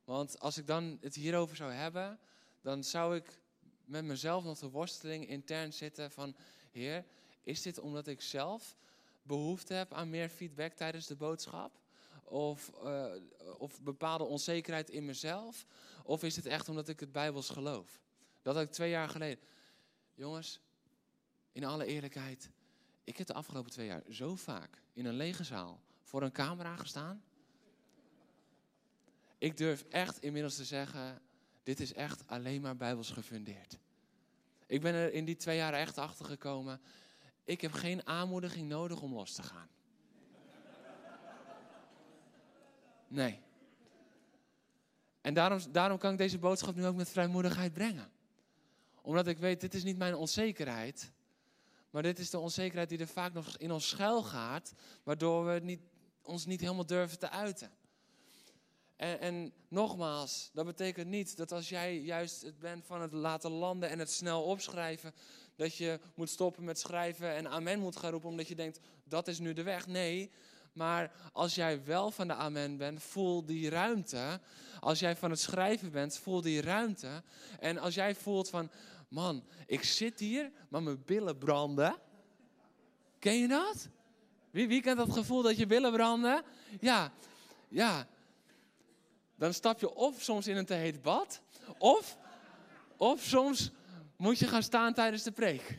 Want 0.05 0.41
als 0.41 0.59
ik 0.59 0.67
dan 0.67 0.99
het 1.01 1.15
hierover 1.15 1.57
zou 1.57 1.73
hebben, 1.73 2.19
dan 2.61 2.85
zou 2.85 3.17
ik 3.17 3.39
met 3.85 4.05
mezelf 4.05 4.45
nog 4.45 4.59
de 4.59 4.71
worsteling 4.71 5.29
intern 5.29 5.73
zitten 5.73 6.11
van, 6.11 6.37
Heer, 6.71 7.05
is 7.43 7.63
dit 7.63 7.79
omdat 7.79 8.07
ik 8.07 8.21
zelf 8.21 8.77
behoefte 9.23 9.75
heb 9.75 9.93
aan 9.93 10.11
meer 10.11 10.29
feedback 10.29 10.73
tijdens 10.73 11.07
de 11.07 11.17
boodschap? 11.17 11.81
Of, 12.25 12.71
uh, 12.85 13.13
of 13.59 13.81
bepaalde 13.81 14.25
onzekerheid 14.25 14.91
in 14.91 15.05
mezelf? 15.05 15.67
Of 16.05 16.23
is 16.23 16.37
het 16.37 16.47
echt 16.47 16.69
omdat 16.69 16.89
ik 16.89 17.01
het 17.01 17.13
Bijbels 17.13 17.49
geloof? 17.49 18.01
Dat 18.43 18.55
had 18.55 18.65
ik 18.65 18.71
twee 18.71 18.91
jaar 18.91 19.09
geleden. 19.09 19.45
Jongens, 20.15 20.61
in 21.53 21.65
alle 21.65 21.87
eerlijkheid, 21.87 22.51
ik 23.05 23.17
heb 23.17 23.27
de 23.27 23.35
afgelopen 23.35 23.71
twee 23.71 23.87
jaar 23.87 24.03
zo 24.11 24.35
vaak 24.35 24.83
in 24.93 25.05
een 25.05 25.17
lege 25.17 25.45
zaal 25.45 25.81
voor 26.03 26.23
een 26.23 26.33
camera 26.33 26.77
gestaan. 26.77 27.23
Ik 29.39 29.57
durf 29.57 29.85
echt 29.89 30.23
inmiddels 30.23 30.57
te 30.57 30.65
zeggen, 30.65 31.23
dit 31.63 31.81
is 31.81 31.93
echt 31.93 32.27
alleen 32.27 32.61
maar 32.61 32.77
bijbels 32.77 33.11
gefundeerd. 33.11 33.79
Ik 34.67 34.81
ben 34.81 34.95
er 34.95 35.13
in 35.13 35.25
die 35.25 35.37
twee 35.37 35.57
jaar 35.57 35.73
echt 35.73 35.99
achter 35.99 36.25
gekomen. 36.25 36.81
Ik 37.45 37.61
heb 37.61 37.73
geen 37.73 38.07
aanmoediging 38.07 38.69
nodig 38.69 39.01
om 39.01 39.15
los 39.15 39.33
te 39.33 39.43
gaan. 39.43 39.69
Nee. 43.09 43.41
En 45.21 45.35
daarom, 45.35 45.61
daarom 45.73 45.99
kan 45.99 46.13
ik 46.13 46.19
deze 46.19 46.39
boodschap 46.39 46.75
nu 46.75 46.87
ook 46.87 46.97
met 46.97 47.09
vrijmoedigheid 47.09 47.73
brengen. 47.73 48.11
Omdat 49.03 49.27
ik 49.27 49.39
weet, 49.39 49.61
dit 49.61 49.75
is 49.75 49.83
niet 49.83 49.99
mijn 49.99 50.15
onzekerheid. 50.15 51.13
Maar 51.91 52.03
dit 52.03 52.19
is 52.19 52.31
de 52.31 52.39
onzekerheid 52.39 52.89
die 52.89 52.99
er 52.99 53.07
vaak 53.07 53.33
nog 53.33 53.57
in 53.57 53.73
ons 53.73 53.89
schuil 53.89 54.23
gaat. 54.23 54.75
Waardoor 55.03 55.45
we 55.45 55.61
niet, 55.63 55.81
ons 56.23 56.47
niet 56.47 56.61
helemaal 56.61 56.87
durven 56.87 57.19
te 57.19 57.31
uiten. 57.31 57.71
En, 58.97 59.21
en, 59.21 59.53
nogmaals, 59.69 60.51
dat 60.53 60.67
betekent 60.67 61.09
niet 61.09 61.37
dat 61.37 61.53
als 61.53 61.69
jij 61.69 62.01
juist 62.01 62.43
het 62.43 62.59
bent 62.59 62.87
van 62.87 63.01
het 63.01 63.13
laten 63.13 63.51
landen 63.51 63.89
en 63.89 63.99
het 63.99 64.11
snel 64.11 64.43
opschrijven, 64.43 65.15
dat 65.57 65.77
je 65.77 66.01
moet 66.15 66.31
stoppen 66.31 66.65
met 66.65 66.79
schrijven 66.79 67.35
en 67.35 67.49
amen 67.49 67.81
moet 67.81 67.97
gaan 67.97 68.11
roepen 68.11 68.29
omdat 68.29 68.49
je 68.49 68.55
denkt, 68.55 68.81
dat 69.05 69.29
is 69.29 69.39
nu 69.39 69.53
de 69.53 69.63
weg. 69.63 69.87
Nee, 69.87 70.31
maar 70.73 71.13
als 71.33 71.55
jij 71.55 71.85
wel 71.85 72.11
van 72.11 72.29
de 72.29 72.35
amen 72.35 72.77
bent, 72.77 73.03
voel 73.03 73.45
die 73.45 73.71
ruimte. 73.71 74.41
Als 74.81 74.99
jij 74.99 75.17
van 75.17 75.31
het 75.31 75.41
schrijven 75.41 75.91
bent, 75.91 76.19
voel 76.19 76.41
die 76.41 76.61
ruimte. 76.61 77.23
En 77.61 77.79
als 77.79 77.95
jij 77.95 78.15
voelt 78.15 78.49
van, 78.49 78.71
man, 79.09 79.45
ik 79.67 79.83
zit 79.83 80.19
hier, 80.19 80.51
maar 80.69 80.83
mijn 80.83 81.03
billen 81.05 81.39
branden. 81.39 81.97
Ken 83.19 83.39
je 83.39 83.49
dat? 83.49 83.89
Wie, 84.51 84.69
wie 84.69 84.83
kent 84.83 84.97
dat 84.97 85.13
gevoel 85.13 85.43
dat 85.43 85.57
je 85.57 85.67
billen 85.67 85.93
branden? 85.93 86.43
Ja, 86.81 87.13
ja. 87.69 88.07
Dan 89.37 89.55
stap 89.55 89.81
je 89.81 89.95
of 89.95 90.23
soms 90.23 90.47
in 90.47 90.57
een 90.57 90.67
te 90.67 90.75
heet 90.75 91.03
bad, 91.03 91.41
of, 91.79 92.19
of 92.97 93.23
soms 93.23 93.71
moet 94.23 94.39
je 94.39 94.47
gaan 94.47 94.63
staan 94.63 94.95
tijdens 94.95 95.23
de 95.23 95.31
preek. 95.31 95.79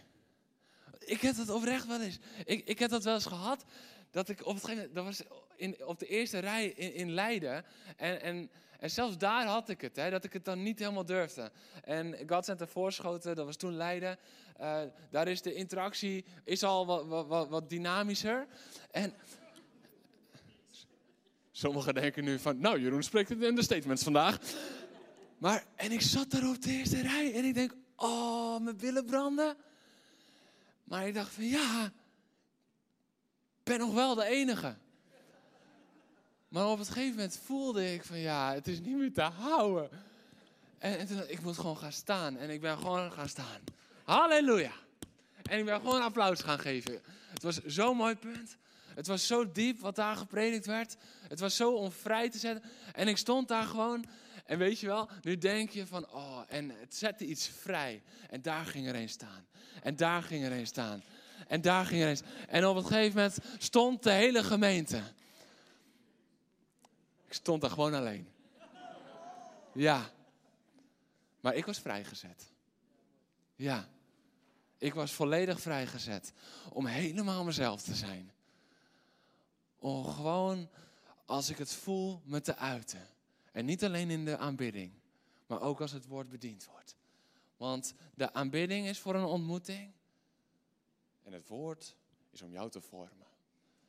Ik 0.99 1.21
heb 1.21 1.35
dat 1.35 1.49
oprecht 1.49 1.87
wel 1.87 2.01
eens. 2.01 2.19
Ik, 2.45 2.67
ik 2.67 2.79
heb 2.79 2.89
dat 2.89 3.03
wel 3.03 3.13
eens 3.13 3.25
gehad 3.25 3.65
dat 4.11 4.29
ik 4.29 4.45
op 4.45 4.55
het 4.55 4.63
gegeven 4.63 4.93
dat 4.93 5.05
was 5.05 5.21
in, 5.55 5.85
op 5.85 5.99
de 5.99 6.07
eerste 6.07 6.39
rij 6.39 6.67
in, 6.67 7.11
Leiden. 7.11 7.65
En, 7.97 8.21
en, 8.21 8.49
en 8.79 8.89
zelfs 8.89 9.17
daar 9.17 9.45
had 9.45 9.69
ik 9.69 9.81
het, 9.81 9.95
hè, 9.95 10.09
dat 10.09 10.23
ik 10.23 10.33
het 10.33 10.45
dan 10.45 10.63
niet 10.63 10.79
helemaal 10.79 11.05
durfde. 11.05 11.51
En 11.83 12.15
God 12.27 12.45
Center 12.45 12.67
Voorschoten, 12.67 13.35
dat 13.35 13.45
was 13.45 13.55
toen 13.55 13.75
Leiden. 13.75 14.17
Uh, 14.61 14.81
daar 15.09 15.27
is 15.27 15.41
de 15.41 15.53
interactie 15.53 16.25
is 16.43 16.63
al 16.63 16.85
wat, 16.85 17.27
wat, 17.27 17.49
wat, 17.49 17.69
dynamischer. 17.69 18.47
En 18.91 19.13
sommigen 21.51 21.93
denken 21.93 22.23
nu 22.23 22.39
van, 22.39 22.59
nou 22.59 22.79
Jeroen 22.79 23.03
spreekt 23.03 23.31
in 23.31 23.55
de 23.55 23.63
statements 23.63 24.03
vandaag. 24.03 24.39
Maar, 25.37 25.65
en 25.75 25.91
ik 25.91 26.01
zat 26.01 26.31
daar 26.31 26.49
op 26.49 26.61
de 26.61 26.71
eerste 26.71 27.01
rij 27.01 27.33
en 27.33 27.45
ik 27.45 27.53
denk, 27.53 27.73
oh, 28.03 28.59
mijn 28.59 28.77
billen 28.77 29.05
branden. 29.05 29.55
Maar 30.83 31.07
ik 31.07 31.13
dacht 31.13 31.33
van, 31.33 31.47
ja, 31.47 31.91
ben 33.63 33.79
nog 33.79 33.93
wel 33.93 34.15
de 34.15 34.25
enige. 34.25 34.75
Maar 36.47 36.67
op 36.67 36.77
het 36.77 36.87
gegeven 36.87 37.15
moment 37.15 37.39
voelde 37.45 37.93
ik 37.93 38.03
van 38.03 38.17
ja, 38.17 38.53
het 38.53 38.67
is 38.67 38.79
niet 38.79 38.97
meer 38.97 39.13
te 39.13 39.21
houden. 39.21 39.89
En, 40.77 40.97
en 40.97 41.07
toen, 41.07 41.21
ik 41.27 41.41
moet 41.41 41.57
gewoon 41.57 41.77
gaan 41.77 41.91
staan. 41.91 42.37
En 42.37 42.49
ik 42.49 42.61
ben 42.61 42.77
gewoon 42.77 43.11
gaan 43.11 43.29
staan. 43.29 43.61
Halleluja. 44.03 44.71
En 45.43 45.59
ik 45.59 45.65
ben 45.65 45.79
gewoon 45.79 46.01
applaus 46.01 46.41
gaan 46.41 46.59
geven. 46.59 47.01
Het 47.29 47.43
was 47.43 47.63
zo'n 47.65 47.97
mooi 47.97 48.15
punt. 48.15 48.57
Het 48.95 49.07
was 49.07 49.27
zo 49.27 49.51
diep 49.51 49.79
wat 49.79 49.95
daar 49.95 50.15
gepredikt 50.15 50.65
werd. 50.65 50.95
Het 51.27 51.39
was 51.39 51.55
zo 51.55 51.71
om 51.71 51.91
vrij 51.91 52.29
te 52.29 52.37
zetten. 52.37 52.69
En 52.93 53.07
ik 53.07 53.17
stond 53.17 53.47
daar 53.47 53.63
gewoon. 53.63 54.05
En 54.43 54.57
weet 54.57 54.79
je 54.79 54.87
wel, 54.87 55.09
nu 55.21 55.37
denk 55.37 55.69
je 55.69 55.87
van, 55.87 56.09
oh, 56.11 56.41
en 56.47 56.69
het 56.69 56.95
zette 56.95 57.25
iets 57.25 57.47
vrij. 57.47 58.03
En 58.29 58.41
daar 58.41 58.65
ging 58.65 58.87
er 58.87 58.95
een 58.95 59.09
staan. 59.09 59.45
En 59.81 59.95
daar 59.95 60.23
ging 60.23 60.45
er 60.45 60.51
een 60.51 60.67
staan. 60.67 61.03
En 61.47 61.61
daar 61.61 61.85
ging 61.85 62.01
er 62.01 62.07
eens. 62.07 62.21
En 62.47 62.67
op 62.67 62.75
een 62.75 62.85
gegeven 62.85 63.15
moment 63.15 63.37
stond 63.57 64.03
de 64.03 64.11
hele 64.11 64.43
gemeente. 64.43 65.01
Ik 67.27 67.33
stond 67.33 67.61
daar 67.61 67.69
gewoon 67.69 67.93
alleen. 67.93 68.27
Ja. 69.73 70.11
Maar 71.39 71.55
ik 71.55 71.65
was 71.65 71.79
vrijgezet. 71.79 72.51
Ja. 73.55 73.89
Ik 74.77 74.93
was 74.93 75.11
volledig 75.11 75.61
vrijgezet. 75.61 76.33
Om 76.69 76.85
helemaal 76.85 77.43
mezelf 77.43 77.81
te 77.81 77.95
zijn. 77.95 78.31
Om 79.79 80.05
gewoon, 80.05 80.69
als 81.25 81.49
ik 81.49 81.57
het 81.57 81.73
voel, 81.73 82.21
me 82.23 82.41
te 82.41 82.55
uiten. 82.55 83.07
En 83.53 83.65
niet 83.65 83.83
alleen 83.83 84.09
in 84.09 84.25
de 84.25 84.37
aanbidding. 84.37 84.91
Maar 85.47 85.61
ook 85.61 85.81
als 85.81 85.91
het 85.91 86.07
woord 86.07 86.29
bediend 86.29 86.65
wordt. 86.65 86.95
Want 87.57 87.93
de 88.15 88.33
aanbidding 88.33 88.87
is 88.87 88.99
voor 88.99 89.15
een 89.15 89.23
ontmoeting. 89.23 89.91
En 91.23 91.33
het 91.33 91.47
woord 91.47 91.95
is 92.31 92.41
om 92.41 92.51
jou 92.51 92.69
te 92.69 92.81
vormen. 92.81 93.27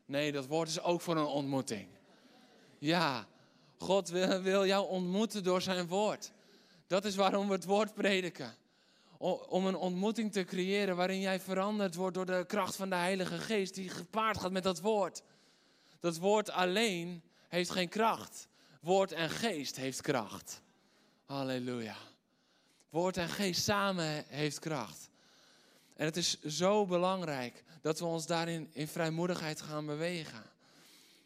Nee, 0.06 0.32
dat 0.32 0.46
woord 0.46 0.68
is 0.68 0.80
ook 0.80 1.00
voor 1.00 1.16
een 1.16 1.24
ontmoeting. 1.24 1.88
Ja, 2.78 3.26
God 3.78 4.08
wil, 4.08 4.42
wil 4.42 4.66
jou 4.66 4.88
ontmoeten 4.88 5.42
door 5.42 5.62
zijn 5.62 5.86
woord. 5.86 6.32
Dat 6.86 7.04
is 7.04 7.14
waarom 7.14 7.46
we 7.46 7.52
het 7.52 7.64
woord 7.64 7.94
prediken. 7.94 8.56
Om 9.48 9.66
een 9.66 9.76
ontmoeting 9.76 10.32
te 10.32 10.44
creëren 10.44 10.96
waarin 10.96 11.20
jij 11.20 11.40
veranderd 11.40 11.94
wordt 11.94 12.14
door 12.14 12.26
de 12.26 12.44
kracht 12.46 12.76
van 12.76 12.88
de 12.88 12.94
Heilige 12.94 13.38
Geest 13.38 13.74
die 13.74 13.88
gepaard 13.88 14.38
gaat 14.38 14.52
met 14.52 14.62
dat 14.62 14.80
woord. 14.80 15.22
Dat 16.00 16.18
woord 16.18 16.50
alleen 16.50 17.22
heeft 17.48 17.70
geen 17.70 17.88
kracht. 17.88 18.48
Woord 18.84 19.12
en 19.12 19.30
geest 19.30 19.76
heeft 19.76 20.00
kracht. 20.00 20.62
Halleluja. 21.24 21.96
Woord 22.90 23.16
en 23.16 23.28
geest 23.28 23.62
samen 23.62 24.24
heeft 24.28 24.58
kracht. 24.58 25.08
En 25.96 26.04
het 26.04 26.16
is 26.16 26.40
zo 26.42 26.86
belangrijk 26.86 27.64
dat 27.80 27.98
we 27.98 28.04
ons 28.04 28.26
daarin 28.26 28.70
in 28.72 28.88
vrijmoedigheid 28.88 29.60
gaan 29.60 29.86
bewegen. 29.86 30.42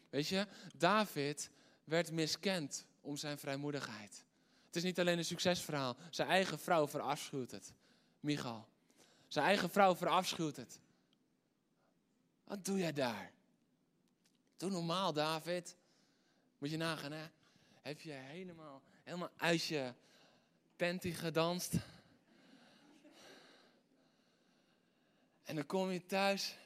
Weet 0.09 0.27
je, 0.27 0.47
David 0.77 1.49
werd 1.83 2.11
miskend 2.11 2.85
om 3.01 3.17
zijn 3.17 3.37
vrijmoedigheid. 3.37 4.23
Het 4.65 4.75
is 4.75 4.83
niet 4.83 4.99
alleen 4.99 5.17
een 5.17 5.25
succesverhaal. 5.25 5.95
Zijn 6.09 6.27
eigen 6.27 6.59
vrouw 6.59 6.87
verafschuwt 6.87 7.51
het. 7.51 7.73
Michal. 8.19 8.67
Zijn 9.27 9.45
eigen 9.45 9.69
vrouw 9.69 9.95
verafschuwt 9.95 10.55
het. 10.55 10.79
Wat 12.43 12.65
doe 12.65 12.77
jij 12.77 12.93
daar? 12.93 13.31
Doe 14.57 14.69
normaal, 14.69 15.13
David. 15.13 15.75
Moet 16.57 16.69
je 16.69 16.77
nagaan, 16.77 17.11
hè? 17.11 17.25
Heb 17.89 18.01
je 18.01 18.11
helemaal, 18.11 18.81
helemaal 19.03 19.31
uit 19.37 19.63
je 19.63 19.93
panty 20.75 21.11
gedanst? 21.11 21.73
En 25.43 25.55
dan 25.55 25.65
kom 25.65 25.89
je 25.89 26.05
thuis. 26.05 26.57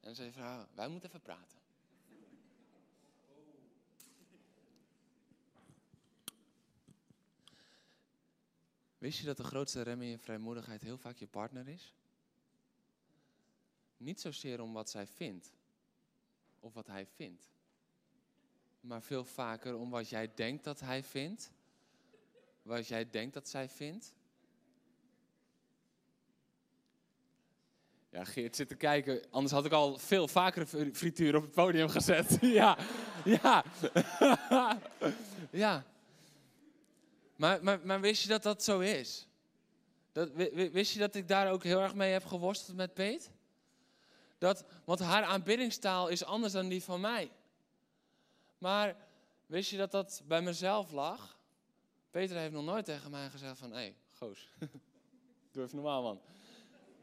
dan 0.00 0.14
zei 0.14 0.26
je 0.26 0.32
vrouw, 0.32 0.66
wij 0.74 0.88
moeten 0.88 1.08
even 1.08 1.20
praten. 1.20 1.58
Wist 8.98 9.18
je 9.18 9.24
dat 9.24 9.36
de 9.36 9.44
grootste 9.44 9.82
rem 9.82 10.02
in 10.02 10.08
je 10.08 10.18
vrijmoedigheid 10.18 10.82
heel 10.82 10.98
vaak 10.98 11.16
je 11.16 11.26
partner 11.26 11.68
is? 11.68 11.94
Niet 13.96 14.20
zozeer 14.20 14.60
om 14.60 14.72
wat 14.72 14.90
zij 14.90 15.06
vindt 15.06 15.52
of 16.60 16.74
wat 16.74 16.86
hij 16.86 17.06
vindt, 17.06 17.51
maar 18.82 19.02
veel 19.02 19.24
vaker 19.24 19.76
om 19.76 19.90
wat 19.90 20.08
jij 20.08 20.30
denkt 20.34 20.64
dat 20.64 20.80
hij 20.80 21.02
vindt, 21.02 21.50
wat 22.62 22.88
jij 22.88 23.10
denkt 23.10 23.34
dat 23.34 23.48
zij 23.48 23.68
vindt 23.68 24.14
Ja, 28.12 28.24
Geert 28.24 28.56
zit 28.56 28.68
te 28.68 28.74
kijken. 28.74 29.22
Anders 29.30 29.52
had 29.52 29.64
ik 29.64 29.72
al 29.72 29.98
veel 29.98 30.28
vaker 30.28 30.66
frituur 30.92 31.36
op 31.36 31.42
het 31.42 31.52
podium 31.52 31.88
gezet. 31.88 32.38
ja, 32.40 32.78
ja. 33.24 33.64
ja. 35.50 35.84
Maar, 37.36 37.64
maar, 37.64 37.80
maar 37.84 38.00
wist 38.00 38.22
je 38.22 38.28
dat 38.28 38.42
dat 38.42 38.64
zo 38.64 38.80
is? 38.80 39.26
Dat, 40.12 40.30
wist 40.72 40.92
je 40.92 40.98
dat 40.98 41.14
ik 41.14 41.28
daar 41.28 41.50
ook 41.50 41.62
heel 41.64 41.80
erg 41.80 41.94
mee 41.94 42.12
heb 42.12 42.24
geworsteld 42.24 42.76
met 42.76 42.94
Peet? 42.94 43.30
Dat, 44.38 44.64
want 44.84 45.00
haar 45.00 45.24
aanbiddingstaal 45.24 46.08
is 46.08 46.24
anders 46.24 46.52
dan 46.52 46.68
die 46.68 46.82
van 46.82 47.00
mij. 47.00 47.30
Maar 48.62 48.96
wist 49.46 49.70
je 49.70 49.76
dat 49.76 49.90
dat 49.90 50.22
bij 50.26 50.42
mezelf 50.42 50.90
lag? 50.90 51.38
Peter 52.10 52.36
heeft 52.36 52.52
nog 52.52 52.64
nooit 52.64 52.84
tegen 52.84 53.10
mij 53.10 53.30
gezegd 53.30 53.58
van... 53.58 53.70
Hé, 53.70 53.76
hey, 53.76 53.96
goos, 54.10 54.48
doe 55.52 55.64
even 55.64 55.76
normaal 55.76 56.02
man. 56.02 56.20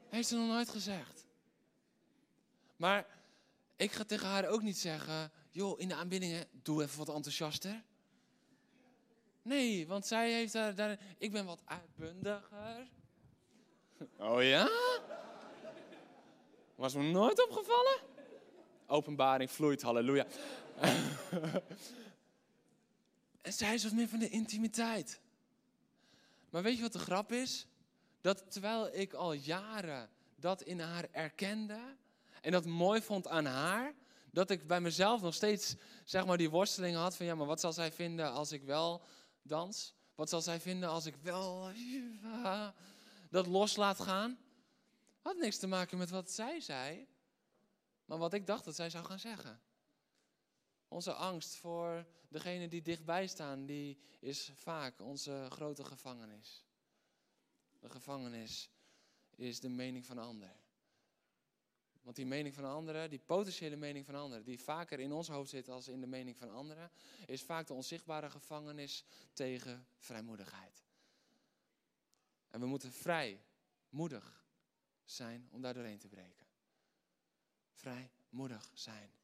Heeft 0.10 0.28
ze 0.28 0.36
nog 0.36 0.48
nooit 0.48 0.70
gezegd. 0.70 1.26
Maar 2.76 3.08
ik 3.76 3.92
ga 3.92 4.04
tegen 4.04 4.28
haar 4.28 4.48
ook 4.48 4.62
niet 4.62 4.78
zeggen, 4.78 5.32
joh, 5.50 5.80
in 5.80 5.88
de 5.88 5.96
aanbiddingen, 5.96 6.48
doe 6.52 6.84
even 6.84 6.98
wat 6.98 7.16
enthousiaster. 7.16 7.84
Nee, 9.42 9.88
want 9.88 10.06
zij 10.06 10.32
heeft 10.32 10.54
daar, 10.54 10.76
daar 10.76 11.00
ik 11.18 11.32
ben 11.32 11.46
wat 11.46 11.62
uitbundiger. 11.66 12.88
Oh 14.18 14.44
ja? 14.44 14.70
Was 16.76 16.94
me 16.94 17.04
nooit 17.04 17.44
opgevallen? 17.44 17.98
Openbaring 18.88 19.52
vloeit, 19.52 19.82
halleluja. 19.82 20.26
En 23.42 23.54
zij 23.54 23.74
is 23.74 23.84
wat 23.84 23.94
meer 23.94 24.08
van 24.08 24.20
de 24.20 24.30
intimiteit. 24.30 25.22
Maar 26.50 26.64
weet 26.64 26.76
je 26.76 26.82
wat 26.82 26.94
de 26.94 27.00
grap 27.00 27.32
is? 27.32 27.68
Dat 28.22 28.52
terwijl 28.52 28.96
ik 28.96 29.14
al 29.14 29.34
jaren 29.34 30.10
dat 30.36 30.62
in 30.62 30.80
haar 30.80 31.08
erkende 31.12 31.80
en 32.42 32.52
dat 32.52 32.66
mooi 32.66 33.02
vond 33.02 33.28
aan 33.28 33.46
haar, 33.46 33.94
dat 34.32 34.50
ik 34.50 34.68
bij 34.68 34.82
mezelf 34.82 35.22
nog 35.22 35.34
steeds 35.34 35.76
zeg 36.06 36.26
maar 36.26 36.38
die 36.38 36.50
worsteling 36.50 36.96
had 36.96 37.16
van 37.16 37.26
ja, 37.26 37.36
maar 37.36 37.46
wat 37.46 37.60
zal 37.60 37.74
zij 37.74 37.92
vinden 37.92 38.32
als 38.32 38.52
ik 38.52 38.64
wel 38.64 39.02
dans? 39.42 39.94
Wat 40.16 40.30
zal 40.30 40.42
zij 40.42 40.60
vinden 40.60 40.90
als 40.90 41.06
ik 41.06 41.16
wel 41.22 41.72
dat 43.30 43.48
los 43.48 43.76
laat 43.76 44.00
gaan? 44.00 44.38
Had 45.22 45.38
niks 45.38 45.58
te 45.58 45.68
maken 45.68 45.98
met 45.98 46.10
wat 46.10 46.32
zij 46.32 46.60
zei, 46.60 47.08
maar 48.06 48.18
wat 48.18 48.34
ik 48.34 48.48
dacht 48.48 48.66
dat 48.66 48.76
zij 48.76 48.90
zou 48.90 49.06
gaan 49.06 49.20
zeggen. 49.20 49.60
Onze 50.90 51.14
angst 51.14 51.56
voor 51.56 52.06
degene 52.30 52.68
die 52.68 52.82
dichtbij 52.82 53.28
staan, 53.28 53.66
die 53.66 54.00
is 54.20 54.52
vaak 54.56 55.02
onze 55.02 55.48
grote 55.50 55.84
gevangenis. 55.84 56.66
De 57.80 57.90
gevangenis 57.90 58.70
is 59.36 59.60
de 59.60 59.70
mening 59.70 60.06
van 60.06 60.18
anderen. 60.18 60.56
Want 62.02 62.16
die 62.16 62.26
mening 62.26 62.56
van 62.56 62.66
anderen, 62.66 63.10
die 63.10 63.20
potentiële 63.20 63.76
mening 63.76 64.06
van 64.06 64.16
anderen, 64.16 64.46
die 64.46 64.60
vaker 64.60 65.00
in 65.00 65.12
ons 65.12 65.28
hoofd 65.28 65.50
zit 65.50 65.70
als 65.70 65.88
in 65.88 66.02
de 66.02 66.08
mening 66.08 66.38
van 66.38 66.50
anderen, 66.50 66.92
is 67.26 67.44
vaak 67.44 67.68
de 67.68 67.74
onzichtbare 67.74 68.30
gevangenis 68.30 69.04
tegen 69.34 69.88
vrijmoedigheid. 69.98 70.84
En 72.48 72.60
we 72.60 72.66
moeten 72.66 72.92
vrijmoedig 72.92 74.46
zijn 75.04 75.48
om 75.52 75.62
daar 75.62 75.74
doorheen 75.74 76.00
te 76.00 76.08
breken. 76.08 76.48
Vrijmoedig 77.74 78.72
zijn. 78.74 79.19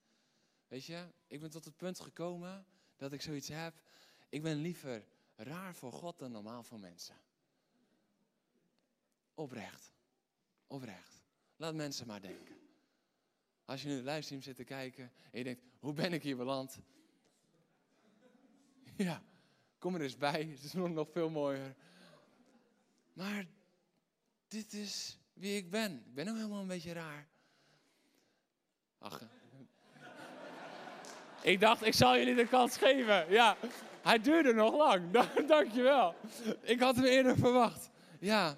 Weet 0.68 0.86
je, 0.86 1.07
ik 1.28 1.39
ben 1.39 1.49
tot 1.49 1.66
het 1.66 1.78
punt 1.78 1.99
gekomen 1.99 2.66
dat 2.95 3.13
ik 3.13 3.22
zoiets 3.22 3.47
heb. 3.47 3.82
Ik 4.30 4.41
ben 4.41 4.57
liever 4.57 5.05
raar 5.36 5.76
voor 5.76 5.91
God 5.91 6.20
dan 6.20 6.32
normaal 6.32 6.63
voor 6.63 6.80
mensen. 6.80 7.16
Oprecht. 9.34 9.91
Oprecht. 10.68 11.24
Laat 11.55 11.76
mensen 11.76 12.07
maar 12.07 12.22
denken. 12.22 12.55
Als 13.66 13.82
je 13.82 13.88
nu 13.88 14.01
livestream 14.01 14.41
zit 14.41 14.55
te 14.55 14.63
kijken 14.63 15.11
en 15.32 15.38
je 15.38 15.43
denkt, 15.43 15.61
hoe 15.80 15.93
ben 15.93 16.13
ik 16.13 16.24
hier 16.24 16.38
beland? 16.38 16.80
Ja, 18.97 19.24
kom 19.78 19.95
er 19.95 20.01
eens 20.01 20.18
bij. 20.18 20.43
Het 20.43 20.63
is 20.63 20.74
nog, 20.74 20.89
nog 20.89 21.09
veel 21.11 21.30
mooier. 21.30 21.76
Maar 23.13 23.47
dit 24.47 24.74
is 24.74 25.20
wie 25.34 25.57
ik 25.57 25.70
ben. 25.70 26.05
Ik 26.05 26.13
ben 26.13 26.28
ook 26.28 26.36
helemaal 26.36 26.61
een 26.61 26.68
beetje 26.68 26.93
raar. 26.93 27.28
Ach. 28.97 29.24
Ik 31.42 31.60
dacht, 31.60 31.86
ik 31.86 31.94
zal 31.94 32.18
jullie 32.18 32.36
de 32.36 32.48
kans 32.48 32.78
geven. 32.78 33.32
Ja, 33.32 33.58
hij 34.02 34.20
duurde 34.20 34.54
nog 34.54 34.76
lang. 34.76 35.12
Dankjewel. 35.48 36.16
Ik 36.62 36.80
had 36.80 36.96
hem 36.96 37.06
eerder 37.06 37.38
verwacht. 37.38 37.90
Ja, 38.20 38.58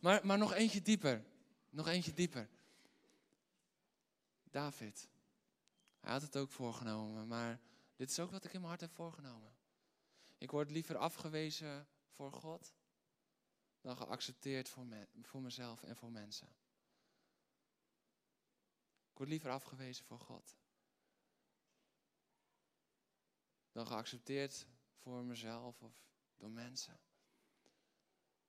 maar, 0.00 0.20
maar 0.26 0.38
nog 0.38 0.54
eentje 0.54 0.82
dieper. 0.82 1.24
Nog 1.70 1.88
eentje 1.88 2.14
dieper. 2.14 2.48
David. 4.50 5.08
Hij 6.00 6.12
had 6.12 6.22
het 6.22 6.36
ook 6.36 6.50
voorgenomen, 6.50 7.26
maar 7.26 7.60
dit 7.96 8.10
is 8.10 8.18
ook 8.18 8.30
wat 8.30 8.44
ik 8.44 8.52
in 8.52 8.58
mijn 8.58 8.68
hart 8.68 8.80
heb 8.80 8.92
voorgenomen. 8.92 9.56
Ik 10.38 10.50
word 10.50 10.70
liever 10.70 10.96
afgewezen 10.96 11.86
voor 12.08 12.32
God 12.32 12.74
dan 13.80 13.96
geaccepteerd 13.96 14.68
voor, 14.68 14.86
me, 14.86 15.06
voor 15.22 15.40
mezelf 15.40 15.82
en 15.82 15.96
voor 15.96 16.10
mensen. 16.10 16.48
Ik 19.10 19.18
word 19.18 19.28
liever 19.28 19.50
afgewezen 19.50 20.04
voor 20.04 20.20
God 20.20 20.56
dan 23.78 23.86
geaccepteerd 23.86 24.66
voor 24.96 25.24
mezelf 25.24 25.82
of 25.82 26.02
door 26.36 26.50
mensen. 26.50 27.00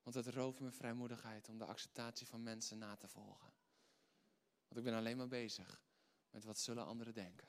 Want 0.03 0.15
het 0.15 0.27
rooft 0.27 0.59
me 0.59 0.71
vrijmoedigheid 0.71 1.49
om 1.49 1.57
de 1.57 1.65
acceptatie 1.65 2.27
van 2.27 2.43
mensen 2.43 2.77
na 2.77 2.95
te 2.95 3.07
volgen. 3.07 3.53
Want 4.67 4.77
ik 4.80 4.84
ben 4.84 4.93
alleen 4.93 5.17
maar 5.17 5.27
bezig 5.27 5.82
met 6.32 6.43
wat 6.43 6.59
zullen 6.59 6.86
anderen 6.86 7.13
denken. 7.13 7.47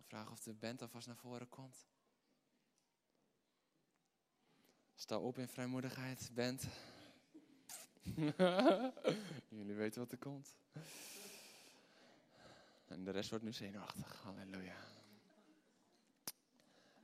Vraag 0.00 0.30
of 0.30 0.40
de 0.40 0.54
band 0.54 0.82
alvast 0.82 1.06
naar 1.06 1.16
voren 1.16 1.48
komt. 1.48 1.86
Sta 4.94 5.18
op 5.18 5.38
in 5.38 5.48
vrijmoedigheid, 5.48 6.30
band. 6.34 6.66
Jullie 9.58 9.74
weten 9.74 10.00
wat 10.00 10.12
er 10.12 10.18
komt. 10.18 10.56
En 12.86 13.04
de 13.04 13.10
rest 13.10 13.30
wordt 13.30 13.44
nu 13.44 13.52
zenuwachtig. 13.52 14.22
Halleluja. 14.22 14.99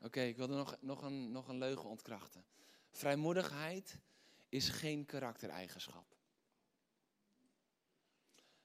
Oké, 0.06 0.20
ik 0.20 0.36
wilde 0.36 0.54
nog, 0.54 0.76
nog, 0.80 1.02
een, 1.02 1.30
nog 1.30 1.48
een 1.48 1.58
leugen 1.58 1.88
ontkrachten. 1.88 2.44
Vrijmoedigheid 2.90 3.98
is 4.48 4.68
geen 4.68 5.04
karaktereigenschap. 5.04 6.16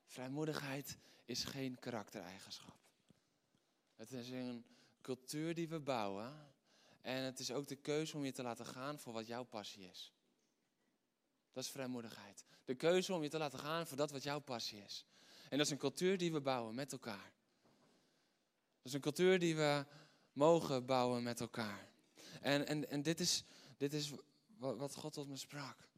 Vrijmoedigheid 0.06 0.98
is 1.26 1.44
geen 1.44 1.80
karaktereigenschap. 1.80 2.80
Het 3.96 4.12
is 4.12 4.30
een 4.30 4.66
cultuur 5.02 5.56
die 5.56 5.70
we 5.70 5.80
bouwen. 5.80 6.54
En 7.02 7.24
het 7.24 7.40
is 7.40 7.52
ook 7.52 7.68
de 7.68 7.76
keuze 7.76 8.18
om 8.18 8.26
je 8.26 8.32
te 8.32 8.44
laten 8.44 8.66
gaan 8.66 9.00
voor 9.00 9.14
wat 9.14 9.28
jouw 9.28 9.44
passie 9.44 9.90
is. 9.90 10.14
Dat 11.52 11.64
is 11.64 11.70
vrijmoedigheid. 11.70 12.46
De 12.66 12.76
keuze 12.76 13.14
om 13.14 13.24
je 13.24 13.30
te 13.30 13.38
laten 13.38 13.60
gaan 13.60 13.88
voor 13.88 13.98
dat 13.98 14.12
wat 14.12 14.24
jouw 14.24 14.40
passie 14.40 14.84
is. 14.84 15.06
En 15.50 15.58
dat 15.58 15.66
is 15.66 15.72
een 15.72 15.78
cultuur 15.78 16.18
die 16.18 16.32
we 16.32 16.42
bouwen 16.42 16.76
met 16.76 16.92
elkaar. 16.92 17.32
Dat 18.78 18.86
is 18.86 18.94
een 18.94 19.02
cultuur 19.02 19.40
die 19.40 19.56
we 19.56 19.86
mogen 20.34 20.86
bouwen 20.86 21.24
met 21.24 21.40
elkaar. 21.40 21.90
En, 22.42 22.68
en, 22.68 22.90
en 22.90 23.02
dit, 23.02 23.20
is, 23.20 23.44
dit 23.78 23.94
is 23.94 24.12
wat 24.58 24.96
God 24.96 25.14
tot 25.14 25.28
me 25.28 25.38
sprak. 25.38 25.90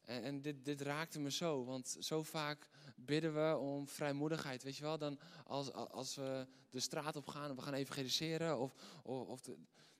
En, 0.00 0.22
en 0.22 0.40
dit, 0.40 0.64
dit 0.64 0.80
raakte 0.80 1.20
me 1.20 1.30
zo, 1.30 1.64
want 1.64 1.96
zo 2.00 2.22
vaak 2.22 2.68
bidden 2.96 3.34
we 3.34 3.56
om 3.56 3.88
vrijmoedigheid. 3.88 4.62
Weet 4.62 4.76
je 4.76 4.82
wel, 4.82 4.98
dan 4.98 5.18
als, 5.44 5.72
als 5.72 6.14
we 6.14 6.46
de 6.70 6.80
straat 6.80 7.16
op 7.16 7.26
gaan 7.26 7.50
en 7.50 7.56
we 7.56 7.62
gaan 7.62 7.74
evangeliseren 7.74 8.58
of, 8.58 8.74
of, 9.02 9.28
of 9.28 9.40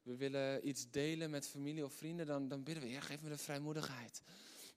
we 0.03 0.16
willen 0.16 0.68
iets 0.68 0.90
delen 0.90 1.30
met 1.30 1.48
familie 1.48 1.84
of 1.84 1.92
vrienden, 1.92 2.26
dan, 2.26 2.48
dan 2.48 2.62
bidden 2.62 2.82
we, 2.82 2.90
ja, 2.90 3.01
geef 3.01 3.22
me 3.22 3.28
de 3.28 3.38
vrijmoedigheid. 3.38 4.22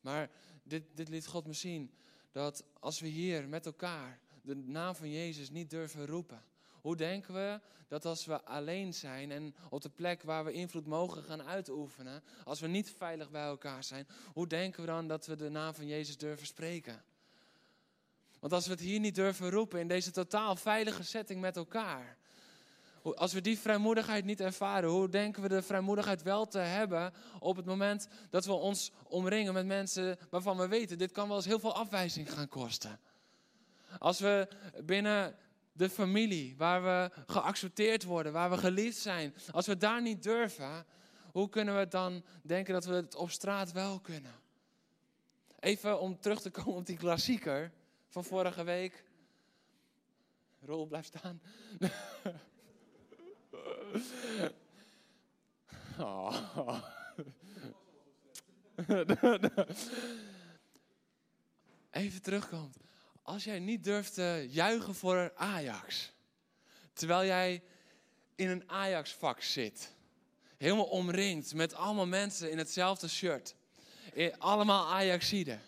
Maar 0.02 0.30
dit, 0.64 0.84
dit 0.94 1.10
liet 1.10 1.28
God 1.28 1.46
me 1.46 1.54
zien, 1.54 1.94
dat 2.32 2.64
als 2.80 3.00
we 3.00 3.08
hier 3.08 3.48
met 3.50 3.66
elkaar 3.66 4.20
de 4.42 4.56
naam 4.56 4.96
van 4.96 5.12
Jezus 5.12 5.50
niet 5.50 5.70
durven 5.70 6.06
roepen, 6.06 6.44
hoe 6.84 6.96
denken 6.96 7.34
we 7.34 7.60
dat 7.88 8.06
als 8.06 8.26
we 8.26 8.44
alleen 8.44 8.94
zijn 8.94 9.32
en 9.32 9.56
op 9.70 9.82
de 9.82 9.90
plek 9.90 10.24
waar 10.24 10.46
we 10.46 10.52
invloed 10.52 10.86
mogen 10.86 11.24
gaan 11.24 11.44
uitoefenen, 11.44 12.24
als 12.44 12.60
we 12.60 12.68
niet 12.68 12.94
veilig 12.98 13.30
bij 13.30 13.44
elkaar 13.44 13.84
zijn, 13.84 14.08
hoe 14.34 14.48
denken 14.48 14.82
we 14.82 14.88
dan 14.88 15.08
dat 15.08 15.26
we 15.26 15.36
de 15.36 15.50
naam 15.50 15.74
van 15.74 15.88
Jezus 15.88 16.18
durven 16.18 16.48
spreken? 16.48 17.04
Want 18.40 18.54
als 18.54 18.66
we 18.66 18.72
het 18.72 18.80
hier 18.80 19.00
niet 19.00 19.16
durven 19.16 19.50
roepen 19.50 19.80
in 19.80 19.88
deze 19.88 20.12
totaal 20.12 20.56
veilige 20.56 21.04
setting 21.04 21.42
met 21.42 21.56
elkaar, 21.56 22.18
als 23.16 23.34
we 23.34 23.42
die 23.42 23.60
vrijmoedigheid 23.60 24.26
niet 24.26 24.40
ervaren, 24.40 24.90
hoe 24.90 25.10
denken 25.10 25.42
we 25.42 25.48
de 25.48 25.62
vrijmoedigheid 25.62 26.22
wel 26.22 26.48
te 26.48 26.60
hebben 26.60 27.14
op 27.40 27.56
het 27.56 27.66
moment 27.66 28.08
dat 28.30 28.46
we 28.46 28.54
ons 28.54 28.92
omringen 29.04 29.54
met 29.54 29.66
mensen 29.66 30.18
waarvan 30.30 30.58
we 30.58 30.68
weten, 30.68 30.98
dit 30.98 31.12
kan 31.12 31.28
wel 31.28 31.38
eens 31.38 31.46
heel 31.46 31.60
veel 31.60 31.76
afwijzing 31.76 32.34
gaan 32.34 32.48
kosten. 32.48 33.00
Als 34.00 34.20
we 34.20 34.48
binnen 34.84 35.36
de 35.74 35.90
familie, 35.90 36.56
waar 36.58 36.84
we 36.84 37.12
geaccepteerd 37.28 38.04
worden, 38.04 38.34
waar 38.34 38.50
we 38.50 38.58
geliefd 38.58 38.98
zijn, 38.98 39.34
als 39.52 39.66
we 39.66 39.78
daar 39.78 40.02
niet 40.02 40.24
durven, 40.24 40.86
hoe 41.32 41.50
kunnen 41.50 41.78
we 41.78 41.88
dan 41.88 42.24
denken 42.42 42.74
dat 42.74 42.86
we 42.86 42.94
het 42.94 43.16
op 43.16 43.32
straat 43.32 43.72
wel 43.72 44.00
kunnen? 44.00 44.34
Even 45.60 46.00
om 46.00 46.20
terug 46.20 46.42
te 46.42 46.52
komen 46.52 46.76
op 46.76 46.86
die 46.86 46.98
klassieker 46.98 47.72
van 48.10 48.24
vorige 48.24 48.64
week. 48.64 49.04
Rol 50.60 50.88
blijft 50.88 51.08
staan. 51.08 51.42
Oh. 56.00 56.84
Even 61.92 62.22
terugkomt. 62.22 62.78
Als 63.24 63.44
jij 63.44 63.60
niet 63.60 63.84
durft 63.84 64.14
te 64.14 64.48
juichen 64.50 64.96
voor 64.96 65.32
Ajax, 65.36 66.12
terwijl 66.94 67.26
jij 67.26 67.64
in 68.36 68.50
een 68.50 68.70
Ajax-vak 68.70 69.42
zit, 69.42 69.94
helemaal 70.58 70.86
omringd 70.86 71.54
met 71.54 71.74
allemaal 71.74 72.08
mensen 72.08 72.52
in 72.52 72.58
hetzelfde 72.58 73.08
shirt, 73.08 73.56
allemaal 74.38 74.92
Ajaxiden. 74.94 75.62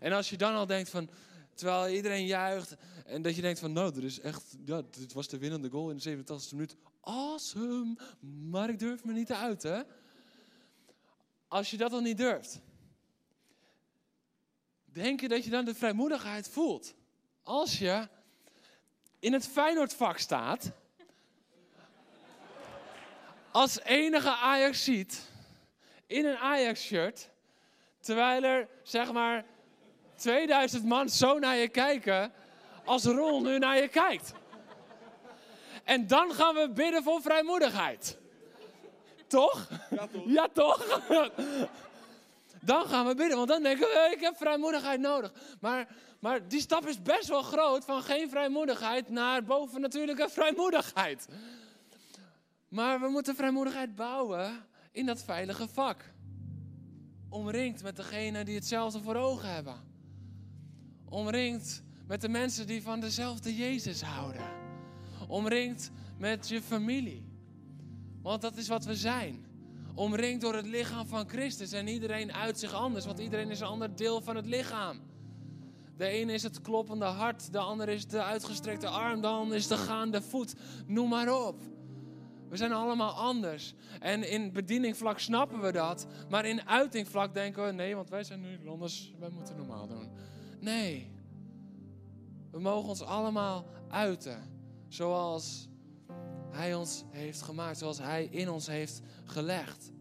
En 0.00 0.12
als 0.12 0.30
je 0.30 0.36
dan 0.36 0.54
al 0.54 0.66
denkt 0.66 0.90
van, 0.90 1.10
terwijl 1.54 1.94
iedereen 1.94 2.26
juicht 2.26 2.76
en 3.06 3.22
dat 3.22 3.34
je 3.34 3.42
denkt 3.42 3.58
van, 3.58 3.72
nou, 3.72 3.96
er 3.96 4.04
is 4.04 4.20
echt, 4.20 4.56
ja, 4.64 4.82
dit 4.90 5.12
was 5.12 5.28
de 5.28 5.38
winnende 5.38 5.70
goal 5.70 5.90
in 5.90 5.96
de 5.96 6.16
87e 6.16 6.50
minuut 6.50 6.76
awesome, 7.00 7.98
maar 8.50 8.68
ik 8.68 8.78
durf 8.78 9.04
me 9.04 9.12
niet 9.12 9.26
te 9.26 9.36
uiten. 9.36 9.86
Als 11.48 11.70
je 11.70 11.76
dat 11.76 11.90
dan 11.90 12.02
niet 12.02 12.18
durft, 12.18 12.60
denk 14.84 15.20
je 15.20 15.28
dat 15.28 15.44
je 15.44 15.50
dan 15.50 15.64
de 15.64 15.74
vrijmoedigheid 15.74 16.48
voelt? 16.48 16.98
Als 17.42 17.78
je 17.78 18.08
in 19.18 19.32
het 19.32 19.46
Feyenoordvak 19.46 20.18
staat, 20.18 20.70
als 23.50 23.80
enige 23.80 24.30
Ajax 24.30 24.84
ziet, 24.84 25.28
in 26.06 26.26
een 26.26 26.36
Ajax-shirt, 26.36 27.28
terwijl 28.00 28.42
er 28.42 28.68
zeg 28.82 29.12
maar 29.12 29.44
2000 30.14 30.84
man 30.84 31.08
zo 31.08 31.38
naar 31.38 31.56
je 31.56 31.68
kijken 31.68 32.32
als 32.84 33.04
Rol 33.04 33.40
nu 33.40 33.58
naar 33.58 33.76
je 33.76 33.88
kijkt. 33.88 34.32
En 35.84 36.06
dan 36.06 36.32
gaan 36.32 36.54
we 36.54 36.70
bidden 36.70 37.02
voor 37.02 37.22
vrijmoedigheid. 37.22 38.18
Toch? 39.26 39.68
Ja, 39.90 40.08
toch? 40.08 40.26
Ja, 40.26 40.48
toch? 40.48 41.30
Dan 42.60 42.86
gaan 42.86 43.06
we 43.06 43.14
bidden, 43.14 43.36
want 43.36 43.48
dan 43.48 43.62
denken 43.62 43.86
we, 43.86 44.08
ik 44.12 44.20
heb 44.20 44.36
vrijmoedigheid 44.36 45.00
nodig. 45.00 45.32
Maar, 45.60 45.88
maar 46.20 46.48
die 46.48 46.60
stap 46.60 46.86
is 46.86 47.02
best 47.02 47.28
wel 47.28 47.42
groot 47.42 47.84
van 47.84 48.02
geen 48.02 48.30
vrijmoedigheid 48.30 49.08
naar 49.08 49.44
bovennatuurlijke 49.44 50.28
vrijmoedigheid. 50.38 51.28
Maar 52.68 53.00
we 53.00 53.08
moeten 53.08 53.36
vrijmoedigheid 53.36 53.94
bouwen 53.94 54.66
in 54.92 55.06
dat 55.06 55.22
veilige 55.22 55.68
vak. 55.68 56.04
Omringd 57.28 57.82
met 57.82 57.96
degenen 57.96 58.44
die 58.44 58.54
hetzelfde 58.54 59.00
voor 59.00 59.14
ogen 59.14 59.52
hebben. 59.52 59.76
Omringd 61.04 61.82
met 62.06 62.20
de 62.20 62.28
mensen 62.28 62.66
die 62.66 62.82
van 62.82 63.00
dezelfde 63.00 63.56
Jezus 63.56 64.02
houden. 64.02 64.44
Omringd 65.28 65.90
met 66.18 66.48
je 66.48 66.62
familie. 66.62 67.28
Want 68.22 68.42
dat 68.42 68.56
is 68.56 68.68
wat 68.68 68.84
we 68.84 68.94
zijn. 68.94 69.46
Omringd 69.94 70.40
door 70.40 70.54
het 70.54 70.66
lichaam 70.66 71.06
van 71.06 71.28
Christus. 71.28 71.72
En 71.72 71.88
iedereen 71.88 72.32
uit 72.32 72.58
zich 72.58 72.72
anders, 72.72 73.06
want 73.06 73.18
iedereen 73.18 73.50
is 73.50 73.60
een 73.60 73.66
ander 73.66 73.96
deel 73.96 74.20
van 74.20 74.36
het 74.36 74.46
lichaam. 74.46 75.09
De 76.00 76.06
ene 76.06 76.32
is 76.32 76.42
het 76.42 76.60
kloppende 76.60 77.04
hart, 77.04 77.52
de 77.52 77.58
ander 77.58 77.88
is 77.88 78.06
de 78.06 78.22
uitgestrekte 78.22 78.88
arm, 78.88 79.20
de 79.20 79.26
ander 79.26 79.56
is 79.56 79.66
de 79.66 79.76
gaande 79.76 80.22
voet. 80.22 80.54
Noem 80.86 81.08
maar 81.08 81.46
op. 81.46 81.60
We 82.48 82.56
zijn 82.56 82.72
allemaal 82.72 83.12
anders. 83.12 83.74
En 83.98 84.30
in 84.30 84.52
bedieningvlak 84.52 85.18
snappen 85.18 85.60
we 85.60 85.72
dat. 85.72 86.06
Maar 86.28 86.44
in 86.44 86.68
uitingvlak 86.68 87.34
denken 87.34 87.64
we, 87.64 87.72
nee, 87.72 87.96
want 87.96 88.08
wij 88.08 88.24
zijn 88.24 88.40
Nederlanders, 88.40 89.14
wij 89.18 89.28
moeten 89.30 89.56
normaal 89.56 89.86
doen. 89.86 90.10
Nee. 90.60 91.10
We 92.50 92.60
mogen 92.60 92.88
ons 92.88 93.02
allemaal 93.02 93.66
uiten. 93.88 94.42
Zoals 94.88 95.68
Hij 96.50 96.74
ons 96.74 97.04
heeft 97.10 97.42
gemaakt. 97.42 97.78
Zoals 97.78 97.98
Hij 97.98 98.28
in 98.30 98.50
ons 98.50 98.66
heeft 98.66 99.00
gelegd. 99.24 99.92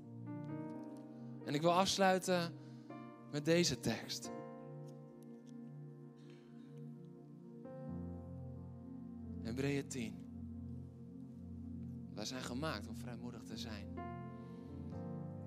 En 1.45 1.53
ik 1.53 1.61
wil 1.61 1.73
afsluiten 1.73 2.53
met 3.31 3.45
deze 3.45 3.79
tekst. 3.79 4.29
Hebreeën 9.49 9.87
10. 9.87 10.13
Wij 12.13 12.25
zijn 12.25 12.43
gemaakt 12.43 12.87
om 12.87 12.95
vrijmoedig 12.95 13.43
te 13.43 13.57
zijn. 13.57 13.87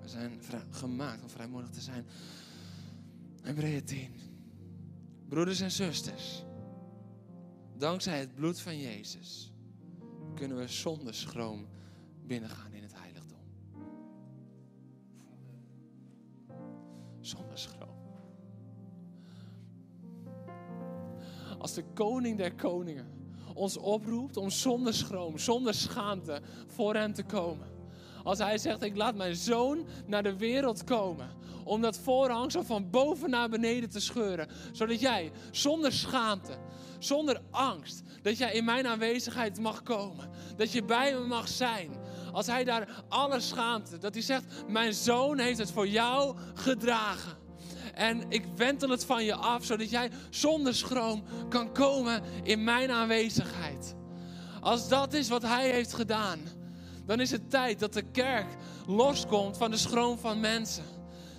We 0.01 0.07
zijn 0.07 0.41
gemaakt 0.69 1.23
om 1.23 1.29
vrijmoedig 1.29 1.69
te 1.69 1.81
zijn. 1.81 2.05
Hebreeën 3.41 3.83
10. 3.83 4.13
Broeders 5.27 5.59
en 5.59 5.71
zusters, 5.71 6.43
dankzij 7.77 8.19
het 8.19 8.35
bloed 8.35 8.59
van 8.59 8.79
Jezus 8.79 9.53
kunnen 10.35 10.57
we 10.57 10.67
zonder 10.67 11.13
schroom 11.13 11.67
binnengaan 12.25 12.73
in 12.73 12.83
het 12.83 12.93
heiligdom. 12.93 13.43
Zonder 17.19 17.57
schroom. 17.57 17.97
Als 21.57 21.73
de 21.73 21.83
koning 21.93 22.37
der 22.37 22.55
koningen 22.55 23.12
ons 23.53 23.77
oproept 23.77 24.37
om 24.37 24.49
zonder 24.49 24.93
schroom, 24.93 25.37
zonder 25.37 25.73
schaamte 25.73 26.41
voor 26.67 26.95
hem 26.95 27.13
te 27.13 27.23
komen. 27.23 27.67
Als 28.23 28.39
hij 28.39 28.57
zegt, 28.57 28.81
ik 28.81 28.95
laat 28.95 29.15
mijn 29.15 29.35
zoon 29.35 29.85
naar 30.05 30.23
de 30.23 30.37
wereld 30.37 30.83
komen. 30.83 31.29
Om 31.63 31.81
dat 31.81 31.97
voorhangsel 31.97 32.63
van 32.63 32.89
boven 32.89 33.29
naar 33.29 33.49
beneden 33.49 33.89
te 33.89 33.99
scheuren. 33.99 34.47
Zodat 34.71 34.99
jij 34.99 35.31
zonder 35.51 35.91
schaamte, 35.91 36.57
zonder 36.99 37.41
angst, 37.51 38.03
dat 38.21 38.37
jij 38.37 38.53
in 38.53 38.65
mijn 38.65 38.87
aanwezigheid 38.87 39.59
mag 39.59 39.83
komen. 39.83 40.29
Dat 40.55 40.71
je 40.71 40.83
bij 40.83 41.13
me 41.13 41.27
mag 41.27 41.47
zijn. 41.47 41.91
Als 42.31 42.47
hij 42.47 42.63
daar 42.63 43.03
alle 43.07 43.39
schaamte, 43.39 43.97
dat 43.97 44.13
hij 44.13 44.23
zegt, 44.23 44.63
mijn 44.67 44.93
zoon 44.93 45.39
heeft 45.39 45.57
het 45.57 45.71
voor 45.71 45.87
jou 45.87 46.37
gedragen. 46.53 47.42
En 47.93 48.23
ik 48.29 48.45
wentel 48.55 48.89
het 48.89 49.05
van 49.05 49.23
je 49.23 49.35
af, 49.35 49.65
zodat 49.65 49.89
jij 49.89 50.09
zonder 50.29 50.75
schroom 50.75 51.23
kan 51.49 51.73
komen 51.73 52.21
in 52.43 52.63
mijn 52.63 52.91
aanwezigheid. 52.91 53.95
Als 54.61 54.87
dat 54.87 55.13
is 55.13 55.29
wat 55.29 55.41
hij 55.41 55.69
heeft 55.69 55.93
gedaan, 55.93 56.39
dan 57.05 57.19
is 57.19 57.31
het 57.31 57.49
tijd 57.49 57.79
dat 57.79 57.93
de 57.93 58.11
kerk 58.11 58.47
loskomt 58.87 59.57
van 59.57 59.71
de 59.71 59.77
schroom 59.77 60.17
van 60.17 60.39
mensen. 60.39 60.83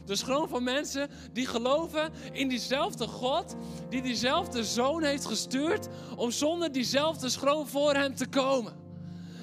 De 0.05 0.16
schroom 0.16 0.48
van 0.48 0.62
mensen 0.62 1.11
die 1.32 1.46
geloven 1.46 2.12
in 2.32 2.48
diezelfde 2.48 3.07
God, 3.07 3.57
die 3.88 4.02
diezelfde 4.02 4.64
zoon 4.64 5.02
heeft 5.02 5.26
gestuurd 5.26 5.88
om 6.16 6.30
zonder 6.30 6.72
diezelfde 6.72 7.28
schroom 7.28 7.66
voor 7.66 7.94
hem 7.94 8.14
te 8.14 8.26
komen. 8.26 8.72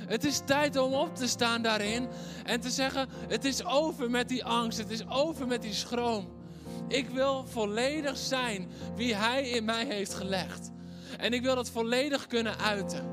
Het 0.08 0.24
is 0.24 0.42
tijd 0.46 0.78
om 0.78 0.94
op 0.94 1.16
te 1.16 1.28
staan 1.28 1.62
daarin 1.62 2.08
en 2.44 2.60
te 2.60 2.70
zeggen: 2.70 3.08
Het 3.28 3.46
is 3.46 3.66
over 3.66 4.10
met 4.10 4.30
die 4.30 4.46
angst, 4.46 4.78
het 4.78 4.90
is 4.90 5.08
over 5.08 5.48
met 5.48 5.62
die 5.62 5.74
schroom. 5.74 6.41
Ik 6.88 7.10
wil 7.10 7.46
volledig 7.46 8.18
zijn 8.18 8.72
wie 8.96 9.16
Hij 9.16 9.50
in 9.50 9.66
mij 9.66 9.86
heeft 9.86 10.14
gelegd. 10.14 10.72
En 11.18 11.34
ik 11.34 11.42
wil 11.42 11.56
dat 11.56 11.70
volledig 11.70 12.28
kunnen 12.28 12.58
uiten. 12.58 13.06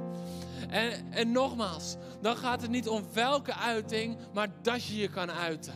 En, 0.68 1.12
en 1.12 1.32
nogmaals, 1.32 1.96
dan 2.20 2.36
gaat 2.36 2.62
het 2.62 2.70
niet 2.70 2.88
om 2.88 3.04
welke 3.12 3.54
uiting, 3.54 4.16
maar 4.34 4.48
dat 4.62 4.84
je 4.84 4.96
je 4.96 5.08
kan 5.08 5.30
uiten. 5.30 5.74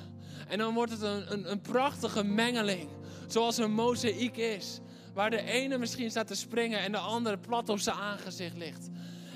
En 0.48 0.58
dan 0.58 0.74
wordt 0.74 0.92
het 0.92 1.02
een, 1.02 1.32
een, 1.32 1.50
een 1.50 1.60
prachtige 1.60 2.24
mengeling, 2.24 2.88
zoals 3.26 3.56
een 3.56 3.72
mozaïek 3.72 4.36
is. 4.36 4.80
Waar 5.14 5.30
de 5.30 5.42
ene 5.42 5.78
misschien 5.78 6.10
staat 6.10 6.26
te 6.26 6.34
springen 6.34 6.78
en 6.80 6.92
de 6.92 6.98
andere 6.98 7.38
plat 7.38 7.68
op 7.68 7.78
zijn 7.78 7.96
aangezicht 7.96 8.56
ligt. 8.56 8.88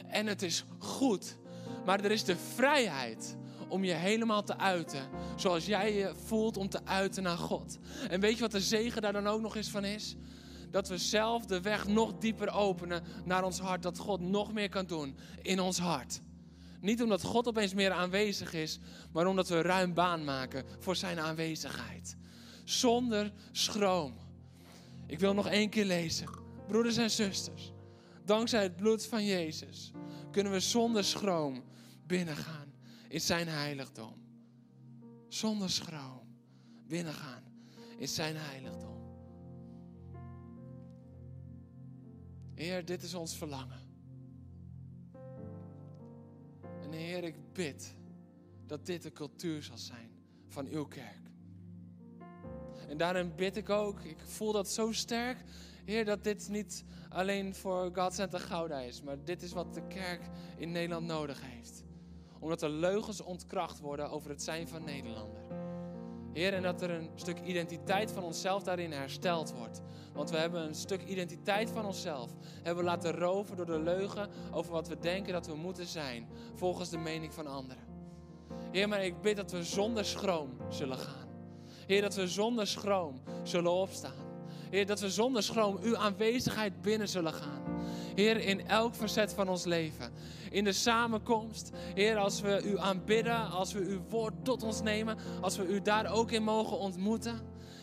En 0.09 0.27
het 0.27 0.43
is 0.43 0.65
goed, 0.79 1.37
maar 1.85 2.05
er 2.05 2.11
is 2.11 2.25
de 2.25 2.37
vrijheid 2.55 3.37
om 3.69 3.85
je 3.85 3.93
helemaal 3.93 4.43
te 4.43 4.59
uiten. 4.59 5.09
Zoals 5.37 5.67
jij 5.67 5.95
je 5.95 6.13
voelt 6.25 6.57
om 6.57 6.69
te 6.69 6.85
uiten 6.85 7.23
naar 7.23 7.39
God. 7.39 7.79
En 8.09 8.21
weet 8.21 8.35
je 8.35 8.41
wat 8.41 8.51
de 8.51 8.61
zegen 8.61 9.03
daar 9.03 9.13
dan 9.13 9.27
ook 9.27 9.41
nog 9.41 9.57
eens 9.57 9.71
van 9.71 9.85
is? 9.85 10.17
Dat 10.71 10.89
we 10.89 10.99
zelf 10.99 11.45
de 11.45 11.61
weg 11.61 11.87
nog 11.87 12.19
dieper 12.19 12.53
openen 12.53 13.03
naar 13.25 13.45
ons 13.45 13.59
hart. 13.59 13.83
Dat 13.83 13.99
God 13.99 14.21
nog 14.21 14.53
meer 14.53 14.69
kan 14.69 14.87
doen 14.87 15.17
in 15.43 15.61
ons 15.61 15.79
hart. 15.79 16.21
Niet 16.81 17.03
omdat 17.03 17.23
God 17.23 17.47
opeens 17.47 17.75
meer 17.75 17.93
aanwezig 17.93 18.53
is, 18.53 18.79
maar 19.13 19.27
omdat 19.27 19.49
we 19.49 19.63
ruim 19.63 19.95
baan 19.95 20.25
maken 20.25 20.65
voor 20.79 20.97
zijn 20.97 21.21
aanwezigheid. 21.21 22.17
Zonder 22.65 23.33
schroom. 23.53 24.15
Ik 25.07 25.19
wil 25.19 25.35
nog 25.35 25.49
één 25.49 25.69
keer 25.69 25.85
lezen. 25.85 26.29
Broeders 26.67 26.97
en 26.97 27.11
zusters, 27.11 27.73
dankzij 28.25 28.63
het 28.63 28.77
bloed 28.77 29.07
van 29.07 29.25
Jezus 29.25 29.93
kunnen 30.31 30.53
we 30.53 30.61
zonder 30.61 31.05
schroom 31.05 31.65
binnengaan 32.07 32.66
in 33.09 33.21
zijn 33.21 33.49
heiligdom. 33.49 34.15
Zonder 35.29 35.71
schroom 35.71 36.27
binnengaan 36.87 37.43
in 37.99 38.09
zijn 38.09 38.37
heiligdom. 38.37 38.97
Heer, 42.55 42.85
dit 42.85 43.03
is 43.03 43.15
ons 43.15 43.37
verlangen. 43.37 43.81
En 46.83 46.93
Heer, 46.93 47.25
ik 47.25 47.53
bid 47.53 47.95
dat 48.67 48.87
dit 48.87 49.03
de 49.03 49.13
cultuur 49.13 49.63
zal 49.63 49.79
zijn 49.79 50.11
van 50.49 50.67
uw 50.67 50.85
kerk. 50.85 51.31
En 52.89 52.97
daarin 52.97 53.35
bid 53.35 53.57
ik 53.57 53.69
ook, 53.71 54.01
ik 54.01 54.19
voel 54.21 54.53
dat 54.53 54.69
zo 54.69 54.93
sterk, 54.93 55.39
Heer, 55.85 56.05
dat 56.05 56.25
dit 56.25 56.49
niet 56.49 56.85
alleen 57.09 57.55
voor 57.55 57.91
God 57.95 58.15
Center 58.15 58.41
Gouda 58.41 58.81
is, 58.81 59.03
maar 59.03 59.25
dit 59.25 59.43
is 59.43 59.53
wat 59.53 59.75
de 59.75 59.87
kerk 59.87 60.23
in 60.57 60.73
Nederland 60.73 61.07
nodig 61.07 61.41
heeft. 61.43 61.85
Omdat 62.47 62.63
er 62.63 62.71
leugens 62.71 63.21
ontkracht 63.21 63.81
worden 63.81 64.11
over 64.11 64.31
het 64.31 64.43
zijn 64.43 64.69
van 64.69 64.85
Nederlander. 64.85 65.43
Heer, 66.33 66.55
en 66.55 66.63
dat 66.63 66.83
er 66.83 66.91
een 66.91 67.11
stuk 67.15 67.41
identiteit 67.45 68.13
van 68.13 68.23
onszelf 68.23 68.63
daarin 68.63 68.93
hersteld 68.93 69.55
wordt. 69.55 69.83
Want 70.13 70.31
we 70.31 70.37
hebben 70.37 70.63
een 70.63 70.75
stuk 70.75 71.03
identiteit 71.05 71.71
van 71.71 71.87
onszelf. 71.87 72.31
Hebben 72.63 72.85
laten 72.85 73.13
roven 73.13 73.57
door 73.57 73.67
de 73.67 73.79
leugen 73.79 74.29
over 74.53 74.73
wat 74.73 74.89
we 74.89 74.99
denken 74.99 75.33
dat 75.33 75.47
we 75.47 75.55
moeten 75.55 75.87
zijn. 75.87 76.29
Volgens 76.55 76.91
de 76.91 76.99
mening 76.99 77.35
van 77.35 77.47
anderen. 77.47 77.83
Heer, 78.73 78.89
maar 78.89 79.05
ik 79.05 79.21
bid 79.21 79.37
dat 79.37 79.51
we 79.51 79.65
zonder 79.65 80.05
schroom 80.05 80.57
zullen 80.69 80.99
gaan. 80.99 81.29
Heer, 81.87 82.01
dat 82.01 82.15
we 82.15 82.29
zonder 82.29 82.67
schroom 82.67 83.23
zullen 83.43 83.73
opstaan. 83.73 84.25
Heer, 84.71 84.87
dat 84.87 85.01
we 85.01 85.11
zonder 85.11 85.43
schroom 85.43 85.79
uw 85.83 85.97
aanwezigheid 85.97 86.83
binnen 86.83 87.09
zullen 87.09 87.35
gaan. 87.35 87.66
Heer, 88.17 88.37
in 88.37 88.69
elk 88.69 88.95
facet 88.95 89.33
van 89.33 89.49
ons 89.49 89.65
leven. 89.65 90.13
In 90.51 90.65
de 90.65 90.73
samenkomst. 90.73 91.71
Heer, 91.95 92.17
als 92.17 92.41
we 92.41 92.63
u 92.65 92.79
aanbidden, 92.79 93.51
als 93.51 93.73
we 93.73 93.81
uw 93.81 94.01
woord 94.09 94.35
tot 94.43 94.63
ons 94.63 94.83
nemen, 94.83 95.19
als 95.41 95.57
we 95.57 95.67
u 95.67 95.83
daar 95.83 96.13
ook 96.13 96.31
in 96.31 96.43
mogen 96.43 96.79
ontmoeten. 96.79 97.41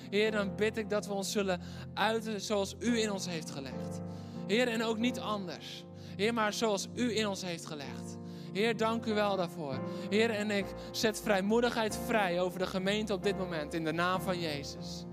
Heer, 0.09 0.31
dan 0.31 0.55
bid 0.55 0.77
ik 0.77 0.89
dat 0.89 1.07
we 1.07 1.13
ons 1.13 1.31
zullen 1.31 1.61
uiten 1.93 2.41
zoals 2.41 2.75
u 2.79 2.99
in 2.99 3.11
ons 3.11 3.27
heeft 3.27 3.51
gelegd. 3.51 4.01
Heer, 4.47 4.67
en 4.67 4.84
ook 4.84 4.97
niet 4.97 5.19
anders. 5.19 5.84
Heer, 6.15 6.34
maar 6.34 6.53
zoals 6.53 6.88
u 6.93 7.17
in 7.17 7.27
ons 7.27 7.41
heeft 7.43 7.65
gelegd. 7.65 8.17
Heer, 8.53 8.77
dank 8.77 9.05
u 9.05 9.13
wel 9.13 9.36
daarvoor. 9.36 9.79
Heer, 10.09 10.29
en 10.29 10.51
ik 10.51 10.65
zet 10.91 11.21
vrijmoedigheid 11.21 11.99
vrij 12.05 12.41
over 12.41 12.59
de 12.59 12.67
gemeente 12.67 13.13
op 13.13 13.23
dit 13.23 13.38
moment 13.38 13.73
in 13.73 13.84
de 13.84 13.93
naam 13.93 14.21
van 14.21 14.39
Jezus. 14.39 15.05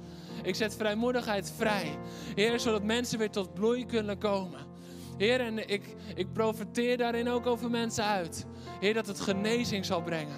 Ik 0.43 0.55
zet 0.55 0.75
vrijmoedigheid 0.77 1.53
vrij. 1.57 1.99
Heer, 2.35 2.61
zodat 2.61 2.83
mensen 2.83 3.19
weer 3.19 3.31
tot 3.31 3.55
bloei 3.55 3.87
kunnen 3.87 4.19
komen. 4.19 4.70
Heer, 5.21 5.41
en 5.41 5.69
ik, 5.69 5.97
ik 6.15 6.33
profiteer 6.33 6.97
daarin 6.97 7.29
ook 7.29 7.47
over 7.47 7.71
mensen 7.71 8.05
uit. 8.05 8.47
Heer, 8.81 8.95
dat 8.95 9.07
het 9.07 9.21
genezing 9.21 9.85
zal 9.85 10.03
brengen. 10.03 10.37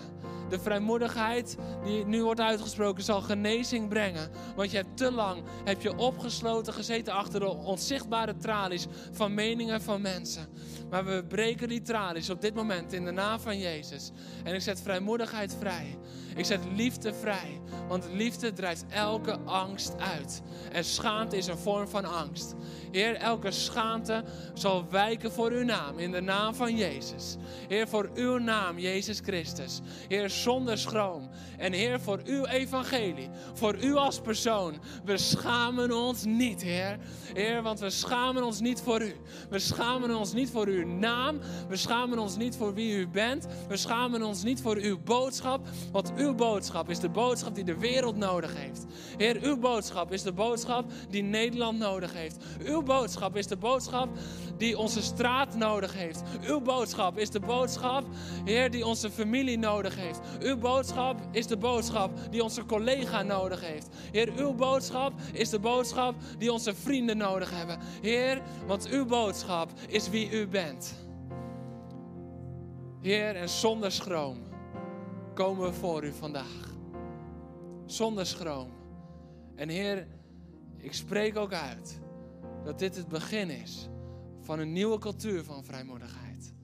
De 0.49 0.59
vrijmoedigheid 0.59 1.57
die 1.85 2.07
nu 2.07 2.23
wordt 2.23 2.41
uitgesproken 2.41 3.03
zal 3.03 3.21
genezing 3.21 3.89
brengen. 3.89 4.31
Want 4.57 4.71
je 4.71 4.77
hebt 4.77 4.97
te 4.97 5.13
lang 5.13 5.43
heb 5.65 5.83
je 5.83 5.97
opgesloten 5.97 6.73
gezeten 6.73 7.13
achter 7.13 7.41
de 7.41 7.49
onzichtbare 7.49 8.37
tralies 8.37 8.87
van 9.13 9.35
meningen 9.35 9.83
van 9.83 10.01
mensen. 10.01 10.49
Maar 10.93 11.05
we 11.05 11.25
breken 11.29 11.69
die 11.69 11.83
tralies 11.83 12.31
op 12.31 12.41
dit 12.41 12.55
moment 12.55 12.93
in 12.93 13.05
de 13.05 13.11
naam 13.11 13.41
van 13.41 13.59
Jezus. 13.59 14.11
En 14.45 14.55
ik 14.55 14.61
zet 14.61 14.81
vrijmoedigheid 14.81 15.57
vrij. 15.59 15.99
Ik 16.37 16.45
zet 16.45 16.61
liefde 16.75 17.15
vrij. 17.15 17.61
Want 17.89 18.09
liefde 18.13 18.53
drijft 18.53 18.85
elke 18.89 19.39
angst 19.45 19.95
uit. 19.99 20.43
En 20.73 20.85
schaamte 20.85 21.37
is 21.37 21.47
een 21.47 21.59
vorm 21.59 21.89
van 21.89 22.05
angst. 22.05 22.55
Heer, 22.91 23.15
elke 23.15 23.51
schaamte 23.51 24.25
zal 24.55 24.85
wijken 24.91 25.33
voor 25.33 25.51
uw 25.51 25.65
naam. 25.65 25.99
In 25.99 26.11
de 26.11 26.21
naam 26.21 26.55
van 26.55 26.77
Jezus. 26.77 27.37
Heer, 27.69 27.89
voor 27.89 28.11
uw 28.15 28.39
naam, 28.39 28.79
Jezus 28.79 29.21
Christus. 29.21 29.81
Heer, 30.09 30.31
zonder 30.31 30.79
schroom. 30.79 31.29
En 31.59 31.73
Heer, 31.73 32.01
voor 32.01 32.21
uw 32.25 32.45
evangelie. 32.45 33.29
Voor 33.55 33.85
u 33.85 33.95
als 33.95 34.21
persoon. 34.21 34.75
We 35.05 35.19
schamen 35.19 35.93
ons 35.93 36.25
niet, 36.25 36.63
Heer. 36.63 36.99
Heer, 37.33 37.63
want 37.63 37.81
we 37.81 37.91
schamen 37.91 38.45
ons 38.45 38.61
niet 38.61 38.81
voor 38.81 39.03
u. 39.03 39.17
We 39.51 39.59
schamen 39.59 40.15
ons 40.17 40.33
niet 40.33 40.51
voor 40.51 40.69
naam. 40.87 41.39
We 41.69 41.77
schamen 41.77 42.19
ons 42.19 42.37
niet 42.37 42.57
voor 42.57 42.75
wie 42.75 42.97
u 42.97 43.09
bent. 43.09 43.47
We 43.69 43.77
schamen 43.77 44.23
ons 44.23 44.43
niet 44.43 44.61
voor 44.61 44.77
uw 44.77 44.99
boodschap. 45.05 45.67
Want 45.93 46.13
uw 46.17 46.35
boodschap 46.35 46.91
is 46.91 46.99
de 46.99 47.09
boodschap 47.09 47.55
die 47.55 47.65
de 47.65 47.79
wereld 47.79 48.17
nodig 48.17 48.57
heeft. 48.57 48.85
Heer, 49.17 49.39
uw 49.43 49.59
boodschap 49.59 50.13
is 50.13 50.23
de 50.23 50.33
boodschap 50.33 50.93
die 51.11 51.23
Nederland 51.23 51.79
nodig 51.79 52.13
heeft. 52.13 52.37
Uw 52.65 52.83
boodschap 52.83 53.37
is 53.37 53.47
de 53.47 53.57
boodschap 53.57 54.09
die 54.57 54.79
onze 54.79 55.03
straat 55.03 55.55
nodig 55.55 55.95
heeft. 55.95 56.23
Uw 56.47 56.61
boodschap 56.61 57.19
is 57.19 57.31
de 57.31 57.41
boodschap, 57.41 58.05
Heer, 58.45 58.71
die 58.71 58.87
onze 58.87 59.11
familie 59.11 59.59
nodig 59.59 59.97
heeft. 59.97 60.21
Uw 60.41 60.57
boodschap 60.57 61.21
is 61.31 61.47
de 61.47 61.57
boodschap 61.57 62.11
die 62.31 62.43
onze 62.43 62.65
collega 62.65 63.23
nodig 63.23 63.61
heeft. 63.61 63.89
Heer, 64.13 64.33
uw 64.37 64.53
boodschap 64.53 65.13
is 65.33 65.49
de 65.49 65.59
boodschap 65.59 66.15
die 66.39 66.53
onze 66.53 66.75
vrienden 66.75 67.17
nodig 67.17 67.51
hebben. 67.51 67.79
Heer, 68.01 68.43
want 68.67 68.89
uw 68.89 69.05
boodschap 69.05 69.71
is 69.89 70.09
wie 70.09 70.31
u 70.31 70.47
Heer, 73.01 73.37
en 73.37 73.49
zonder 73.49 73.93
schroom 73.93 74.39
komen 75.35 75.67
we 75.67 75.73
voor 75.73 76.05
u 76.05 76.13
vandaag. 76.13 76.75
Zonder 77.87 78.27
schroom. 78.27 78.71
En 79.55 79.69
Heer, 79.69 80.07
ik 80.77 80.93
spreek 80.93 81.37
ook 81.37 81.53
uit 81.53 82.01
dat 82.65 82.79
dit 82.79 82.97
het 82.97 83.09
begin 83.09 83.51
is 83.51 83.89
van 84.41 84.59
een 84.59 84.73
nieuwe 84.73 84.99
cultuur 84.99 85.45
van 85.45 85.65
vrijmoedigheid. 85.65 86.55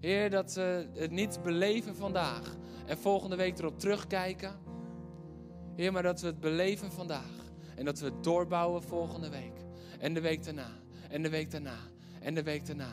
Heer, 0.00 0.30
dat 0.30 0.54
we 0.54 0.88
het 0.94 1.10
niet 1.10 1.42
beleven 1.42 1.96
vandaag 1.96 2.56
en 2.86 2.98
volgende 2.98 3.36
week 3.36 3.58
erop 3.58 3.78
terugkijken. 3.78 4.52
Heer, 5.76 5.92
maar 5.92 6.02
dat 6.02 6.20
we 6.20 6.26
het 6.26 6.40
beleven 6.40 6.92
vandaag 6.92 7.52
en 7.76 7.84
dat 7.84 7.98
we 7.98 8.04
het 8.04 8.24
doorbouwen 8.24 8.82
volgende 8.82 9.30
week. 9.30 9.64
En 9.98 10.14
de 10.14 10.20
week 10.20 10.44
daarna, 10.44 10.70
en 11.08 11.22
de 11.22 11.30
week 11.30 11.50
daarna, 11.50 11.78
en 12.20 12.34
de 12.34 12.42
week 12.42 12.66
daarna. 12.66 12.92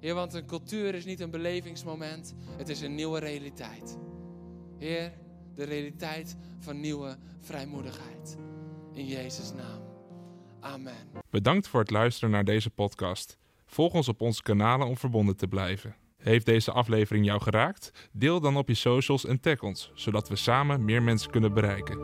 Heer, 0.00 0.14
want 0.14 0.34
een 0.34 0.46
cultuur 0.46 0.94
is 0.94 1.04
niet 1.04 1.20
een 1.20 1.30
belevingsmoment, 1.30 2.34
het 2.56 2.68
is 2.68 2.80
een 2.80 2.94
nieuwe 2.94 3.18
realiteit. 3.18 3.98
Heer, 4.78 5.12
de 5.54 5.64
realiteit 5.64 6.36
van 6.58 6.80
nieuwe 6.80 7.16
vrijmoedigheid. 7.40 8.36
In 8.92 9.06
Jezus' 9.06 9.52
naam. 9.52 9.82
Amen. 10.60 11.08
Bedankt 11.30 11.68
voor 11.68 11.80
het 11.80 11.90
luisteren 11.90 12.30
naar 12.30 12.44
deze 12.44 12.70
podcast. 12.70 13.38
Volg 13.66 13.92
ons 13.92 14.08
op 14.08 14.20
onze 14.20 14.42
kanalen 14.42 14.86
om 14.86 14.96
verbonden 14.96 15.36
te 15.36 15.48
blijven. 15.48 15.96
Heeft 16.16 16.46
deze 16.46 16.72
aflevering 16.72 17.24
jou 17.24 17.40
geraakt? 17.40 18.08
Deel 18.12 18.40
dan 18.40 18.56
op 18.56 18.68
je 18.68 18.74
socials 18.74 19.26
en 19.26 19.40
tag 19.40 19.62
ons, 19.62 19.90
zodat 19.94 20.28
we 20.28 20.36
samen 20.36 20.84
meer 20.84 21.02
mensen 21.02 21.30
kunnen 21.30 21.54
bereiken. 21.54 21.98